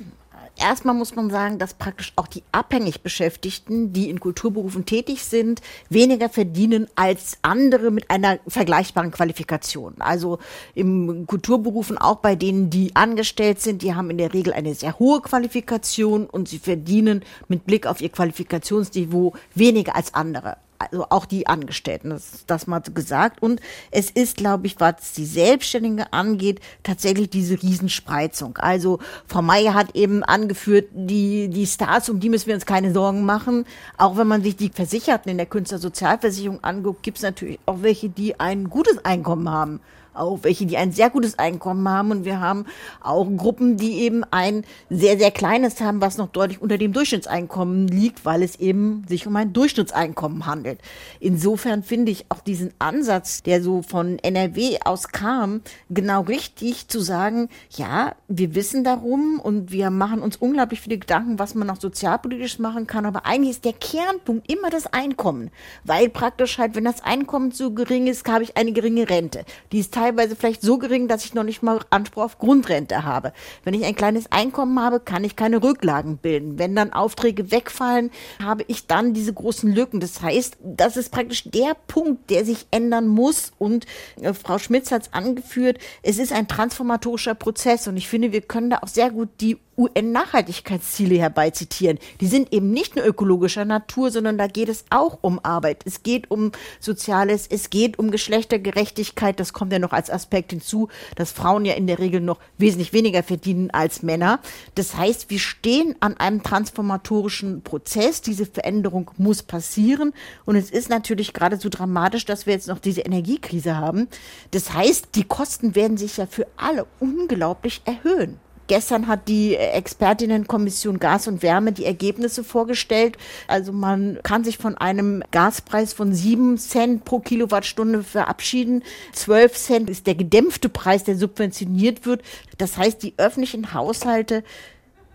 Erstmal 0.59 0.95
muss 0.95 1.15
man 1.15 1.31
sagen, 1.31 1.59
dass 1.59 1.75
praktisch 1.75 2.13
auch 2.17 2.27
die 2.27 2.43
abhängig 2.51 3.03
Beschäftigten, 3.03 3.93
die 3.93 4.11
in 4.11 4.19
Kulturberufen 4.19 4.85
tätig 4.87 5.23
sind, 5.25 5.63
weniger 5.89 6.29
verdienen 6.29 6.89
als 6.97 7.39
andere 7.43 7.93
mit 7.93 8.11
einer 8.11 8.41
vergleichbaren 8.49 9.13
Qualifikation. 9.13 9.95
Also 10.01 10.41
im 10.75 11.27
Kulturberufen 11.27 11.97
auch 11.97 12.17
bei 12.17 12.35
denen, 12.35 12.71
die 12.71 12.97
angestellt 12.97 13.61
sind, 13.61 13.83
die 13.83 13.95
haben 13.95 14.11
in 14.11 14.19
der 14.19 14.35
Regel 14.35 14.53
eine 14.53 14.75
sehr 14.75 14.99
hohe 14.99 15.21
Qualifikation 15.21 16.27
und 16.27 16.49
sie 16.49 16.59
verdienen 16.59 17.23
mit 17.47 17.65
Blick 17.65 17.87
auf 17.87 18.01
ihr 18.01 18.11
Qualifikationsniveau 18.11 19.35
weniger 19.55 19.95
als 19.95 20.13
andere 20.13 20.57
also 20.79 21.07
auch 21.11 21.26
die 21.26 21.47
Angestellten, 21.47 22.11
das, 22.11 22.45
das 22.47 22.66
mal 22.66 22.81
gesagt. 22.81 23.43
Und 23.43 23.61
es 23.91 24.11
ist, 24.11 24.37
glaube 24.37 24.66
ich, 24.66 24.79
was 24.81 25.12
die 25.12 25.24
Selbstständige 25.24 26.12
angeht, 26.12 26.61
tatsächlich 26.83 27.31
diese 27.31 27.61
Riesenspreizung. 27.61 28.57
Also 28.59 28.99
Frau 29.26 29.43
Mayer 29.43 29.74
hat 29.74 29.95
eben 29.95 30.22
angeführt, 30.22 30.89
die, 30.93 31.49
die 31.49 31.66
Stars, 31.66 32.09
um 32.09 32.20
die 32.20 32.29
müssen 32.29 32.47
wir 32.47 32.55
uns 32.55 32.66
keine 32.66 32.93
Sorgen 32.93 33.24
machen. 33.24 33.66
Auch 33.97 34.16
wenn 34.16 34.26
man 34.26 34.43
sich 34.43 34.57
die 34.57 34.70
Versicherten 34.70 35.31
in 35.31 35.37
der 35.37 35.47
Künstlersozialversicherung 35.47 36.62
anguckt, 36.62 37.03
gibt 37.03 37.18
es 37.18 37.22
natürlich 37.22 37.59
auch 37.66 37.83
welche, 37.83 38.09
die 38.09 38.39
ein 38.39 38.70
gutes 38.70 39.05
Einkommen 39.05 39.51
haben 39.51 39.81
auch 40.19 40.41
welche, 40.43 40.66
die 40.66 40.77
ein 40.77 40.93
sehr 40.93 41.11
gutes 41.11 41.39
Einkommen 41.39 41.89
haben. 41.89 42.11
Und 42.11 42.25
wir 42.25 42.41
haben 42.41 42.66
auch 43.01 43.27
Gruppen, 43.37 43.77
die 43.77 44.01
eben 44.01 44.25
ein 44.31 44.64
sehr, 44.91 45.19
sehr 45.19 45.31
kleines 45.31 45.81
haben, 45.81 46.01
was 46.01 46.19
noch 46.19 46.29
deutlich 46.29 46.61
unter 46.61 46.79
dem 46.79 46.93
Durchschnittseinkommen 46.93 47.89
liegt, 47.89 48.25
weil 48.25 48.43
es 48.43 48.57
eben 48.57 49.05
sich 49.09 49.27
um 49.27 49.37
ein 49.37 49.53
Durchschnittseinkommen 49.53 50.47
handelt. 50.47 50.81
Insofern 51.21 51.83
finde 51.83 52.12
ich 52.12 52.27
auch 52.29 52.41
diesen 52.41 52.73
Ansatz, 52.79 53.43
der 53.43 53.62
so 53.62 53.83
von 53.83 54.19
NRW 54.19 54.79
aus 54.85 55.09
kam, 55.09 55.62
genau 55.91 56.23
richtig 56.23 56.89
zu 56.89 57.01
sagen, 57.01 57.49
ja, 57.77 58.14
wir 58.29 58.55
wissen 58.55 58.85
darum 58.85 59.41
und 59.41 59.71
wir 59.71 59.91
machen 59.91 60.21
uns 60.21 60.37
unglaublich 60.37 60.81
viele 60.81 60.99
Gedanken, 60.99 61.39
was 61.39 61.55
man 61.55 61.66
noch 61.66 61.81
sozialpolitisch 61.81 62.59
machen 62.59 62.87
kann. 62.87 63.07
Aber 63.07 63.27
eigentlich 63.27 63.51
ist 63.51 63.64
der 63.64 63.73
Kernpunkt 63.73 64.51
immer 64.51 64.71
das 64.71 64.87
Einkommen, 64.93 65.51
weil 65.85 66.09
praktisch 66.09 66.59
halt, 66.59 66.75
wenn 66.75 66.85
das 66.85 67.03
Einkommen 67.03 67.53
zu 67.53 67.75
gering 67.75 68.07
ist, 68.07 68.27
habe 68.29 68.45
ich 68.45 68.57
eine 68.57 68.73
geringe 68.73 69.09
Rente. 69.09 69.45
Die 69.73 69.79
ist 69.79 69.95
teilweise 69.95 70.08
teilweise 70.09 70.37
vielleicht 70.37 70.63
so 70.63 70.79
gering, 70.79 71.09
dass 71.09 71.25
ich 71.25 71.35
noch 71.35 71.43
nicht 71.43 71.63
mal 71.63 71.81
Anspruch 71.91 72.25
auf 72.25 72.39
Grundrente 72.39 73.05
habe. 73.05 73.33
Wenn 73.65 73.75
ich 73.75 73.85
ein 73.85 73.95
kleines 73.95 74.31
Einkommen 74.33 74.81
habe, 74.81 75.01
kann 75.01 75.25
ich 75.25 75.37
keine 75.37 75.63
Rücklagen 75.63 76.17
bilden. 76.17 76.59
Wenn 76.59 76.75
dann 76.75 76.93
Aufträge 76.93 77.51
wegfallen, 77.51 78.11
habe 78.43 78.65
ich 78.69 78.87
dann 78.87 79.13
diese 79.13 79.33
großen 79.33 79.73
Lücken. 79.73 80.01
Das 80.01 80.23
heißt, 80.23 80.57
das 80.63 80.97
ist 80.97 81.11
praktisch 81.11 81.45
der 81.45 81.77
Punkt, 81.87 82.31
der 82.31 82.45
sich 82.45 82.67
ändern 82.71 83.07
muss. 83.07 83.53
Und 83.59 83.87
äh, 84.21 84.33
Frau 84.33 84.59
Schmitz 84.59 84.91
hat 84.91 85.03
es 85.03 85.13
angeführt, 85.13 85.79
es 86.03 86.19
ist 86.19 86.33
ein 86.33 86.49
transformatorischer 86.49 87.35
Prozess. 87.35 87.87
Und 87.87 87.97
ich 87.97 88.09
finde, 88.09 88.33
wir 88.33 88.41
können 88.41 88.71
da 88.71 88.79
auch 88.79 88.89
sehr 88.89 89.11
gut 89.11 89.29
die 89.41 89.59
UN-Nachhaltigkeitsziele 89.79 91.16
herbeizitieren. 91.16 91.99
Die 92.20 92.26
sind 92.26 92.53
eben 92.53 92.70
nicht 92.70 92.97
nur 92.97 93.07
ökologischer 93.07 93.64
Natur, 93.64 94.11
sondern 94.11 94.37
da 94.37 94.49
geht 94.49 94.68
es 94.68 94.85
auch 94.91 95.18
um 95.22 95.39
Arbeit. 95.43 95.83
Es 95.87 96.03
geht 96.03 96.31
um 96.31 96.53
Soziales, 96.81 97.47
es 97.49 97.70
geht 97.70 97.99
um 97.99 98.11
Geschlechtergerechtigkeit. 98.11 99.39
Das 99.39 99.53
kommt 99.53 99.72
ja 99.72 99.79
noch 99.79 99.93
als 99.93 100.11
Aspekt 100.11 100.51
hinzu, 100.51 100.89
dass 101.14 101.33
Frauen 101.33 101.64
ja 101.64 101.74
in 101.74 101.87
der 101.87 102.01
Regel 102.01 102.20
noch 102.20 102.39
wesentlich 102.59 102.93
weniger 102.93 103.22
verdienen 103.22 103.70
als 103.70 104.03
Männer. 104.03 104.41
Das 104.74 104.97
heißt, 104.97 105.31
wir 105.31 105.39
stehen 105.39 105.95
an 106.01 106.16
einem 106.16 106.43
transformatorischen 106.43 107.62
Prozess. 107.62 108.20
Diese 108.20 108.47
Veränderung 108.47 109.11
muss 109.16 109.43
passieren. 109.43 110.12
Und 110.45 110.57
es 110.57 110.70
ist 110.70 110.91
natürlich 110.91 111.33
gerade 111.33 111.57
so 111.57 111.68
dramatisch, 111.68 112.24
dass 112.24 112.47
wir 112.47 112.55
jetzt 112.55 112.68
noch 112.68 112.81
diese 112.81 113.03
Energiekrise 113.03 113.76
haben. 113.76 114.09
Das 114.51 114.72
heißt, 114.72 115.14
die 115.14 115.24
Kosten 115.24 115.76
werden 115.76 115.97
sich 115.97 116.16
ja 116.16 116.26
für 116.26 116.47
alle 116.57 116.87
unglaublich 116.99 117.83
erhöhen. 117.85 118.41
Gestern 118.69 119.09
hat 119.09 119.29
die 119.29 119.57
Expertinnenkommission 119.57 120.99
Gas 120.99 121.27
und 121.27 121.43
Wärme 121.43 121.73
die 121.73 121.87
Ergebnisse 121.87 122.45
vorgestellt. 122.45 123.16
Also 123.49 123.73
man 123.73 124.21
kann 124.23 124.45
sich 124.45 124.59
von 124.59 124.77
einem 124.77 125.23
Gaspreis 125.31 125.95
von 125.95 126.12
sieben 126.14 126.59
Cent 126.59 127.05
pro 127.05 127.19
Kilowattstunde 127.19 128.03
verabschieden. 128.03 128.85
Zwölf 129.12 129.55
Cent 129.55 129.89
ist 129.91 130.07
der 130.07 130.14
gedämpfte 130.14 130.69
Preis, 130.69 131.03
der 131.03 131.16
subventioniert 131.16 132.05
wird. 132.05 132.23
Das 132.59 132.77
heißt, 132.77 133.03
die 133.03 133.14
öffentlichen 133.16 133.73
Haushalte 133.73 134.45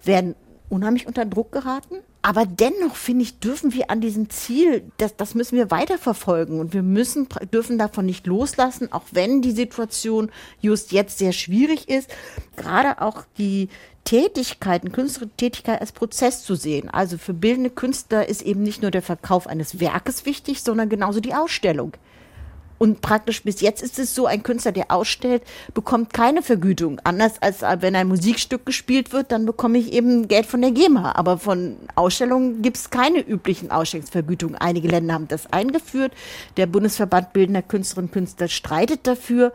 werden 0.04 0.36
unheimlich 0.70 1.08
unter 1.08 1.26
Druck 1.26 1.51
geraten. 1.51 1.97
Aber 2.26 2.45
dennoch, 2.45 2.95
finde 2.95 3.24
ich, 3.24 3.39
dürfen 3.39 3.74
wir 3.74 3.91
an 3.91 3.99
diesem 3.99 4.30
Ziel, 4.30 4.89
das, 4.97 5.17
das 5.17 5.36
müssen 5.36 5.57
wir 5.57 5.71
weiterverfolgen 5.71 6.61
und 6.61 6.74
wir 6.74 6.82
müssen, 6.82 7.28
dürfen 7.53 7.78
davon 7.78 8.05
nicht 8.05 8.26
loslassen, 8.26 8.93
auch 8.93 9.03
wenn 9.11 9.41
die 9.41 9.51
Situation 9.51 10.32
just 10.61 10.93
jetzt 10.93 11.17
sehr 11.17 11.34
schwierig 11.34 11.89
ist. 11.89 12.09
Gerade 12.55 13.01
auch 13.01 13.26
die 13.38 13.67
Tätigkeiten, 14.05 14.93
künstlerische 14.93 15.36
Tätigkeit 15.36 15.82
als 15.82 15.91
Prozess 15.91 16.45
zu 16.45 16.55
sehen. 16.55 16.89
Also 16.89 17.17
für 17.17 17.34
bildende 17.34 17.69
Künstler 17.69 18.28
ist 18.30 18.41
eben 18.41 18.63
nicht 18.63 18.82
nur 18.82 18.91
der 18.91 19.01
Verkauf 19.01 19.45
eines 19.45 19.82
Werkes 19.82 20.26
wichtig, 20.26 20.63
sondern 20.63 20.88
genauso 20.88 21.19
die 21.19 21.34
Ausstellung. 21.34 21.91
Und 22.84 22.99
praktisch 22.99 23.43
bis 23.43 23.61
jetzt 23.61 23.81
ist 23.81 23.97
es 23.97 24.13
so, 24.13 24.25
ein 24.25 24.43
Künstler, 24.43 24.73
der 24.73 24.91
ausstellt, 24.91 25.43
bekommt 25.73 26.13
keine 26.13 26.41
Vergütung. 26.41 26.99
Anders 27.05 27.41
als 27.41 27.61
wenn 27.61 27.95
ein 27.95 28.09
Musikstück 28.09 28.65
gespielt 28.65 29.13
wird, 29.13 29.31
dann 29.31 29.45
bekomme 29.45 29.77
ich 29.77 29.93
eben 29.93 30.27
Geld 30.27 30.45
von 30.45 30.59
der 30.59 30.71
GEMA. 30.71 31.13
Aber 31.15 31.38
von 31.38 31.77
Ausstellungen 31.95 32.61
gibt 32.61 32.75
es 32.75 32.89
keine 32.89 33.21
üblichen 33.21 33.71
Ausstellungsvergütungen. 33.71 34.57
Einige 34.57 34.89
Länder 34.89 35.13
haben 35.13 35.29
das 35.29 35.53
eingeführt. 35.53 36.11
Der 36.57 36.65
Bundesverband 36.65 37.31
Bildender 37.31 37.61
Künstlerinnen 37.61 38.09
und 38.09 38.13
Künstler 38.13 38.49
streitet 38.49 39.07
dafür. 39.07 39.53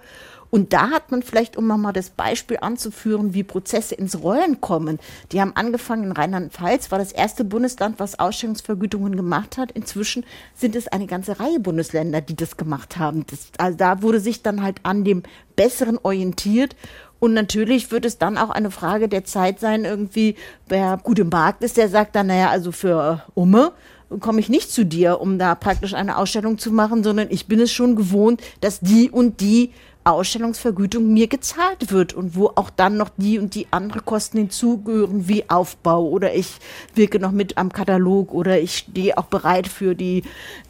Und 0.50 0.72
da 0.72 0.90
hat 0.90 1.10
man 1.10 1.22
vielleicht, 1.22 1.56
um 1.56 1.66
nochmal 1.66 1.92
das 1.92 2.10
Beispiel 2.10 2.58
anzuführen, 2.60 3.34
wie 3.34 3.42
Prozesse 3.42 3.94
ins 3.94 4.22
Rollen 4.22 4.60
kommen. 4.60 4.98
Die 5.32 5.40
haben 5.40 5.52
angefangen 5.54 6.04
in 6.04 6.12
Rheinland-Pfalz, 6.12 6.90
war 6.90 6.98
das 6.98 7.12
erste 7.12 7.44
Bundesland, 7.44 7.98
was 7.98 8.18
Ausstellungsvergütungen 8.18 9.16
gemacht 9.16 9.58
hat. 9.58 9.72
Inzwischen 9.72 10.24
sind 10.54 10.74
es 10.76 10.88
eine 10.88 11.06
ganze 11.06 11.38
Reihe 11.38 11.60
Bundesländer, 11.60 12.20
die 12.20 12.36
das 12.36 12.56
gemacht 12.56 12.98
haben. 12.98 13.26
Das, 13.26 13.48
also 13.58 13.76
da 13.76 14.02
wurde 14.02 14.20
sich 14.20 14.42
dann 14.42 14.62
halt 14.62 14.80
an 14.84 15.04
dem 15.04 15.22
Besseren 15.56 15.98
orientiert. 16.02 16.76
Und 17.20 17.34
natürlich 17.34 17.90
wird 17.90 18.04
es 18.04 18.18
dann 18.18 18.38
auch 18.38 18.50
eine 18.50 18.70
Frage 18.70 19.08
der 19.08 19.24
Zeit 19.24 19.58
sein, 19.58 19.84
irgendwie, 19.84 20.36
wer 20.68 20.98
gut 20.98 21.18
im 21.18 21.30
Markt 21.30 21.64
ist, 21.64 21.76
der 21.76 21.88
sagt 21.88 22.14
dann, 22.14 22.28
naja, 22.28 22.48
also 22.48 22.70
für 22.70 23.24
Umme 23.34 23.72
komme 24.20 24.40
ich 24.40 24.48
nicht 24.48 24.70
zu 24.70 24.84
dir, 24.84 25.20
um 25.20 25.38
da 25.38 25.54
praktisch 25.54 25.94
eine 25.94 26.16
Ausstellung 26.16 26.58
zu 26.58 26.70
machen, 26.70 27.04
sondern 27.04 27.28
ich 27.30 27.46
bin 27.46 27.60
es 27.60 27.70
schon 27.70 27.94
gewohnt, 27.94 28.40
dass 28.60 28.80
die 28.80 29.10
und 29.10 29.40
die 29.40 29.72
Ausstellungsvergütung 30.04 31.12
mir 31.12 31.26
gezahlt 31.26 31.90
wird 31.90 32.14
und 32.14 32.34
wo 32.34 32.48
auch 32.54 32.70
dann 32.70 32.96
noch 32.96 33.10
die 33.16 33.38
und 33.38 33.54
die 33.54 33.66
andere 33.70 34.00
Kosten 34.00 34.38
hinzugehören, 34.38 35.28
wie 35.28 35.48
Aufbau 35.50 36.06
oder 36.06 36.34
ich 36.34 36.56
wirke 36.94 37.18
noch 37.18 37.32
mit 37.32 37.58
am 37.58 37.72
Katalog 37.72 38.32
oder 38.32 38.58
ich 38.58 38.78
stehe 38.78 39.18
auch 39.18 39.26
bereit 39.26 39.68
für 39.68 39.94
die 39.94 40.22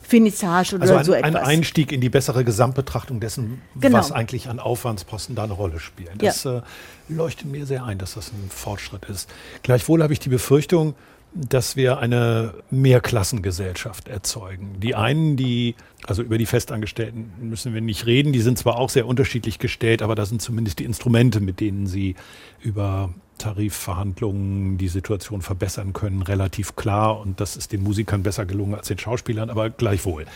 Finissage 0.02 0.76
oder 0.76 0.82
also 0.82 0.94
ein, 0.94 1.04
so 1.04 1.12
etwas. 1.12 1.34
Ein 1.34 1.36
Einstieg 1.36 1.92
in 1.92 2.00
die 2.00 2.08
bessere 2.08 2.44
Gesamtbetrachtung 2.44 3.20
dessen, 3.20 3.62
genau. 3.78 3.98
was 3.98 4.10
eigentlich 4.10 4.48
an 4.48 4.58
Aufwandsposten 4.58 5.34
da 5.34 5.44
eine 5.44 5.52
Rolle 5.52 5.78
spielen. 5.78 6.16
Das 6.18 6.44
ja. 6.44 6.58
äh, 6.58 6.62
leuchtet 7.08 7.46
mir 7.46 7.66
sehr 7.66 7.84
ein, 7.84 7.98
dass 7.98 8.14
das 8.14 8.32
ein 8.32 8.50
Fortschritt 8.50 9.04
ist. 9.04 9.28
Gleichwohl 9.62 10.02
habe 10.02 10.12
ich 10.12 10.20
die 10.20 10.30
Befürchtung, 10.30 10.94
dass 11.34 11.76
wir 11.76 11.98
eine 11.98 12.54
Mehrklassengesellschaft 12.70 14.08
erzeugen. 14.08 14.80
Die 14.80 14.94
einen, 14.94 15.36
die, 15.36 15.74
also 16.06 16.22
über 16.22 16.38
die 16.38 16.46
Festangestellten 16.46 17.30
müssen 17.40 17.74
wir 17.74 17.80
nicht 17.80 18.06
reden, 18.06 18.32
die 18.32 18.40
sind 18.40 18.58
zwar 18.58 18.76
auch 18.76 18.90
sehr 18.90 19.06
unterschiedlich 19.06 19.58
gestellt, 19.58 20.02
aber 20.02 20.14
das 20.14 20.30
sind 20.30 20.42
zumindest 20.42 20.78
die 20.78 20.84
Instrumente, 20.84 21.40
mit 21.40 21.60
denen 21.60 21.86
sie 21.86 22.16
über 22.60 23.10
Tarifverhandlungen 23.38 24.78
die 24.78 24.88
Situation 24.88 25.42
verbessern 25.42 25.92
können, 25.92 26.22
relativ 26.22 26.76
klar. 26.76 27.20
Und 27.20 27.40
das 27.40 27.56
ist 27.56 27.72
den 27.72 27.82
Musikern 27.82 28.22
besser 28.22 28.46
gelungen 28.46 28.74
als 28.74 28.88
den 28.88 28.98
Schauspielern, 28.98 29.50
aber 29.50 29.70
gleichwohl. 29.70 30.26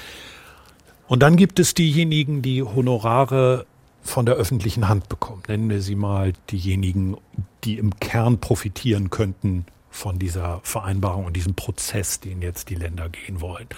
Und 1.09 1.22
dann 1.22 1.36
gibt 1.36 1.59
es 1.59 1.74
diejenigen, 1.74 2.43
die 2.43 2.62
Honorare 2.62 3.66
von 4.03 4.26
der 4.26 4.36
öffentlichen 4.36 4.88
Hand 4.88 5.09
bekommen. 5.09 5.43
Nennen 5.49 5.68
wir 5.68 5.80
sie 5.80 5.95
mal 5.95 6.32
diejenigen, 6.51 7.16
die 7.64 7.78
im 7.78 7.99
Kern 7.99 8.38
profitieren 8.38 9.11
könnten 9.11 9.66
von 9.93 10.18
dieser 10.18 10.61
Vereinbarung 10.64 11.26
und 11.26 11.36
diesem 11.36 11.55
Prozess, 11.55 12.18
den 12.18 12.43
jetzt 12.43 12.70
die 12.70 12.74
Länder 12.74 13.09
gehen 13.09 13.40
wollen. 13.40 13.68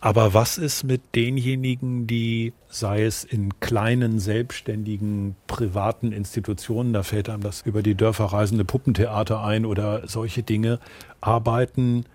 Aber 0.00 0.32
was 0.32 0.56
ist 0.56 0.84
mit 0.84 1.02
denjenigen, 1.14 2.06
die, 2.06 2.54
sei 2.70 3.04
es 3.04 3.22
in 3.22 3.60
kleinen, 3.60 4.18
selbstständigen, 4.18 5.36
privaten 5.46 6.12
Institutionen, 6.12 6.94
da 6.94 7.02
fällt 7.02 7.28
einem 7.28 7.42
das 7.42 7.60
über 7.62 7.82
die 7.82 7.94
Dörfer 7.94 8.24
reisende 8.26 8.64
Puppentheater 8.64 9.44
ein 9.44 9.66
oder 9.66 10.08
solche 10.08 10.42
Dinge, 10.42 10.78
arbeiten, 11.20 12.06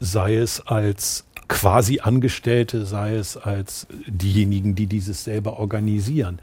sei 0.00 0.36
es 0.36 0.66
als 0.66 1.24
quasi 1.46 2.00
Angestellte, 2.00 2.84
sei 2.84 3.14
es 3.14 3.36
als 3.36 3.86
diejenigen, 4.08 4.74
die 4.74 4.86
dieses 4.86 5.22
selber 5.22 5.60
organisieren. 5.60 6.40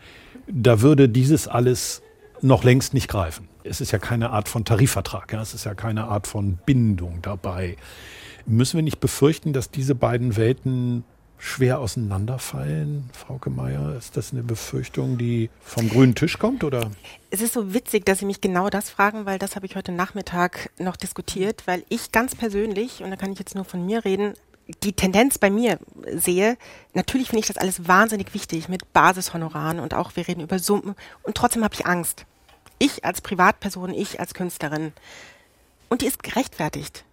Da 0.47 0.79
würde 0.79 1.09
dieses 1.09 1.49
alles 1.49 2.01
noch 2.41 2.63
längst 2.63 2.93
nicht 2.93 3.09
greifen. 3.09 3.49
Es 3.67 3.81
ist 3.81 3.91
ja 3.91 3.99
keine 3.99 4.31
Art 4.31 4.49
von 4.49 4.65
Tarifvertrag, 4.65 5.33
ja, 5.33 5.41
es 5.41 5.53
ist 5.53 5.65
ja 5.65 5.75
keine 5.75 6.05
Art 6.05 6.27
von 6.27 6.57
Bindung 6.65 7.19
dabei. 7.21 7.77
Müssen 8.45 8.77
wir 8.77 8.83
nicht 8.83 8.99
befürchten, 8.99 9.53
dass 9.53 9.71
diese 9.71 9.95
beiden 9.95 10.37
Welten 10.37 11.03
schwer 11.37 11.79
auseinanderfallen, 11.79 13.09
Frau 13.13 13.39
Meier? 13.49 13.95
Ist 13.95 14.17
das 14.17 14.33
eine 14.33 14.43
Befürchtung, 14.43 15.17
die 15.17 15.49
vom 15.61 15.89
grünen 15.89 16.15
Tisch 16.15 16.39
kommt 16.39 16.63
oder? 16.63 16.89
Es 17.29 17.41
ist 17.41 17.53
so 17.53 17.73
witzig, 17.73 18.05
dass 18.05 18.19
Sie 18.19 18.25
mich 18.25 18.41
genau 18.41 18.69
das 18.69 18.89
fragen, 18.89 19.25
weil 19.25 19.37
das 19.37 19.55
habe 19.55 19.65
ich 19.65 19.75
heute 19.75 19.91
Nachmittag 19.91 20.71
noch 20.79 20.95
diskutiert, 20.95 21.63
weil 21.65 21.83
ich 21.89 22.11
ganz 22.11 22.35
persönlich, 22.35 23.03
und 23.03 23.11
da 23.11 23.15
kann 23.15 23.31
ich 23.31 23.39
jetzt 23.39 23.55
nur 23.55 23.65
von 23.65 23.85
mir 23.85 24.03
reden, 24.03 24.33
die 24.83 24.93
Tendenz 24.93 25.37
bei 25.37 25.49
mir 25.49 25.79
sehe, 26.13 26.57
natürlich 26.93 27.27
finde 27.29 27.41
ich 27.41 27.47
das 27.47 27.57
alles 27.57 27.87
wahnsinnig 27.87 28.33
wichtig 28.33 28.67
mit 28.67 28.91
Basishonoraren 28.91 29.79
und 29.79 29.93
auch 29.93 30.15
wir 30.15 30.27
reden 30.27 30.41
über 30.41 30.59
Summen 30.59 30.95
und 31.23 31.35
trotzdem 31.35 31.63
habe 31.63 31.73
ich 31.73 31.85
Angst. 31.85 32.25
Ich 32.79 33.05
als 33.05 33.21
Privatperson, 33.21 33.93
ich 33.93 34.19
als 34.19 34.33
Künstlerin. 34.33 34.93
Und 35.89 36.01
die 36.01 36.05
ist 36.05 36.23
gerechtfertigt. 36.23 37.05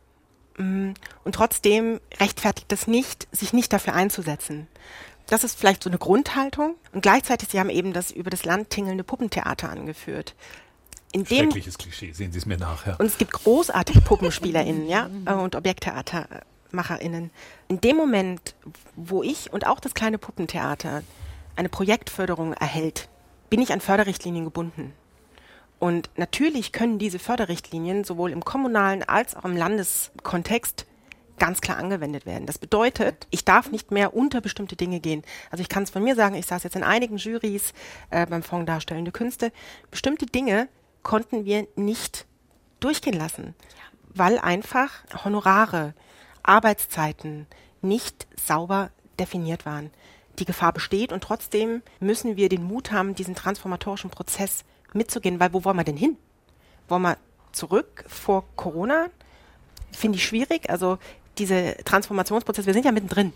Mm, 0.58 0.92
und 1.24 1.34
trotzdem 1.34 2.00
rechtfertigt 2.20 2.70
es 2.72 2.86
nicht, 2.86 3.28
sich 3.32 3.52
nicht 3.52 3.72
dafür 3.72 3.94
einzusetzen. 3.94 4.66
Das 5.26 5.42
ist 5.42 5.58
vielleicht 5.58 5.82
so 5.82 5.90
eine 5.90 5.98
Grundhaltung. 5.98 6.74
Und 6.92 7.00
gleichzeitig, 7.02 7.48
Sie 7.50 7.58
haben 7.58 7.70
eben 7.70 7.92
das 7.92 8.10
über 8.10 8.30
das 8.30 8.44
Land 8.44 8.70
tingelnde 8.70 9.04
Puppentheater 9.04 9.70
angeführt. 9.70 10.34
In 11.12 11.24
dem, 11.24 11.44
Schreckliches 11.44 11.78
Klischee, 11.78 12.12
sehen 12.12 12.32
Sie 12.32 12.38
es 12.38 12.46
mir 12.46 12.58
nach. 12.58 12.86
Ja. 12.86 12.96
Und 12.96 13.06
es 13.06 13.18
gibt 13.18 13.32
großartige 13.32 14.00
PuppenspielerInnen 14.00 14.88
ja, 14.88 15.08
äh, 15.26 15.32
und 15.32 15.54
ObjekttheatermacherInnen. 15.54 17.30
In 17.68 17.80
dem 17.80 17.96
Moment, 17.96 18.54
wo 18.96 19.22
ich 19.22 19.52
und 19.52 19.66
auch 19.66 19.80
das 19.80 19.94
kleine 19.94 20.18
Puppentheater 20.18 21.02
eine 21.56 21.68
Projektförderung 21.68 22.52
erhält, 22.52 23.08
bin 23.48 23.62
ich 23.62 23.72
an 23.72 23.80
Förderrichtlinien 23.80 24.44
gebunden. 24.44 24.92
Und 25.84 26.08
natürlich 26.16 26.72
können 26.72 26.98
diese 26.98 27.18
Förderrichtlinien 27.18 28.04
sowohl 28.04 28.30
im 28.30 28.42
kommunalen 28.42 29.02
als 29.02 29.36
auch 29.36 29.44
im 29.44 29.54
Landeskontext 29.54 30.86
ganz 31.38 31.60
klar 31.60 31.76
angewendet 31.76 32.24
werden. 32.24 32.46
Das 32.46 32.56
bedeutet, 32.56 33.26
ich 33.28 33.44
darf 33.44 33.70
nicht 33.70 33.90
mehr 33.90 34.16
unter 34.16 34.40
bestimmte 34.40 34.76
Dinge 34.76 34.98
gehen. 35.00 35.22
Also 35.50 35.60
ich 35.60 35.68
kann 35.68 35.82
es 35.82 35.90
von 35.90 36.02
mir 36.02 36.14
sagen, 36.14 36.36
ich 36.36 36.46
saß 36.46 36.62
jetzt 36.62 36.76
in 36.76 36.84
einigen 36.84 37.18
Jurys 37.18 37.74
äh, 38.08 38.24
beim 38.24 38.42
Fonds 38.42 38.64
Darstellende 38.64 39.12
Künste. 39.12 39.52
Bestimmte 39.90 40.24
Dinge 40.24 40.68
konnten 41.02 41.44
wir 41.44 41.66
nicht 41.76 42.24
durchgehen 42.80 43.18
lassen, 43.18 43.54
weil 44.08 44.38
einfach 44.38 44.90
Honorare, 45.22 45.92
Arbeitszeiten 46.42 47.46
nicht 47.82 48.26
sauber 48.42 48.90
definiert 49.20 49.66
waren. 49.66 49.90
Die 50.38 50.46
Gefahr 50.46 50.72
besteht 50.72 51.12
und 51.12 51.22
trotzdem 51.22 51.82
müssen 52.00 52.38
wir 52.38 52.48
den 52.48 52.64
Mut 52.64 52.90
haben, 52.90 53.14
diesen 53.14 53.34
transformatorischen 53.34 54.08
Prozess 54.08 54.64
mitzugehen, 54.94 55.40
weil 55.40 55.52
wo 55.52 55.64
wollen 55.64 55.76
wir 55.76 55.84
denn 55.84 55.96
hin? 55.96 56.16
Wollen 56.88 57.02
wir 57.02 57.16
zurück 57.52 58.04
vor 58.08 58.44
Corona? 58.56 59.06
Finde 59.92 60.18
ich 60.18 60.24
schwierig. 60.24 60.70
Also 60.70 60.98
diese 61.38 61.76
Transformationsprozesse, 61.84 62.66
wir 62.66 62.74
sind 62.74 62.84
ja 62.84 62.92
mittendrin. 62.92 63.32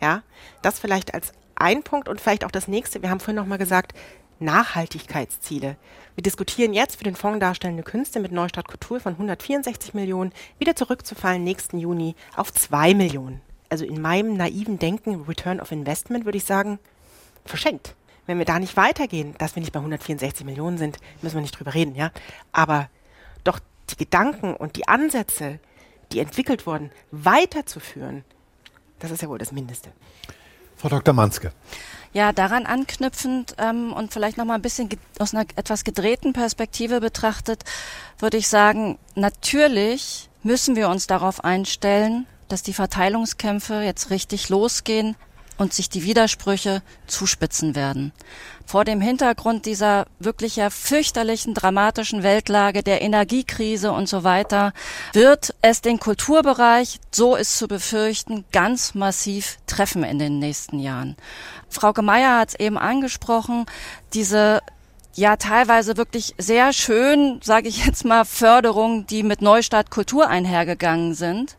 Ja, 0.00 0.22
das 0.62 0.78
vielleicht 0.78 1.14
als 1.14 1.32
ein 1.56 1.82
Punkt 1.82 2.08
und 2.08 2.20
vielleicht 2.20 2.44
auch 2.44 2.50
das 2.50 2.68
nächste. 2.68 3.02
Wir 3.02 3.10
haben 3.10 3.20
vorhin 3.20 3.36
nochmal 3.36 3.58
gesagt, 3.58 3.92
Nachhaltigkeitsziele. 4.38 5.76
Wir 6.14 6.22
diskutieren 6.22 6.72
jetzt 6.72 6.96
für 6.96 7.04
den 7.04 7.14
Fonds 7.14 7.40
Darstellende 7.40 7.82
Künste 7.82 8.20
mit 8.20 8.32
Neustadt 8.32 8.66
Kultur 8.66 8.98
von 8.98 9.12
164 9.12 9.92
Millionen 9.92 10.32
wieder 10.58 10.74
zurückzufallen 10.74 11.44
nächsten 11.44 11.78
Juni 11.78 12.14
auf 12.34 12.52
2 12.52 12.94
Millionen. 12.94 13.42
Also 13.68 13.84
in 13.84 14.00
meinem 14.00 14.34
naiven 14.34 14.78
Denken, 14.78 15.24
Return 15.28 15.60
of 15.60 15.70
Investment, 15.70 16.24
würde 16.24 16.38
ich 16.38 16.44
sagen, 16.44 16.78
verschenkt 17.44 17.94
wenn 18.26 18.38
wir 18.38 18.44
da 18.44 18.58
nicht 18.58 18.76
weitergehen, 18.76 19.34
dass 19.38 19.56
wir 19.56 19.60
nicht 19.60 19.72
bei 19.72 19.80
164 19.80 20.44
Millionen 20.44 20.78
sind, 20.78 20.98
müssen 21.22 21.36
wir 21.36 21.42
nicht 21.42 21.58
drüber 21.58 21.74
reden, 21.74 21.94
ja. 21.94 22.10
Aber 22.52 22.88
doch 23.44 23.60
die 23.90 23.96
Gedanken 23.96 24.54
und 24.54 24.76
die 24.76 24.88
Ansätze, 24.88 25.58
die 26.12 26.20
entwickelt 26.20 26.66
wurden, 26.66 26.90
weiterzuführen, 27.10 28.24
das 28.98 29.10
ist 29.10 29.22
ja 29.22 29.28
wohl 29.28 29.38
das 29.38 29.52
Mindeste. 29.52 29.90
Frau 30.76 30.88
Dr. 30.88 31.12
Manske. 31.12 31.52
Ja, 32.12 32.32
daran 32.32 32.66
anknüpfend 32.66 33.54
ähm, 33.58 33.92
und 33.92 34.12
vielleicht 34.12 34.36
noch 34.36 34.44
mal 34.44 34.54
ein 34.54 34.62
bisschen 34.62 34.88
aus 35.18 35.34
einer 35.34 35.44
etwas 35.56 35.84
gedrehten 35.84 36.32
Perspektive 36.32 37.00
betrachtet, 37.00 37.64
würde 38.18 38.38
ich 38.38 38.48
sagen, 38.48 38.98
natürlich 39.14 40.30
müssen 40.42 40.74
wir 40.74 40.88
uns 40.88 41.06
darauf 41.06 41.44
einstellen, 41.44 42.26
dass 42.48 42.62
die 42.62 42.72
Verteilungskämpfe 42.72 43.82
jetzt 43.82 44.10
richtig 44.10 44.48
losgehen, 44.48 45.16
und 45.60 45.74
sich 45.74 45.90
die 45.90 46.04
Widersprüche 46.04 46.80
zuspitzen 47.06 47.74
werden. 47.74 48.12
Vor 48.64 48.86
dem 48.86 49.02
Hintergrund 49.02 49.66
dieser 49.66 50.06
wirklich 50.18 50.56
ja 50.56 50.70
fürchterlichen, 50.70 51.52
dramatischen 51.52 52.22
Weltlage, 52.22 52.82
der 52.82 53.02
Energiekrise 53.02 53.92
und 53.92 54.08
so 54.08 54.24
weiter, 54.24 54.72
wird 55.12 55.54
es 55.60 55.82
den 55.82 56.00
Kulturbereich, 56.00 56.98
so 57.10 57.36
ist 57.36 57.58
zu 57.58 57.68
befürchten, 57.68 58.44
ganz 58.52 58.94
massiv 58.94 59.58
treffen 59.66 60.02
in 60.02 60.18
den 60.18 60.38
nächsten 60.38 60.78
Jahren. 60.78 61.16
Frau 61.68 61.92
Gemeier 61.92 62.38
hat 62.38 62.50
es 62.50 62.54
eben 62.54 62.78
angesprochen, 62.78 63.66
diese 64.14 64.60
ja 65.14 65.36
teilweise 65.36 65.98
wirklich 65.98 66.34
sehr 66.38 66.72
schön, 66.72 67.40
sage 67.42 67.68
ich 67.68 67.84
jetzt 67.84 68.06
mal, 68.06 68.24
Förderungen, 68.24 69.06
die 69.06 69.22
mit 69.22 69.42
Neustart 69.42 69.90
Kultur 69.90 70.28
einhergegangen 70.28 71.14
sind 71.14 71.56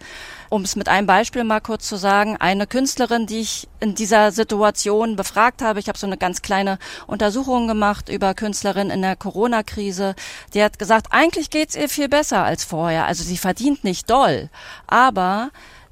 um 0.52 0.64
es 0.64 0.76
mit 0.76 0.90
einem 0.90 1.08
Beispiel 1.08 1.46
mal 1.46 1.62
kurz 1.62 1.88
zu 1.88 1.96
sagen, 1.96 2.36
eine 2.38 2.68
Künstlerin, 2.68 3.26
die 3.26 3.40
ich 3.40 3.70
in 3.80 3.96
dieser 3.96 4.34
Situation 4.34 5.16
befragt 5.16 5.62
habe, 5.62 5.80
ich 5.80 5.88
habe 5.88 5.98
so 5.98 6.06
eine 6.06 6.18
ganz 6.18 6.42
kleine 6.42 6.78
Untersuchung 7.08 7.70
gemacht 7.70 8.10
über 8.10 8.34
Künstlerinnen 8.34 8.92
in 8.92 9.02
der 9.02 9.16
Corona-Krise, 9.16 10.14
die 10.54 10.62
hat 10.62 10.78
gesagt, 10.78 11.08
eigentlich 11.12 11.52
geht's 11.52 11.76
ihr 11.76 11.88
viel 11.88 12.10
besser 12.10 12.44
als 12.44 12.66
vorher. 12.66 13.06
Also 13.06 13.24
sie 13.24 13.38
verdient 13.38 13.86
nicht 13.86 14.10
doll, 14.10 14.50
aber 14.88 15.52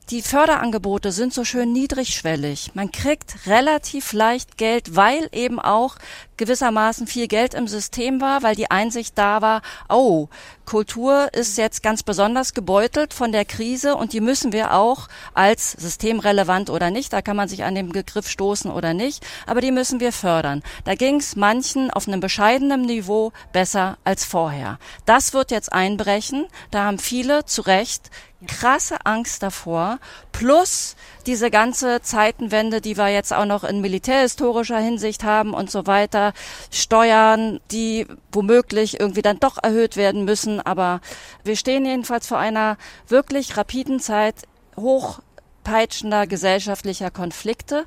die 0.09 0.21
Förderangebote 0.21 1.13
sind 1.13 1.33
so 1.33 1.45
schön 1.45 1.71
niedrigschwellig. 1.71 2.71
Man 2.73 2.91
kriegt 2.91 3.45
relativ 3.45 4.11
leicht 4.11 4.57
Geld, 4.57 4.97
weil 4.97 5.29
eben 5.31 5.59
auch 5.59 5.95
gewissermaßen 6.39 7.05
viel 7.05 7.27
Geld 7.27 7.53
im 7.53 7.67
System 7.67 8.19
war, 8.21 8.41
weil 8.41 8.55
die 8.55 8.71
Einsicht 8.71 9.17
da 9.17 9.43
war, 9.43 9.61
oh, 9.89 10.29
Kultur 10.65 11.29
ist 11.33 11.57
jetzt 11.57 11.83
ganz 11.83 12.01
besonders 12.01 12.53
gebeutelt 12.53 13.13
von 13.13 13.31
der 13.31 13.45
Krise 13.45 13.95
und 13.95 14.13
die 14.13 14.21
müssen 14.21 14.51
wir 14.51 14.73
auch 14.73 15.07
als 15.33 15.73
systemrelevant 15.73 16.69
oder 16.69 16.89
nicht, 16.89 17.13
da 17.13 17.21
kann 17.21 17.35
man 17.35 17.47
sich 17.47 17.63
an 17.63 17.75
den 17.75 17.89
Begriff 17.89 18.27
stoßen 18.27 18.71
oder 18.71 18.93
nicht, 18.93 19.25
aber 19.45 19.61
die 19.61 19.71
müssen 19.71 19.99
wir 19.99 20.11
fördern. 20.11 20.63
Da 20.85 20.95
ging 20.95 21.17
es 21.17 21.35
manchen 21.35 21.91
auf 21.91 22.07
einem 22.07 22.19
bescheidenen 22.19 22.83
Niveau 22.83 23.31
besser 23.51 23.97
als 24.03 24.25
vorher. 24.25 24.79
Das 25.05 25.33
wird 25.33 25.51
jetzt 25.51 25.73
einbrechen, 25.73 26.47
da 26.71 26.85
haben 26.85 26.99
viele 26.99 27.45
zu 27.45 27.61
Recht 27.61 28.09
krasse 28.47 28.97
Angst 29.05 29.43
davor, 29.43 29.99
plus 30.31 30.95
diese 31.29 31.51
ganze 31.51 32.01
Zeitenwende, 32.01 32.81
die 32.81 32.97
wir 32.97 33.09
jetzt 33.09 33.33
auch 33.33 33.45
noch 33.45 33.63
in 33.63 33.81
militärhistorischer 33.81 34.79
Hinsicht 34.79 35.23
haben 35.23 35.53
und 35.53 35.69
so 35.69 35.85
weiter, 35.85 36.33
Steuern, 36.71 37.59
die 37.69 38.07
womöglich 38.31 38.99
irgendwie 38.99 39.21
dann 39.21 39.39
doch 39.39 39.59
erhöht 39.61 39.95
werden 39.95 40.25
müssen, 40.25 40.59
aber 40.59 41.01
wir 41.43 41.55
stehen 41.55 41.85
jedenfalls 41.85 42.25
vor 42.25 42.39
einer 42.39 42.77
wirklich 43.07 43.57
rapiden 43.57 43.99
Zeit 43.99 44.47
hochpeitschender 44.75 46.25
gesellschaftlicher 46.25 47.11
Konflikte. 47.11 47.85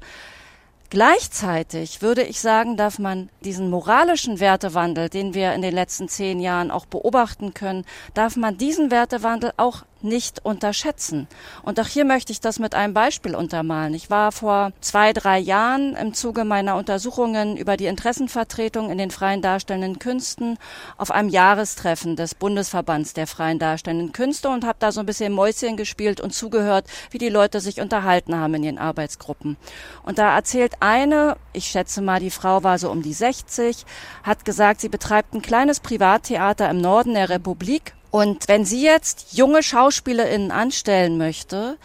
Gleichzeitig 0.89 2.01
würde 2.01 2.23
ich 2.23 2.41
sagen, 2.41 2.77
darf 2.77 3.01
man 3.01 3.29
diesen 3.41 3.71
moralischen 3.71 4.39
Wertewandel, 4.39 5.09
den 5.09 5.35
wir 5.35 5.53
in 5.53 5.63
den 5.63 5.75
letzten 5.75 6.07
zehn 6.07 6.39
Jahren 6.39 6.71
auch 6.71 6.87
beobachten 6.87 7.55
können, 7.55 7.85
darf 8.15 8.37
man 8.37 8.57
diesen 8.57 8.93
Wertewandel 8.93 9.53
auch 9.57 9.83
nicht 10.05 10.45
unterschätzen. 10.45 11.29
Und 11.63 11.79
auch 11.81 11.87
hier 11.87 12.05
möchte 12.05 12.33
ich 12.33 12.41
das 12.41 12.59
mit 12.59 12.75
einem 12.75 12.95
Beispiel 12.95 13.35
untermalen. 13.35 13.95
Ich 13.95 14.11
war 14.11 14.33
vor 14.33 14.73
zwei, 14.81 15.13
drei 15.13 15.39
Jahren 15.39 15.95
im 15.97 16.15
Zuge 16.15 16.45
meiner 16.45 16.77
Untersuchungen 16.77 17.57
über 17.57 17.77
die 17.77 17.87
Interessenvertretung 17.87 18.91
in 18.91 18.99
den 18.99 19.11
freien 19.11 19.43
darstellenden 19.43 19.99
Künsten 19.99 20.59
auf 20.97 21.11
einem 21.11 21.29
Jahrestreffen 21.29 22.17
des 22.17 22.35
Bundesverbands 22.35 23.15
der 23.15 23.27
freien 23.27 23.59
darstellenden 23.59 24.13
Künste 24.13 24.49
und 24.49 24.65
habe 24.65 24.79
da 24.79 24.93
so 24.93 25.01
ein 25.01 25.07
bisschen 25.07 25.33
Mäuschen 25.33 25.77
gespielt 25.77 26.21
und 26.21 26.35
zugehört, 26.35 26.87
wie 27.11 27.19
die 27.19 27.29
Leute 27.29 27.61
sich 27.61 27.81
unterhalten 27.81 28.35
haben 28.37 28.55
in 28.55 28.65
ihren 28.65 28.79
Arbeitsgruppen. 28.79 29.57
Und 30.03 30.19
da 30.19 30.35
erzählt 30.35 30.75
eine, 30.81 31.37
ich 31.53 31.67
schätze 31.67 32.03
mal, 32.03 32.21
die 32.21 32.31
Frau 32.31 32.63
war 32.63 32.79
so 32.79 32.91
um 32.91 33.03
die 33.03 33.13
60, 33.13 33.85
hat 34.23 34.45
gesagt, 34.45 34.81
sie 34.81 34.89
betreibt 34.89 35.35
ein 35.35 35.43
kleines 35.43 35.81
Privattheater 35.81 36.69
im 36.71 36.81
Norden 36.81 37.15
der 37.15 37.29
Republik 37.29 37.95
und 38.13 38.47
wenn 38.47 38.67
sie 38.67 38.83
jetzt 38.83 39.33
junge 39.33 39.63
SchauspielerInnen 39.63 40.51
anstellen 40.51 41.17
möchte, 41.17 41.79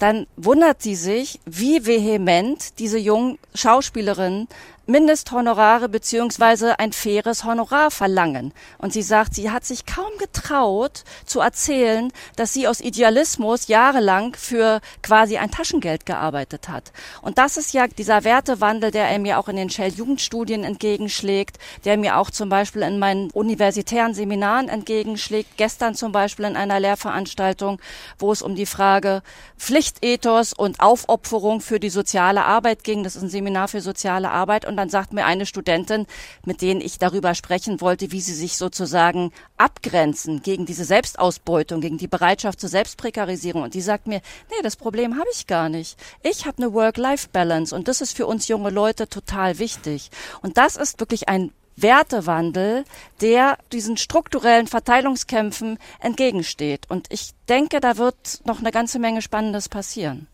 dann 0.00 0.26
wundert 0.36 0.82
sie 0.82 0.96
sich, 0.96 1.38
wie 1.46 1.86
vehement 1.86 2.80
diese 2.80 2.98
jungen 2.98 3.38
Schauspielerinnen 3.54 4.48
Mindesthonorare 4.88 5.90
beziehungsweise 5.90 6.78
ein 6.78 6.94
faires 6.94 7.44
Honorar 7.44 7.90
verlangen. 7.90 8.54
Und 8.78 8.94
sie 8.94 9.02
sagt, 9.02 9.34
sie 9.34 9.50
hat 9.50 9.66
sich 9.66 9.84
kaum 9.84 10.10
getraut 10.18 11.04
zu 11.26 11.40
erzählen, 11.40 12.10
dass 12.36 12.54
sie 12.54 12.66
aus 12.66 12.80
Idealismus 12.80 13.68
jahrelang 13.68 14.34
für 14.34 14.80
quasi 15.02 15.36
ein 15.36 15.50
Taschengeld 15.50 16.06
gearbeitet 16.06 16.70
hat. 16.70 16.92
Und 17.20 17.36
das 17.36 17.58
ist 17.58 17.74
ja 17.74 17.86
dieser 17.86 18.24
Wertewandel, 18.24 18.90
der 18.90 19.10
er 19.10 19.18
mir 19.18 19.38
auch 19.38 19.48
in 19.48 19.56
den 19.56 19.68
Shell-Jugendstudien 19.68 20.64
entgegenschlägt, 20.64 21.58
der 21.84 21.98
mir 21.98 22.16
auch 22.16 22.30
zum 22.30 22.48
Beispiel 22.48 22.80
in 22.80 22.98
meinen 22.98 23.30
universitären 23.32 24.14
Seminaren 24.14 24.70
entgegenschlägt. 24.70 25.58
Gestern 25.58 25.96
zum 25.96 26.12
Beispiel 26.12 26.46
in 26.46 26.56
einer 26.56 26.80
Lehrveranstaltung, 26.80 27.78
wo 28.18 28.32
es 28.32 28.40
um 28.40 28.54
die 28.54 28.64
Frage 28.64 29.22
Pflichtethos 29.58 30.54
und 30.54 30.80
Aufopferung 30.80 31.60
für 31.60 31.78
die 31.78 31.90
soziale 31.90 32.46
Arbeit 32.46 32.84
ging. 32.84 33.04
Das 33.04 33.16
ist 33.16 33.22
ein 33.22 33.28
Seminar 33.28 33.68
für 33.68 33.82
soziale 33.82 34.30
Arbeit. 34.30 34.64
Und 34.64 34.77
dann 34.78 34.88
sagt 34.88 35.12
mir 35.12 35.26
eine 35.26 35.44
Studentin, 35.44 36.06
mit 36.44 36.62
denen 36.62 36.80
ich 36.80 36.98
darüber 36.98 37.34
sprechen 37.34 37.80
wollte, 37.80 38.12
wie 38.12 38.20
sie 38.20 38.34
sich 38.34 38.56
sozusagen 38.56 39.32
abgrenzen 39.56 40.42
gegen 40.42 40.66
diese 40.66 40.84
Selbstausbeutung, 40.84 41.80
gegen 41.80 41.98
die 41.98 42.08
Bereitschaft 42.08 42.60
zur 42.60 42.68
Selbstprekarisierung. 42.68 43.62
Und 43.62 43.74
die 43.74 43.80
sagt 43.80 44.06
mir, 44.06 44.20
nee, 44.50 44.62
das 44.62 44.76
Problem 44.76 45.18
habe 45.18 45.28
ich 45.34 45.46
gar 45.46 45.68
nicht. 45.68 45.98
Ich 46.22 46.46
habe 46.46 46.58
eine 46.58 46.72
Work-Life-Balance 46.72 47.74
und 47.74 47.88
das 47.88 48.00
ist 48.00 48.16
für 48.16 48.26
uns 48.26 48.48
junge 48.48 48.70
Leute 48.70 49.08
total 49.08 49.58
wichtig. 49.58 50.10
Und 50.42 50.56
das 50.56 50.76
ist 50.76 51.00
wirklich 51.00 51.28
ein 51.28 51.52
Wertewandel, 51.76 52.84
der 53.20 53.58
diesen 53.72 53.96
strukturellen 53.96 54.66
Verteilungskämpfen 54.66 55.78
entgegensteht. 56.00 56.86
Und 56.88 57.06
ich 57.10 57.30
denke, 57.48 57.80
da 57.80 57.96
wird 57.96 58.40
noch 58.44 58.60
eine 58.60 58.72
ganze 58.72 58.98
Menge 58.98 59.22
Spannendes 59.22 59.68
passieren. 59.68 60.26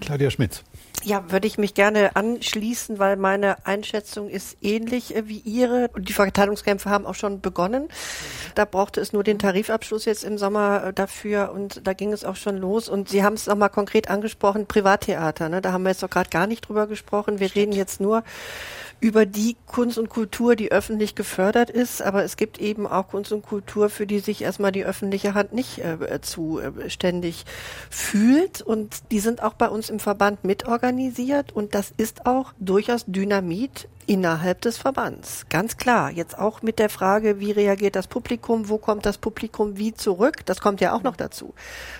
Claudia 0.00 0.30
Schmidt. 0.30 0.62
Ja, 1.04 1.30
würde 1.30 1.46
ich 1.46 1.58
mich 1.58 1.74
gerne 1.74 2.16
anschließen, 2.16 2.98
weil 2.98 3.16
meine 3.16 3.66
Einschätzung 3.66 4.28
ist 4.28 4.56
ähnlich 4.62 5.14
äh, 5.14 5.28
wie 5.28 5.38
Ihre. 5.38 5.88
Und 5.94 6.08
die 6.08 6.12
Verteilungskämpfe 6.12 6.90
haben 6.90 7.06
auch 7.06 7.14
schon 7.14 7.40
begonnen. 7.40 7.88
Da 8.54 8.64
brauchte 8.64 9.00
es 9.00 9.12
nur 9.12 9.24
den 9.24 9.38
Tarifabschluss 9.38 10.04
jetzt 10.04 10.24
im 10.24 10.38
Sommer 10.38 10.84
äh, 10.84 10.92
dafür 10.92 11.52
und 11.52 11.86
da 11.86 11.92
ging 11.92 12.12
es 12.12 12.24
auch 12.24 12.36
schon 12.36 12.56
los. 12.56 12.88
Und 12.88 13.08
Sie 13.08 13.22
haben 13.22 13.34
es 13.34 13.46
nochmal 13.46 13.70
konkret 13.70 14.10
angesprochen, 14.10 14.66
Privattheater. 14.66 15.48
Ne? 15.48 15.60
Da 15.60 15.72
haben 15.72 15.82
wir 15.84 15.90
jetzt 15.90 16.02
doch 16.02 16.10
gerade 16.10 16.30
gar 16.30 16.46
nicht 16.46 16.68
drüber 16.68 16.86
gesprochen. 16.86 17.40
Wir 17.40 17.54
reden 17.54 17.72
jetzt 17.72 18.00
nur 18.00 18.24
über 19.00 19.26
die 19.26 19.56
Kunst 19.66 19.98
und 19.98 20.08
Kultur, 20.08 20.56
die 20.56 20.72
öffentlich 20.72 21.14
gefördert 21.14 21.70
ist, 21.70 22.02
aber 22.02 22.24
es 22.24 22.36
gibt 22.36 22.58
eben 22.58 22.86
auch 22.86 23.08
Kunst 23.08 23.32
und 23.32 23.42
Kultur, 23.42 23.90
für 23.90 24.06
die 24.06 24.18
sich 24.18 24.42
erstmal 24.42 24.72
die 24.72 24.84
öffentliche 24.84 25.34
Hand 25.34 25.52
nicht 25.52 25.78
äh, 25.78 26.20
zuständig 26.20 27.42
äh, 27.42 27.44
fühlt. 27.90 28.60
Und 28.60 29.10
die 29.12 29.20
sind 29.20 29.42
auch 29.42 29.54
bei 29.54 29.68
uns 29.68 29.88
im 29.90 30.00
Verband 30.00 30.44
mitorganisiert. 30.44 31.52
Und 31.52 31.74
das 31.74 31.92
ist 31.96 32.26
auch 32.26 32.52
durchaus 32.58 33.04
Dynamit 33.06 33.88
innerhalb 34.08 34.62
des 34.62 34.78
Verbands. 34.78 35.44
Ganz 35.50 35.76
klar. 35.76 36.10
Jetzt 36.10 36.38
auch 36.38 36.62
mit 36.62 36.78
der 36.78 36.88
Frage, 36.88 37.40
wie 37.40 37.50
reagiert 37.50 37.94
das 37.94 38.06
Publikum, 38.06 38.70
wo 38.70 38.78
kommt 38.78 39.04
das 39.04 39.18
Publikum 39.18 39.76
wie 39.76 39.92
zurück? 39.92 40.46
Das 40.46 40.60
kommt 40.60 40.80
ja 40.80 40.94
auch 40.94 41.02
noch 41.02 41.14
dazu. 41.14 41.52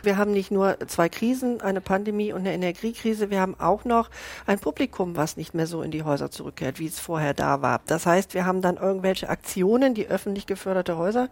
Wir 0.02 0.16
haben 0.16 0.32
nicht 0.32 0.50
nur 0.50 0.78
zwei 0.86 1.11
Krisen, 1.11 1.61
eine 1.61 1.82
Pandemie 1.82 2.32
und 2.32 2.40
eine 2.40 2.54
Energiekrise, 2.54 3.28
wir 3.28 3.42
haben 3.42 3.61
auch 3.61 3.84
noch 3.84 4.09
ein 4.46 4.59
Publikum, 4.59 5.16
was 5.16 5.36
nicht 5.36 5.52
mehr 5.52 5.66
so 5.66 5.82
in 5.82 5.90
die 5.90 6.02
Häuser 6.02 6.30
zurückkehrt, 6.30 6.78
wie 6.78 6.86
es 6.86 6.98
vorher 6.98 7.34
da 7.34 7.61
war. 7.61 7.82
Das 7.86 8.06
heißt, 8.06 8.32
wir 8.32 8.46
haben 8.46 8.62
dann 8.62 8.78
irgendwelche 8.78 9.28
Aktionen, 9.28 9.92
die 9.92 10.09
öffentlich 10.09 10.46
geförderte 10.46 10.96
Häuser 10.96 11.28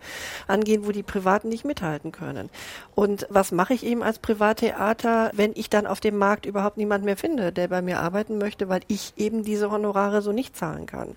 angehen, 0.47 0.87
wo 0.87 0.93
die 0.93 1.03
Privaten 1.03 1.49
nicht 1.49 1.65
mithalten 1.65 2.13
können. 2.13 2.51
Und 2.95 3.27
was 3.31 3.51
mache 3.51 3.73
ich 3.73 3.83
eben 3.83 4.03
als 4.03 4.19
Privattheater, 4.19 5.31
wenn 5.33 5.53
ich 5.55 5.71
dann 5.71 5.87
auf 5.87 6.01
dem 6.01 6.19
Markt 6.19 6.45
überhaupt 6.45 6.77
niemand 6.77 7.03
mehr 7.03 7.17
finde, 7.17 7.51
der 7.51 7.69
bei 7.69 7.81
mir 7.81 8.01
arbeiten 8.01 8.37
möchte, 8.37 8.69
weil 8.69 8.83
ich 8.89 9.15
eben 9.17 9.43
diese 9.43 9.71
Honorare 9.71 10.21
so 10.21 10.33
nicht 10.33 10.55
zahle? 10.55 10.66
Zahlen 10.67 10.87
kann. 10.87 11.17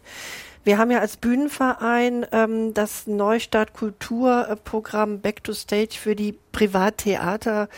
Wir 0.65 0.77
haben 0.77 0.91
ja 0.91 0.99
als 0.99 1.15
Bühnenverein 1.15 2.25
ähm, 2.31 2.73
das 2.73 3.07
Neustart 3.07 3.73
Kulturprogramm 3.73 5.21
Back 5.21 5.43
to 5.43 5.53
Stage 5.53 5.95
für 5.97 6.15
die 6.15 6.37
Privattheater 6.51 7.69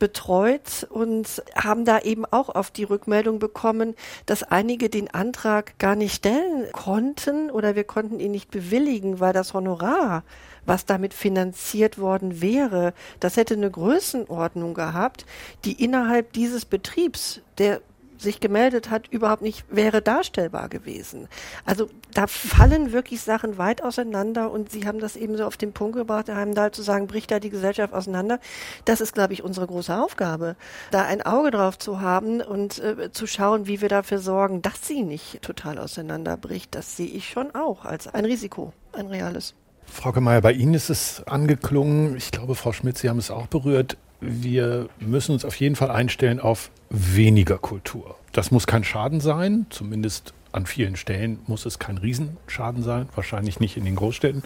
betreut 0.00 0.86
und 0.90 1.42
haben 1.54 1.84
da 1.84 2.00
eben 2.00 2.24
auch 2.26 2.48
auf 2.48 2.72
die 2.72 2.84
Rückmeldung 2.84 3.38
bekommen, 3.38 3.94
dass 4.26 4.42
einige 4.42 4.90
den 4.90 5.14
Antrag 5.14 5.78
gar 5.78 5.94
nicht 5.94 6.16
stellen 6.16 6.70
konnten 6.72 7.50
oder 7.50 7.76
wir 7.76 7.84
konnten 7.84 8.18
ihn 8.18 8.32
nicht 8.32 8.50
bewilligen, 8.50 9.20
weil 9.20 9.32
das 9.32 9.54
Honorar 9.54 10.24
was 10.66 10.86
damit 10.86 11.12
finanziert 11.12 11.98
worden 11.98 12.40
wäre, 12.40 12.94
das 13.20 13.36
hätte 13.36 13.52
eine 13.52 13.70
Größenordnung 13.70 14.72
gehabt, 14.72 15.26
die 15.66 15.84
innerhalb 15.84 16.32
dieses 16.32 16.64
Betriebs, 16.64 17.42
der 17.58 17.82
sich 18.18 18.40
gemeldet 18.40 18.90
hat, 18.90 19.08
überhaupt 19.08 19.42
nicht 19.42 19.64
wäre 19.68 20.02
darstellbar 20.02 20.68
gewesen. 20.68 21.28
Also 21.64 21.88
da 22.12 22.26
fallen 22.26 22.92
wirklich 22.92 23.20
Sachen 23.20 23.58
weit 23.58 23.82
auseinander 23.82 24.50
und 24.50 24.70
Sie 24.70 24.86
haben 24.86 24.98
das 24.98 25.16
eben 25.16 25.36
so 25.36 25.44
auf 25.44 25.56
den 25.56 25.72
Punkt 25.72 25.96
gebracht, 25.96 26.28
Herr 26.28 26.36
Heimdahl, 26.36 26.72
zu 26.72 26.82
sagen, 26.82 27.06
bricht 27.06 27.30
da 27.30 27.40
die 27.40 27.50
Gesellschaft 27.50 27.92
auseinander. 27.92 28.40
Das 28.84 29.00
ist, 29.00 29.14
glaube 29.14 29.32
ich, 29.32 29.42
unsere 29.42 29.66
große 29.66 29.96
Aufgabe, 29.96 30.56
da 30.90 31.04
ein 31.04 31.22
Auge 31.22 31.50
drauf 31.50 31.78
zu 31.78 32.00
haben 32.00 32.40
und 32.40 32.78
äh, 32.78 33.12
zu 33.12 33.26
schauen, 33.26 33.66
wie 33.66 33.80
wir 33.80 33.88
dafür 33.88 34.18
sorgen, 34.18 34.62
dass 34.62 34.86
sie 34.86 35.02
nicht 35.02 35.42
total 35.42 35.78
auseinanderbricht. 35.78 36.74
Das 36.74 36.96
sehe 36.96 37.08
ich 37.08 37.28
schon 37.28 37.54
auch 37.54 37.84
als 37.84 38.06
ein 38.06 38.24
Risiko, 38.24 38.72
ein 38.92 39.06
reales. 39.06 39.54
Frau 39.86 40.12
Gemeier, 40.12 40.40
bei 40.40 40.52
Ihnen 40.52 40.74
ist 40.74 40.90
es 40.90 41.22
angeklungen, 41.26 42.16
ich 42.16 42.30
glaube, 42.30 42.54
Frau 42.54 42.72
Schmidt, 42.72 42.98
Sie 42.98 43.08
haben 43.08 43.18
es 43.18 43.30
auch 43.30 43.46
berührt, 43.46 43.96
wir 44.26 44.88
müssen 45.00 45.32
uns 45.32 45.44
auf 45.44 45.56
jeden 45.56 45.76
Fall 45.76 45.90
einstellen 45.90 46.40
auf 46.40 46.70
weniger 46.90 47.58
Kultur. 47.58 48.16
Das 48.32 48.50
muss 48.50 48.66
kein 48.66 48.84
Schaden 48.84 49.20
sein, 49.20 49.66
zumindest 49.70 50.34
an 50.52 50.66
vielen 50.66 50.96
Stellen 50.96 51.40
muss 51.46 51.66
es 51.66 51.78
kein 51.78 51.98
Riesenschaden 51.98 52.82
sein, 52.82 53.08
wahrscheinlich 53.14 53.60
nicht 53.60 53.76
in 53.76 53.84
den 53.84 53.96
Großstädten. 53.96 54.42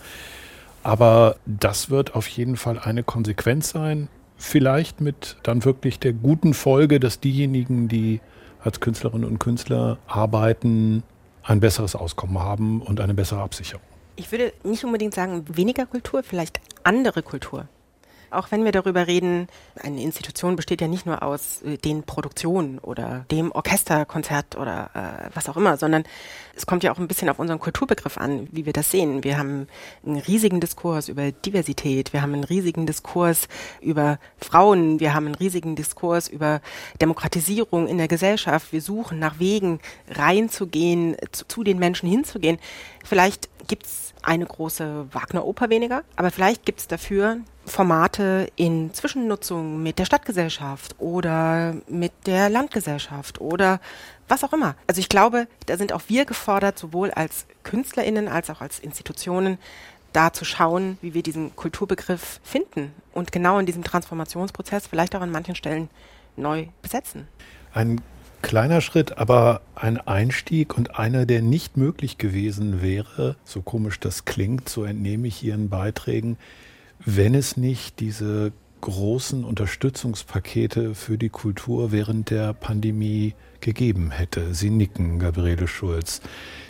Aber 0.83 1.37
das 1.45 1.91
wird 1.91 2.15
auf 2.15 2.29
jeden 2.29 2.57
Fall 2.57 2.79
eine 2.79 3.03
Konsequenz 3.03 3.71
sein, 3.71 4.09
vielleicht 4.37 5.01
mit 5.01 5.37
dann 5.43 5.65
wirklich 5.65 5.99
der 5.99 6.13
guten 6.13 6.55
Folge, 6.55 7.01
dass 7.01 7.21
diejenigen, 7.21 7.89
die 7.89 8.21
als 8.63 8.81
Künstlerinnen 8.81 9.29
und 9.29 9.39
Künstler 9.39 9.99
arbeiten, 10.07 11.03
ein 11.43 11.61
besseres 11.61 11.95
Auskommen 11.95 12.39
haben 12.39 12.83
und 12.83 13.01
eine 13.01 13.15
bessere 13.15 13.41
Absicherung. 13.41 13.83
Ich 14.17 14.31
würde 14.33 14.53
nicht 14.65 14.85
unbedingt 14.85 15.15
sagen 15.15 15.45
weniger 15.49 15.87
Kultur, 15.87 16.23
vielleicht 16.23 16.61
andere 16.83 17.23
Kultur. 17.23 17.69
Auch 18.31 18.51
wenn 18.51 18.65
wir 18.65 18.73
darüber 18.73 19.07
reden, 19.07 19.49
eine 19.83 20.03
Institution 20.03 20.57
besteht 20.57 20.81
ja 20.81 20.89
nicht 20.89 21.07
nur 21.07 21.23
aus 21.23 21.63
äh, 21.63 21.79
den 21.79 22.03
Produktionen 22.03 22.79
oder 22.79 23.25
dem 23.31 23.53
Orchesterkonzert 23.53 24.57
oder 24.57 24.91
äh, 24.95 25.31
was 25.35 25.49
auch 25.49 25.57
immer, 25.57 25.77
sondern 25.77 26.05
es 26.55 26.67
kommt 26.67 26.83
ja 26.83 26.93
auch 26.93 26.99
ein 26.99 27.09
bisschen 27.09 27.29
auf 27.29 27.39
unseren 27.39 27.59
Kulturbegriff 27.59 28.19
an, 28.19 28.49
wie 28.51 28.67
wir 28.67 28.73
das 28.73 28.91
sehen. 28.91 29.25
Wir 29.25 29.39
haben 29.39 29.67
einen 30.05 30.19
riesigen 30.19 30.61
Diskurs 30.61 31.09
über 31.09 31.31
Diversität, 31.33 32.13
wir 32.13 32.21
haben 32.21 32.35
einen 32.35 32.45
riesigen 32.45 32.85
Diskurs 32.85 33.49
über 33.81 34.19
Frauen, 34.39 35.01
wir 35.01 35.15
haben 35.15 35.27
einen 35.27 35.35
riesigen 35.37 35.77
Diskurs 35.77 36.29
über 36.29 36.61
Demokratisierung 37.01 37.87
in 37.87 37.99
der 37.99 38.09
Gesellschaft. 38.09 38.73
Wir 38.73 38.83
suchen 38.83 39.19
nach 39.19 39.39
Wegen 39.39 39.81
reinzugehen, 40.11 41.17
zu, 41.33 41.47
zu 41.47 41.65
den 41.65 41.79
Menschen 41.79 42.09
hinzugehen. 42.09 42.59
Vielleicht 43.05 43.49
gibt's 43.69 44.08
eine 44.29 44.45
große 44.45 45.07
Wagner-Oper 45.11 45.71
weniger, 45.71 46.05
aber 46.17 46.31
vielleicht 46.31 46.67
gibt's 46.67 46.87
dafür 46.87 47.39
Formate 47.65 48.53
in 48.57 48.93
Zwischennutzung 48.93 49.83
mit 49.83 49.99
der 49.99 50.05
Stadtgesellschaft 50.05 50.97
oder 50.99 51.77
mit 51.89 52.13
der 52.27 52.51
Landgesellschaft 52.51 53.41
oder 53.41 53.81
was 54.29 54.45
auch 54.45 54.53
immer. 54.53 54.75
Also 54.87 55.01
ich 55.01 55.09
glaube, 55.09 55.49
da 55.65 55.79
sind 55.79 55.95
auch 55.95 56.03
wir 56.09 56.27
gefordert, 56.27 56.79
sowohl 56.79 57.11
als 57.11 57.47
KünstlerInnen 57.65 58.29
als 58.29 58.51
auch 58.51 58.61
als 58.61 58.79
Institutionen, 58.79 59.57
da 60.13 60.33
zu 60.33 60.45
schauen, 60.45 60.99
wie 61.01 61.15
wir 61.15 61.23
diesen 61.23 61.55
Kulturbegriff 61.57 62.41
finden 62.43 62.93
und 63.13 63.33
genau 63.33 63.59
in 63.59 63.67
diesem 63.67 63.85
Transformationsprozess 63.85 64.87
vielleicht 64.87 65.17
auch 65.17 65.21
an 65.21 65.31
manchen 65.31 65.55
Stellen 65.55 65.89
neu 66.37 66.67
besetzen. 66.83 67.29
Ein 67.73 68.01
kleiner 68.43 68.81
Schritt, 68.81 69.19
aber 69.19 69.61
ein 69.75 69.99
Einstieg 69.99 70.77
und 70.77 70.99
einer, 70.99 71.27
der 71.27 71.43
nicht 71.43 71.77
möglich 71.77 72.19
gewesen 72.19 72.83
wäre, 72.83 73.37
so 73.45 73.63
komisch 73.63 74.01
das 74.01 74.25
klingt, 74.25 74.69
so 74.69 74.85
entnehme 74.85 75.29
ich 75.29 75.43
Ihren 75.43 75.69
Beiträgen, 75.69 76.37
wenn 77.05 77.35
es 77.35 77.57
nicht 77.57 78.01
diese 78.01 78.53
großen 78.81 79.45
Unterstützungspakete 79.45 80.95
für 80.95 81.19
die 81.19 81.29
Kultur 81.29 81.91
während 81.93 82.31
der 82.31 82.53
Pandemie 82.55 83.35
gegeben 83.61 84.11
hätte. 84.11 84.55
Sie 84.55 84.71
nicken, 84.71 85.19
Gabriele 85.19 85.67
Schulz. 85.67 86.21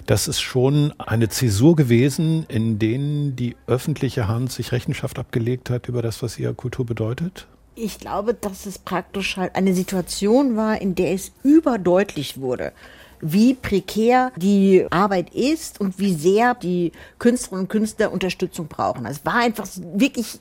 Das 0.06 0.26
ist 0.26 0.40
schon 0.40 0.94
eine 0.98 1.28
Zäsur 1.28 1.76
gewesen, 1.76 2.46
in 2.48 2.78
denen 2.78 3.36
die 3.36 3.56
öffentliche 3.66 4.26
Hand 4.26 4.50
sich 4.52 4.72
Rechenschaft 4.72 5.18
abgelegt 5.18 5.68
hat 5.68 5.88
über 5.88 6.00
das, 6.00 6.22
was 6.22 6.38
ihr 6.38 6.54
Kultur 6.54 6.86
bedeutet? 6.86 7.46
Ich 7.80 8.00
glaube, 8.00 8.34
dass 8.34 8.66
es 8.66 8.78
praktisch 8.78 9.36
halt 9.36 9.54
eine 9.54 9.72
Situation 9.72 10.56
war, 10.56 10.80
in 10.80 10.96
der 10.96 11.12
es 11.12 11.30
überdeutlich 11.44 12.40
wurde, 12.40 12.72
wie 13.20 13.54
prekär 13.54 14.32
die 14.34 14.84
Arbeit 14.90 15.32
ist 15.32 15.80
und 15.80 15.96
wie 16.00 16.12
sehr 16.12 16.54
die 16.54 16.90
Künstlerinnen 17.20 17.66
und 17.66 17.68
Künstler 17.68 18.10
Unterstützung 18.10 18.66
brauchen. 18.66 19.06
Es 19.06 19.24
war 19.24 19.36
einfach 19.36 19.68
wirklich 19.94 20.40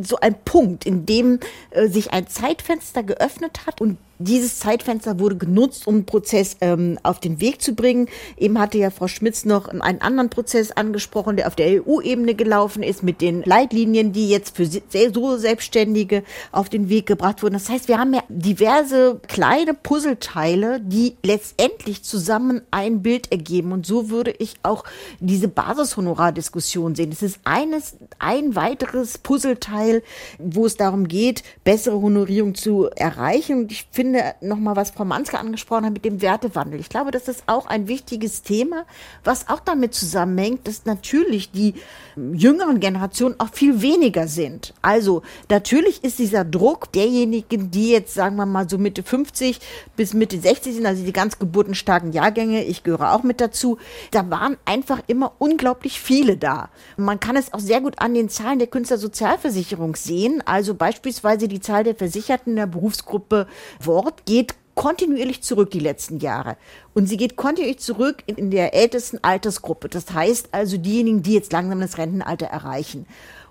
so 0.00 0.20
ein 0.20 0.36
Punkt, 0.44 0.86
in 0.86 1.06
dem 1.06 1.40
äh, 1.70 1.88
sich 1.88 2.12
ein 2.12 2.28
Zeitfenster 2.28 3.02
geöffnet 3.02 3.66
hat 3.66 3.80
und 3.80 3.98
dieses 4.20 4.58
Zeitfenster 4.58 5.18
wurde 5.18 5.36
genutzt, 5.36 5.86
um 5.86 5.94
einen 5.96 6.04
Prozess 6.04 6.56
ähm, 6.60 6.98
auf 7.02 7.20
den 7.20 7.40
Weg 7.40 7.62
zu 7.62 7.74
bringen. 7.74 8.06
Eben 8.36 8.58
hatte 8.58 8.76
ja 8.76 8.90
Frau 8.90 9.08
Schmitz 9.08 9.46
noch 9.46 9.68
einen 9.68 10.02
anderen 10.02 10.28
Prozess 10.28 10.72
angesprochen, 10.72 11.36
der 11.36 11.46
auf 11.46 11.56
der 11.56 11.82
EU-Ebene 11.82 12.34
gelaufen 12.34 12.82
ist, 12.82 13.02
mit 13.02 13.22
den 13.22 13.42
Leitlinien, 13.42 14.12
die 14.12 14.28
jetzt 14.28 14.56
für 14.56 14.66
so 14.66 15.36
Selbstständige 15.38 16.22
auf 16.52 16.68
den 16.68 16.90
Weg 16.90 17.06
gebracht 17.06 17.42
wurden. 17.42 17.54
Das 17.54 17.70
heißt, 17.70 17.88
wir 17.88 17.98
haben 17.98 18.12
ja 18.12 18.22
diverse 18.28 19.20
kleine 19.26 19.72
Puzzleteile, 19.72 20.80
die 20.80 21.16
letztendlich 21.22 22.02
zusammen 22.02 22.60
ein 22.70 23.02
Bild 23.02 23.32
ergeben. 23.32 23.72
Und 23.72 23.86
so 23.86 24.10
würde 24.10 24.34
ich 24.38 24.54
auch 24.62 24.84
diese 25.18 25.48
Basishonorardiskussion 25.48 26.94
sehen. 26.94 27.10
Es 27.10 27.22
ist 27.22 27.40
eines, 27.44 27.96
ein 28.18 28.54
weiteres 28.54 29.16
Puzzleteil, 29.16 30.02
wo 30.38 30.66
es 30.66 30.76
darum 30.76 31.08
geht, 31.08 31.42
bessere 31.64 32.00
Honorierung 32.02 32.54
zu 32.54 32.90
erreichen. 32.90 33.60
Und 33.60 33.72
ich 33.72 33.86
finde, 33.90 34.09
finde 34.10 34.34
nochmal, 34.40 34.76
was 34.76 34.90
Frau 34.90 35.04
Manske 35.04 35.38
angesprochen 35.38 35.86
hat 35.86 35.92
mit 35.92 36.04
dem 36.04 36.20
Wertewandel. 36.20 36.80
Ich 36.80 36.88
glaube, 36.88 37.10
das 37.10 37.28
ist 37.28 37.44
auch 37.46 37.66
ein 37.66 37.86
wichtiges 37.86 38.42
Thema, 38.42 38.84
was 39.22 39.48
auch 39.48 39.60
damit 39.60 39.94
zusammenhängt, 39.94 40.66
dass 40.66 40.84
natürlich 40.84 41.52
die 41.52 41.74
jüngeren 42.16 42.80
Generationen 42.80 43.36
auch 43.38 43.50
viel 43.52 43.82
weniger 43.82 44.26
sind. 44.26 44.74
Also 44.82 45.22
natürlich 45.48 46.02
ist 46.02 46.18
dieser 46.18 46.44
Druck 46.44 46.92
derjenigen, 46.92 47.70
die 47.70 47.90
jetzt, 47.90 48.14
sagen 48.14 48.36
wir 48.36 48.46
mal, 48.46 48.68
so 48.68 48.78
Mitte 48.78 49.02
50 49.02 49.60
bis 49.96 50.12
Mitte 50.12 50.40
60 50.40 50.74
sind, 50.74 50.86
also 50.86 51.04
die 51.04 51.12
ganz 51.12 51.38
geburtenstarken 51.38 52.12
Jahrgänge, 52.12 52.64
ich 52.64 52.82
gehöre 52.82 53.12
auch 53.12 53.22
mit 53.22 53.40
dazu, 53.40 53.78
da 54.10 54.28
waren 54.28 54.56
einfach 54.64 55.00
immer 55.06 55.32
unglaublich 55.38 56.00
viele 56.00 56.36
da. 56.36 56.68
Man 56.96 57.20
kann 57.20 57.36
es 57.36 57.52
auch 57.52 57.60
sehr 57.60 57.80
gut 57.80 58.00
an 58.00 58.14
den 58.14 58.28
Zahlen 58.28 58.58
der 58.58 58.68
Künstlersozialversicherung 58.68 59.94
sehen. 59.94 60.42
Also 60.44 60.74
beispielsweise 60.74 61.46
die 61.46 61.60
Zahl 61.60 61.84
der 61.84 61.94
Versicherten 61.94 62.52
in 62.52 62.56
der 62.56 62.66
Berufsgruppe 62.66 63.46
Wort 63.80 63.99
geht 64.24 64.54
kontinuierlich 64.74 65.42
zurück 65.42 65.70
die 65.70 65.80
letzten 65.80 66.18
Jahre. 66.20 66.56
Und 66.94 67.06
sie 67.06 67.16
geht 67.16 67.36
kontinuierlich 67.36 67.80
zurück 67.80 68.22
in, 68.26 68.36
in 68.36 68.50
der 68.50 68.74
ältesten 68.74 69.18
Altersgruppe. 69.22 69.88
Das 69.88 70.12
heißt 70.12 70.48
also 70.52 70.78
diejenigen, 70.78 71.22
die 71.22 71.34
jetzt 71.34 71.52
langsam 71.52 71.80
das 71.80 71.98
Rentenalter 71.98 72.46
erreichen. 72.46 73.06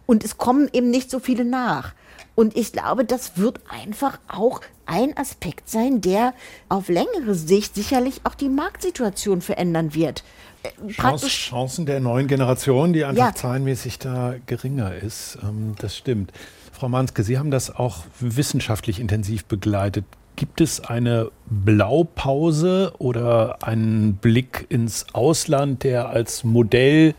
Und 0.06 0.24
es 0.24 0.38
kommen 0.38 0.70
eben 0.74 0.90
nicht 0.90 1.12
so 1.12 1.20
viele 1.20 1.46
nach. 1.46 1.94
Und 2.34 2.58
ich 2.58 2.72
glaube, 2.72 3.06
das 3.06 3.38
wird 3.38 3.60
einfach 3.70 4.18
auch 4.28 4.62
ein 4.86 5.16
Aspekt 5.18 5.70
sein, 5.70 6.02
der 6.02 6.34
auf 6.68 6.88
längere 6.88 7.36
Sicht 7.36 7.76
sicherlich 7.76 8.22
auch 8.24 8.34
die 8.34 8.50
Marktsituation 8.50 9.42
verändern 9.42 9.94
wird. 9.94 10.24
Äh, 10.64 10.92
Chance, 10.92 11.28
Chancen 11.28 11.86
der 11.86 12.00
neuen 12.00 12.28
Generation, 12.28 12.92
die 12.94 13.06
einfach 13.06 13.28
ja. 13.28 13.36
zahlenmäßig 13.36 14.00
da 14.00 14.36
geringer 14.48 14.96
ist. 14.96 15.38
Ähm, 15.44 15.76
das 15.78 15.96
stimmt. 15.96 16.32
Frau 16.72 16.90
Manske, 16.90 17.24
Sie 17.24 17.38
haben 17.38 17.52
das 17.52 17.76
auch 17.76 18.06
wissenschaftlich 18.20 19.00
intensiv 19.00 19.46
begleitet. 19.46 20.06
Gibt 20.40 20.62
es 20.62 20.80
eine 20.80 21.32
Blaupause 21.50 22.94
oder 22.98 23.62
einen 23.62 24.16
Blick 24.16 24.68
ins 24.70 25.08
Ausland, 25.12 25.84
der 25.84 26.08
als 26.08 26.46
Modell 26.46 27.14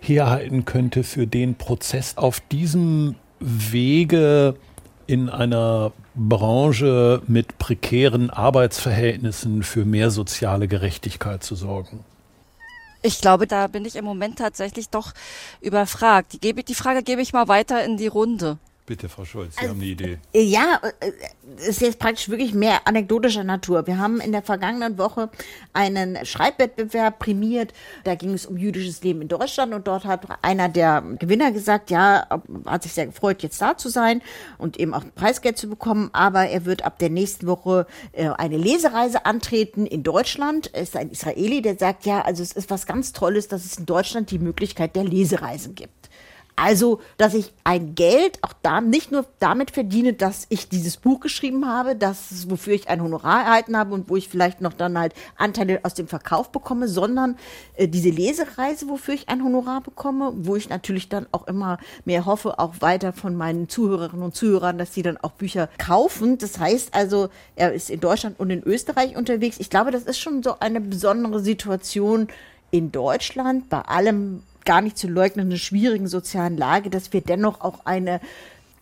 herhalten 0.00 0.64
könnte 0.64 1.04
für 1.04 1.28
den 1.28 1.54
Prozess 1.54 2.16
auf 2.16 2.40
diesem 2.40 3.14
Wege 3.38 4.56
in 5.06 5.28
einer 5.28 5.92
Branche 6.16 7.22
mit 7.28 7.56
prekären 7.58 8.30
Arbeitsverhältnissen 8.30 9.62
für 9.62 9.84
mehr 9.84 10.10
soziale 10.10 10.66
Gerechtigkeit 10.66 11.44
zu 11.44 11.54
sorgen? 11.54 12.00
Ich 13.00 13.20
glaube, 13.20 13.46
da 13.46 13.68
bin 13.68 13.84
ich 13.84 13.94
im 13.94 14.04
Moment 14.04 14.40
tatsächlich 14.40 14.88
doch 14.88 15.12
überfragt. 15.60 16.42
Die, 16.42 16.52
die 16.52 16.74
Frage 16.74 17.04
gebe 17.04 17.22
ich 17.22 17.32
mal 17.32 17.46
weiter 17.46 17.84
in 17.84 17.96
die 17.96 18.08
Runde. 18.08 18.58
Bitte, 18.86 19.08
Frau 19.08 19.24
Schulz, 19.24 19.54
Sie 19.56 19.62
also, 19.62 19.70
haben 19.70 19.80
eine 19.80 19.90
Idee. 19.90 20.18
Äh, 20.32 20.42
ja, 20.42 20.80
äh, 21.00 21.10
ist 21.68 21.80
jetzt 21.80 21.98
praktisch 21.98 22.28
wirklich 22.28 22.54
mehr 22.54 22.86
anekdotischer 22.86 23.42
Natur. 23.42 23.88
Wir 23.88 23.98
haben 23.98 24.20
in 24.20 24.30
der 24.30 24.42
vergangenen 24.42 24.96
Woche 24.96 25.28
einen 25.72 26.24
Schreibwettbewerb 26.24 27.18
prämiert. 27.18 27.72
Da 28.04 28.14
ging 28.14 28.32
es 28.32 28.46
um 28.46 28.56
jüdisches 28.56 29.02
Leben 29.02 29.22
in 29.22 29.28
Deutschland 29.28 29.74
und 29.74 29.88
dort 29.88 30.04
hat 30.04 30.26
einer 30.42 30.68
der 30.68 31.02
Gewinner 31.18 31.50
gesagt, 31.50 31.90
ja, 31.90 32.28
hat 32.64 32.84
sich 32.84 32.92
sehr 32.92 33.06
gefreut, 33.06 33.42
jetzt 33.42 33.60
da 33.60 33.76
zu 33.76 33.88
sein 33.88 34.22
und 34.56 34.78
eben 34.78 34.94
auch 34.94 35.02
Preisgeld 35.16 35.58
zu 35.58 35.68
bekommen, 35.68 36.10
aber 36.12 36.46
er 36.46 36.64
wird 36.64 36.84
ab 36.84 37.00
der 37.00 37.10
nächsten 37.10 37.48
Woche 37.48 37.88
äh, 38.12 38.28
eine 38.28 38.56
Lesereise 38.56 39.26
antreten 39.26 39.86
in 39.86 40.04
Deutschland. 40.04 40.72
Er 40.72 40.82
ist 40.82 40.96
ein 40.96 41.10
Israeli, 41.10 41.60
der 41.60 41.76
sagt, 41.76 42.06
ja, 42.06 42.22
also 42.22 42.40
es 42.40 42.52
ist 42.52 42.70
was 42.70 42.86
ganz 42.86 43.12
Tolles, 43.12 43.48
dass 43.48 43.64
es 43.64 43.78
in 43.78 43.86
Deutschland 43.86 44.30
die 44.30 44.38
Möglichkeit 44.38 44.94
der 44.94 45.02
Lesereisen 45.02 45.74
gibt. 45.74 46.05
Also, 46.56 47.00
dass 47.18 47.34
ich 47.34 47.52
ein 47.64 47.94
Geld 47.94 48.42
auch 48.42 48.54
da 48.62 48.80
nicht 48.80 49.12
nur 49.12 49.26
damit 49.40 49.70
verdiene, 49.70 50.14
dass 50.14 50.46
ich 50.48 50.70
dieses 50.70 50.96
Buch 50.96 51.20
geschrieben 51.20 51.68
habe, 51.68 51.94
das 51.94 52.48
wofür 52.48 52.72
ich 52.72 52.88
ein 52.88 53.02
Honorar 53.02 53.42
erhalten 53.42 53.76
habe 53.76 53.92
und 53.92 54.08
wo 54.08 54.16
ich 54.16 54.30
vielleicht 54.30 54.62
noch 54.62 54.72
dann 54.72 54.98
halt 54.98 55.12
Anteile 55.36 55.80
aus 55.82 55.92
dem 55.92 56.08
Verkauf 56.08 56.50
bekomme, 56.52 56.88
sondern 56.88 57.36
äh, 57.74 57.88
diese 57.88 58.08
Lesereise, 58.08 58.88
wofür 58.88 59.12
ich 59.12 59.28
ein 59.28 59.44
Honorar 59.44 59.82
bekomme, 59.82 60.32
wo 60.34 60.56
ich 60.56 60.70
natürlich 60.70 61.10
dann 61.10 61.26
auch 61.30 61.46
immer 61.46 61.78
mehr 62.06 62.24
hoffe, 62.24 62.58
auch 62.58 62.80
weiter 62.80 63.12
von 63.12 63.36
meinen 63.36 63.68
Zuhörerinnen 63.68 64.24
und 64.24 64.34
Zuhörern, 64.34 64.78
dass 64.78 64.94
sie 64.94 65.02
dann 65.02 65.18
auch 65.18 65.32
Bücher 65.32 65.68
kaufen. 65.76 66.38
Das 66.38 66.58
heißt 66.58 66.94
also, 66.94 67.28
er 67.54 67.74
ist 67.74 67.90
in 67.90 68.00
Deutschland 68.00 68.40
und 68.40 68.48
in 68.48 68.62
Österreich 68.62 69.14
unterwegs. 69.14 69.60
Ich 69.60 69.68
glaube, 69.68 69.90
das 69.90 70.04
ist 70.04 70.18
schon 70.18 70.42
so 70.42 70.58
eine 70.58 70.80
besondere 70.80 71.40
Situation 71.40 72.28
in 72.70 72.92
Deutschland 72.92 73.68
bei 73.68 73.82
allem 73.82 74.42
gar 74.66 74.82
nicht 74.82 74.98
zu 74.98 75.08
leugnenden 75.08 75.58
schwierigen 75.58 76.08
sozialen 76.08 76.58
Lage, 76.58 76.90
dass 76.90 77.14
wir 77.14 77.22
dennoch 77.22 77.62
auch 77.62 77.86
eine 77.86 78.20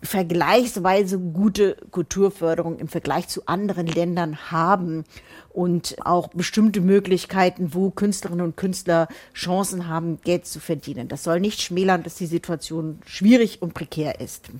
vergleichsweise 0.02 1.18
gute 1.18 1.76
Kulturförderung 1.90 2.78
im 2.78 2.88
Vergleich 2.88 3.28
zu 3.28 3.46
anderen 3.46 3.86
Ländern 3.86 4.50
haben 4.50 5.04
und 5.50 5.96
auch 6.04 6.28
bestimmte 6.28 6.80
Möglichkeiten, 6.80 7.72
wo 7.72 7.90
Künstlerinnen 7.90 8.44
und 8.44 8.56
Künstler 8.56 9.08
Chancen 9.32 9.88
haben, 9.88 10.20
Geld 10.22 10.46
zu 10.46 10.60
verdienen. 10.60 11.08
Das 11.08 11.24
soll 11.24 11.40
nicht 11.40 11.62
schmälern, 11.62 12.02
dass 12.02 12.16
die 12.16 12.26
Situation 12.26 12.98
schwierig 13.06 13.62
und 13.62 13.72
prekär 13.72 14.20
ist. 14.20 14.50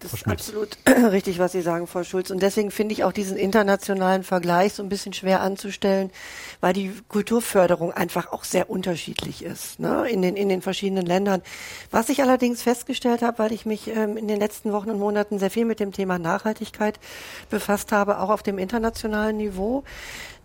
Das 0.00 0.12
ist 0.12 0.26
absolut 0.28 0.76
richtig, 1.10 1.38
was 1.38 1.52
Sie 1.52 1.62
sagen, 1.62 1.86
Frau 1.86 2.04
Schulz. 2.04 2.30
Und 2.30 2.42
deswegen 2.42 2.70
finde 2.70 2.92
ich 2.92 3.04
auch 3.04 3.12
diesen 3.12 3.36
internationalen 3.36 4.24
Vergleich 4.24 4.74
so 4.74 4.82
ein 4.82 4.90
bisschen 4.90 5.14
schwer 5.14 5.40
anzustellen, 5.40 6.10
weil 6.60 6.74
die 6.74 6.92
Kulturförderung 7.08 7.92
einfach 7.92 8.30
auch 8.30 8.44
sehr 8.44 8.68
unterschiedlich 8.68 9.42
ist 9.42 9.80
ne, 9.80 10.06
in, 10.08 10.20
den, 10.20 10.36
in 10.36 10.50
den 10.50 10.60
verschiedenen 10.60 11.06
Ländern. 11.06 11.42
Was 11.90 12.10
ich 12.10 12.20
allerdings 12.22 12.62
festgestellt 12.62 13.22
habe, 13.22 13.38
weil 13.38 13.52
ich 13.52 13.64
mich 13.64 13.88
ähm, 13.88 14.18
in 14.18 14.28
den 14.28 14.38
letzten 14.38 14.72
Wochen 14.72 14.90
und 14.90 14.98
Monaten 14.98 15.38
sehr 15.38 15.50
viel 15.50 15.64
mit 15.64 15.80
dem 15.80 15.92
Thema 15.92 16.18
Nachhaltigkeit 16.18 17.00
befasst 17.48 17.90
habe, 17.90 18.20
auch 18.20 18.28
auf 18.28 18.42
dem 18.42 18.58
internationalen 18.58 19.38
Niveau, 19.38 19.82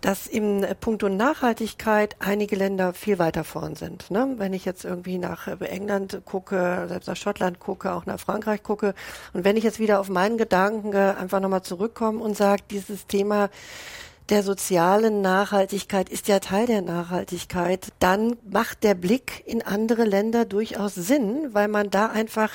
dass 0.02 0.26
im 0.26 0.66
Punkto 0.80 1.08
Nachhaltigkeit 1.08 2.16
einige 2.18 2.56
Länder 2.56 2.92
viel 2.92 3.18
weiter 3.18 3.44
vorn 3.44 3.76
sind. 3.76 4.10
Ne? 4.10 4.34
Wenn 4.36 4.52
ich 4.52 4.64
jetzt 4.64 4.84
irgendwie 4.84 5.16
nach 5.16 5.48
äh, 5.48 5.64
England 5.64 6.22
gucke, 6.26 6.86
selbst 6.88 7.06
nach 7.06 7.16
Schottland 7.16 7.60
gucke, 7.60 7.92
auch 7.92 8.04
nach 8.04 8.20
Frankreich 8.20 8.62
gucke 8.62 8.94
und 9.32 9.44
wenn 9.44 9.56
ich 9.56 9.64
jetzt 9.64 9.78
wieder 9.78 10.00
auf 10.00 10.10
meinen 10.10 10.36
Gedanken 10.36 10.92
äh, 10.92 11.14
einfach 11.18 11.40
nochmal 11.40 11.62
zurückkomme 11.62 12.22
und 12.22 12.36
sage, 12.36 12.62
dieses 12.70 13.06
Thema 13.06 13.48
der 14.28 14.42
sozialen 14.42 15.20
Nachhaltigkeit 15.20 16.08
ist 16.08 16.28
ja 16.28 16.38
Teil 16.38 16.66
der 16.66 16.82
Nachhaltigkeit, 16.82 17.88
dann 17.98 18.36
macht 18.48 18.84
der 18.84 18.94
Blick 18.94 19.42
in 19.46 19.62
andere 19.62 20.04
Länder 20.04 20.44
durchaus 20.44 20.94
Sinn, 20.94 21.48
weil 21.52 21.68
man 21.68 21.90
da 21.90 22.06
einfach 22.06 22.50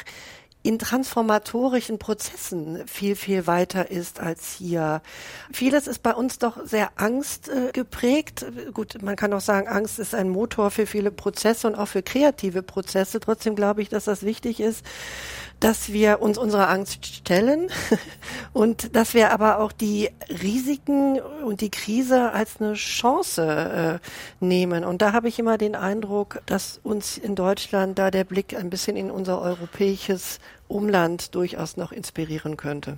in 0.68 0.80
transformatorischen 0.80 1.98
Prozessen 1.98 2.86
viel, 2.88 3.16
viel 3.16 3.48
weiter 3.48 3.90
ist 3.90 4.20
als 4.20 4.52
hier. 4.52 5.02
Vieles 5.50 5.88
ist 5.88 6.04
bei 6.04 6.14
uns 6.14 6.40
doch 6.40 6.58
sehr 6.66 6.90
Angst 6.98 7.48
äh. 7.48 7.72
Gut, 8.74 9.02
man 9.02 9.16
kann 9.16 9.32
auch 9.32 9.40
sagen, 9.40 9.70
Angst 9.70 9.98
ist 9.98 10.14
ein 10.14 10.28
Motor 10.28 10.70
für 10.70 10.86
viele 10.86 11.10
Prozesse 11.10 11.68
und 11.68 11.76
auch 11.76 11.88
für 11.88 12.04
kreative 12.04 12.64
Prozesse. 12.64 13.22
Trotzdem 13.22 13.56
glaube 13.56 13.82
ich, 13.82 13.88
dass 13.88 14.04
das 14.04 14.24
wichtig 14.24 14.60
ist, 14.60 14.84
dass 15.62 15.94
wir 15.94 16.22
uns 16.22 16.38
unserer 16.38 16.70
Angst 16.70 17.06
stellen 17.06 17.70
und 18.54 18.94
dass 18.96 19.14
wir 19.14 19.32
aber 19.32 19.60
auch 19.60 19.72
die 19.72 20.10
Risiken 20.30 21.20
und 21.20 21.62
die 21.62 21.72
Krise 21.72 22.32
als 22.34 22.60
eine 22.60 22.74
Chance 22.74 24.00
äh, 24.42 24.46
nehmen. 24.46 24.84
Und 24.84 25.02
da 25.02 25.14
habe 25.14 25.30
ich 25.30 25.40
immer 25.40 25.58
den 25.58 25.76
Eindruck, 25.76 26.42
dass 26.46 26.80
uns 26.84 27.18
in 27.18 27.36
Deutschland 27.36 27.98
da 27.98 28.12
der 28.12 28.26
Blick 28.26 28.54
ein 28.54 28.70
bisschen 28.70 28.98
in 28.98 29.10
unser 29.10 29.42
europäisches 29.42 30.40
Umland 30.68 31.36
durchaus 31.36 31.78
noch 31.78 31.92
inspirieren 31.92 32.58
könnte. 32.58 32.98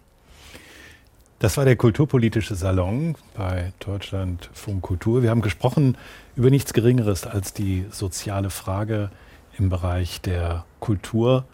Das 1.40 1.56
war 1.56 1.64
der 1.64 1.78
kulturpolitische 1.78 2.56
Salon 2.56 3.16
bei 3.34 3.72
Deutschland 3.80 4.50
Funk 4.52 4.82
Kultur. 4.82 5.24
Wir 5.24 5.30
haben 5.30 5.42
gesprochen 5.42 5.98
über 6.36 6.50
nichts 6.50 6.74
Geringeres 6.74 7.26
als 7.26 7.54
die 7.54 7.86
soziale 7.92 8.50
Frage 8.50 9.10
im 9.58 9.70
Bereich 9.70 10.20
der 10.20 10.66
Kultur. 10.82 11.46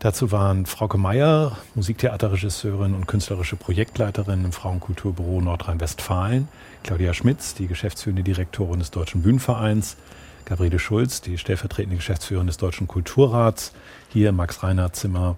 Dazu 0.00 0.30
waren 0.32 0.66
Frauke 0.66 0.98
Meyer, 0.98 1.56
Musiktheaterregisseurin 1.74 2.92
und 2.92 3.06
künstlerische 3.06 3.56
Projektleiterin 3.56 4.44
im 4.44 4.52
Frauenkulturbüro 4.52 5.40
Nordrhein-Westfalen, 5.40 6.48
Claudia 6.82 7.14
Schmitz, 7.14 7.54
die 7.54 7.66
geschäftsführende 7.66 8.22
Direktorin 8.22 8.80
des 8.80 8.90
Deutschen 8.90 9.22
Bühnenvereins, 9.22 9.96
Gabriele 10.44 10.78
Schulz, 10.78 11.22
die 11.22 11.38
stellvertretende 11.38 11.96
Geschäftsführerin 11.96 12.46
des 12.46 12.58
Deutschen 12.58 12.86
Kulturrats, 12.86 13.72
hier 14.16 14.32
Max 14.32 14.62
Reinhardt 14.62 14.96
Zimmer, 14.96 15.36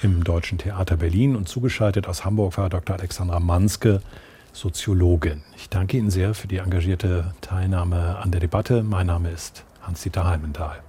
im 0.00 0.22
Deutschen 0.22 0.56
Theater 0.56 0.96
Berlin. 0.96 1.34
Und 1.34 1.48
zugeschaltet 1.48 2.06
aus 2.06 2.24
Hamburg 2.24 2.56
war 2.56 2.70
Dr. 2.70 2.94
Alexandra 2.94 3.40
Manske, 3.40 4.00
Soziologin. 4.52 5.42
Ich 5.56 5.68
danke 5.68 5.96
Ihnen 5.96 6.08
sehr 6.08 6.32
für 6.32 6.46
die 6.46 6.58
engagierte 6.58 7.34
Teilnahme 7.40 8.18
an 8.18 8.30
der 8.30 8.40
Debatte. 8.40 8.84
Mein 8.84 9.08
Name 9.08 9.30
ist 9.30 9.64
Hans-Dieter 9.82 10.24
Heimenthal. 10.24 10.84